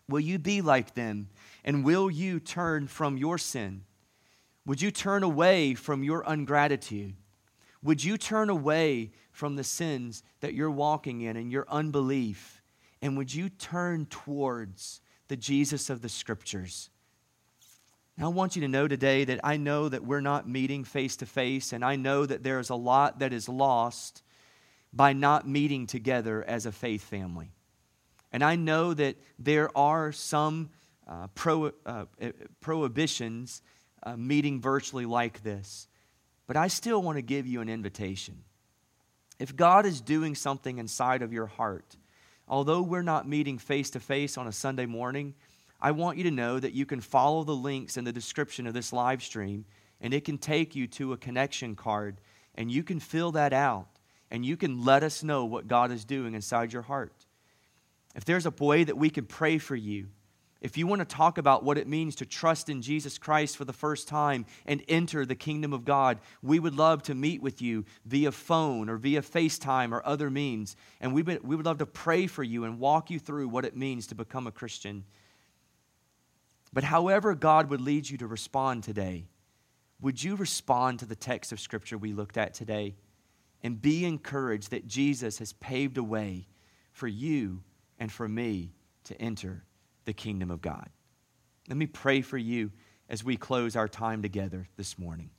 Will 0.07 0.21
you 0.21 0.39
be 0.39 0.61
like 0.61 0.93
them? 0.93 1.31
And 1.65 1.83
will 1.83 2.11
you 2.11 2.39
turn 2.39 2.89
from 2.89 3.17
your 3.17 3.39
sin? 3.39 3.85
Would 4.67 4.83
you 4.83 4.91
turn 4.91 5.23
away 5.23 5.73
from 5.73 6.05
your 6.05 6.25
ungratitude? 6.27 7.15
Would 7.83 8.05
you 8.05 8.19
turn 8.19 8.51
away 8.51 9.13
from 9.31 9.57
the 9.57 9.65
sins 9.65 10.23
that 10.41 10.53
you're 10.53 10.71
walking 10.71 11.23
in 11.23 11.39
and 11.39 11.51
your 11.51 11.65
unbelief? 11.71 12.61
And 13.01 13.17
would 13.17 13.33
you 13.33 13.49
turn 13.49 14.05
towards 14.05 15.01
the 15.29 15.39
Jesus 15.39 15.89
of 15.89 16.03
the 16.03 16.11
scriptures? 16.11 16.91
I 18.21 18.29
want 18.29 18.57
you 18.57 18.63
to 18.63 18.69
know 18.69 18.87
today 18.89 19.25
that 19.25 19.41
I 19.43 19.57
know 19.57 19.89
that 19.89 20.05
we're 20.05 20.21
not 20.21 20.49
meeting 20.49 20.85
face 20.85 21.17
to 21.17 21.27
face, 21.27 21.73
and 21.73 21.85
I 21.85 21.97
know 21.97 22.27
that 22.27 22.43
there 22.43 22.61
is 22.61 22.71
a 22.71 22.75
lot 22.75 23.21
that 23.21 23.33
is 23.33 23.49
lost 23.49 24.23
by 24.93 25.13
not 25.13 25.49
meeting 25.49 25.87
together 25.87 26.45
as 26.45 26.67
a 26.67 26.73
faith 26.73 27.03
family. 27.03 27.53
And 28.31 28.43
I 28.45 28.57
know 28.57 28.95
that 28.95 29.17
there 29.39 29.77
are 29.77 30.13
some 30.13 30.71
uh, 31.09 31.29
pro, 31.35 31.73
uh, 31.87 32.05
eh, 32.21 32.33
prohibitions 32.61 33.63
uh, 34.03 34.17
meeting 34.17 34.61
virtually 34.61 35.07
like 35.07 35.43
this. 35.43 35.89
But 36.47 36.57
I 36.57 36.69
still 36.69 37.03
want 37.03 37.17
to 37.17 37.23
give 37.23 37.47
you 37.47 37.61
an 37.61 37.69
invitation. 37.69 38.45
If 39.39 39.57
God 39.57 39.87
is 39.87 40.01
doing 40.01 40.35
something 40.35 40.79
inside 40.79 41.23
of 41.23 41.33
your 41.33 41.47
heart, 41.47 41.97
although 42.47 42.83
we're 42.83 43.03
not 43.03 43.29
meeting 43.29 43.59
face 43.59 43.91
to 43.91 44.01
face 44.01 44.37
on 44.37 44.47
a 44.47 44.53
Sunday 44.53 44.87
morning, 44.87 45.35
I 45.83 45.91
want 45.91 46.17
you 46.17 46.23
to 46.25 46.31
know 46.31 46.61
that 46.61 46.75
you 46.75 46.87
can 46.87 47.01
follow 47.01 47.43
the 47.43 47.57
links 47.57 47.97
in 47.97 48.05
the 48.05 48.13
description 48.13 48.69
of 48.69 48.73
this 48.73 48.93
live 48.93 49.21
stream, 49.21 49.65
and 50.01 50.15
it 50.15 50.25
can 50.25 50.39
take 50.39 50.77
you 50.77 50.87
to 50.87 51.13
a 51.13 51.17
connection 51.17 51.75
card, 51.75 52.21
and 52.55 52.71
you 52.71 52.85
can 52.85 53.01
fill 53.01 53.33
that 53.33 53.53
out, 53.53 53.89
and 54.31 54.47
you 54.47 54.57
can 54.57 54.85
let 54.85 55.03
us 55.03 55.25
know 55.25 55.45
what 55.45 55.67
God 55.67 55.91
is 55.91 56.05
doing 56.05 56.35
inside 56.35 56.73
your 56.73 56.83
heart. 56.83 57.27
If 58.15 58.25
there's 58.25 58.47
a 58.47 58.55
way 58.61 58.85
that 58.85 58.97
we 58.97 59.11
can 59.11 59.25
pray 59.25 59.59
for 59.59 59.75
you, 59.75 60.07
if 60.61 60.79
you 60.79 60.87
want 60.87 61.01
to 61.01 61.05
talk 61.05 61.39
about 61.39 61.65
what 61.65 61.79
it 61.79 61.89
means 61.89 62.15
to 62.17 62.27
trust 62.27 62.69
in 62.69 62.81
Jesus 62.81 63.19
Christ 63.19 63.57
for 63.57 63.65
the 63.65 63.73
first 63.73 64.07
time 64.07 64.47
and 64.65 64.85
enter 64.87 65.27
the 65.27 65.35
kingdom 65.35 65.73
of 65.73 65.85
God, 65.85 66.21
we 66.41 66.61
would 66.61 66.77
love 66.77 67.03
to 67.05 67.17
meet 67.17 67.43
with 67.43 67.61
you 67.61 67.85
via 68.07 68.31
phone 68.31 68.89
or 68.89 68.97
via 68.99 69.23
FaceTime 69.23 69.91
or 69.91 70.07
other 70.07 70.31
means. 70.31 70.77
And 71.01 71.13
we 71.13 71.23
would, 71.23 71.43
we 71.43 71.57
would 71.57 71.67
love 71.67 71.79
to 71.79 71.87
pray 71.87 72.29
for 72.29 72.45
you 72.45 72.63
and 72.63 72.79
walk 72.79 73.11
you 73.11 73.19
through 73.19 73.49
what 73.49 73.65
it 73.65 73.77
means 73.77 74.07
to 74.07 74.15
become 74.15 74.47
a 74.47 74.53
Christian. 74.53 75.03
But 76.73 76.85
however 76.85 77.35
God 77.35 77.69
would 77.71 77.81
lead 77.81 78.09
you 78.09 78.19
to 78.19 78.27
respond 78.27 78.83
today, 78.83 79.27
would 80.01 80.23
you 80.23 80.37
respond 80.37 80.99
to 80.99 81.07
the 81.07 81.15
text 81.15 81.53
of 81.53 81.61
Scripture 81.61 81.99
we 81.99 82.13
looked 82.13 82.37
at 82.37 82.55
today 82.55 82.97
and 83.63 83.81
be 83.81 84.05
encouraged 84.05 84.71
that 84.71 84.87
Jesus 84.87 85.39
has 85.39 85.53
paved 85.53 85.99
a 85.99 86.03
way 86.03 86.47
for 86.93 87.07
you 87.07 87.63
and 87.99 88.11
for 88.11 88.29
me 88.29 88.73
to 89.05 89.21
enter 89.21 89.65
the 90.05 90.13
kingdom 90.13 90.51
of 90.51 90.63
God? 90.63 90.89
Let 91.69 91.77
me 91.77 91.87
pray 91.87 92.23
for 92.23 92.39
you 92.39 92.73
as 93.09 93.23
we 93.23 93.37
close 93.37 93.77
our 93.77 93.89
time 93.89 94.23
together 94.23 94.67
this 94.77 94.99
morning. 94.99 95.31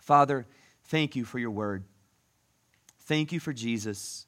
Father, 0.00 0.46
thank 0.84 1.14
you 1.14 1.24
for 1.24 1.38
your 1.38 1.50
word. 1.50 1.84
Thank 3.00 3.32
you 3.32 3.38
for 3.38 3.52
Jesus. 3.52 4.26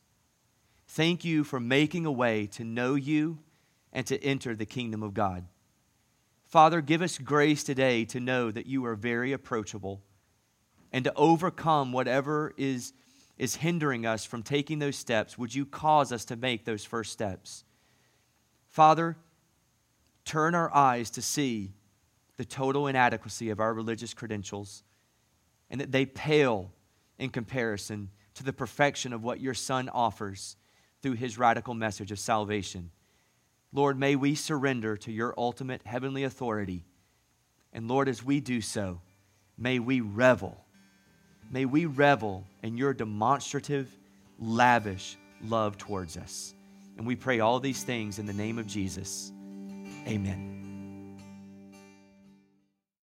Thank 0.89 1.25
you 1.25 1.43
for 1.43 1.59
making 1.59 2.07
a 2.07 2.13
way 2.13 2.47
to 2.49 2.65
know 2.65 2.95
you 2.95 3.39
and 3.93 4.07
to 4.07 4.23
enter 4.23 4.55
the 4.55 4.67
kingdom 4.67 5.03
of 5.03 5.15
God. 5.15 5.47
Father, 6.53 6.83
give 6.83 7.01
us 7.01 7.17
grace 7.17 7.65
today 7.65 8.05
to 8.05 8.21
know 8.21 8.51
that 8.51 8.67
you 8.67 8.85
are 8.85 8.95
very 8.95 9.33
approachable 9.33 10.03
and 10.93 11.03
to 11.05 11.15
overcome 11.15 11.93
whatever 11.93 12.53
is, 12.59 12.93
is 13.39 13.55
hindering 13.55 14.05
us 14.05 14.27
from 14.27 14.43
taking 14.43 14.79
those 14.79 14.97
steps. 14.97 15.39
Would 15.39 15.55
you 15.55 15.65
cause 15.65 16.13
us 16.13 16.27
to 16.27 16.37
make 16.37 16.67
those 16.67 16.85
first 16.85 17.11
steps? 17.11 17.65
Father, 18.69 19.17
turn 20.27 20.55
our 20.55 20.71
eyes 20.75 21.09
to 21.13 21.23
see 21.23 21.73
the 22.37 22.45
total 22.45 22.87
inadequacy 22.87 23.49
of 23.49 23.59
our 23.59 23.73
religious 23.73 24.13
credentials 24.13 24.83
and 25.71 25.81
that 25.81 25.91
they 25.91 26.05
pale 26.05 26.71
in 27.19 27.31
comparison 27.31 28.11
to 28.35 28.45
the 28.45 28.53
perfection 28.53 29.15
of 29.15 29.25
what 29.25 29.41
your 29.41 29.55
Son 29.55 29.89
offers 29.89 30.59
through 31.01 31.15
his 31.15 31.39
radical 31.39 31.73
message 31.73 32.13
of 32.13 32.19
salvation. 32.19 32.91
Lord, 33.73 33.99
may 33.99 34.17
we 34.17 34.35
surrender 34.35 34.97
to 34.99 35.13
your 35.13 35.35
ultimate 35.37 35.81
heavenly 35.85 36.25
authority. 36.25 36.85
And 37.73 37.89
Lord, 37.89 38.09
as 38.09 38.23
we 38.23 38.41
do 38.41 38.61
so, 38.61 39.01
may 39.57 39.79
we 39.79 40.01
revel. 40.01 40.57
May 41.51 41.65
we 41.65 41.87
revel 41.87 42.47
in 42.63 42.77
your 42.77 42.93
demonstrative, 42.93 43.89
lavish 44.39 45.17
love 45.43 45.79
towards 45.79 46.17
us. 46.17 46.55
And 46.97 47.07
we 47.07 47.17
pray 47.17 47.41
all 47.41 47.61
these 47.61 47.83
things 47.83 48.19
in 48.19 48.27
the 48.27 48.33
name 48.33 48.59
of 48.59 48.67
Jesus. 48.67 49.33
Amen. 50.07 50.62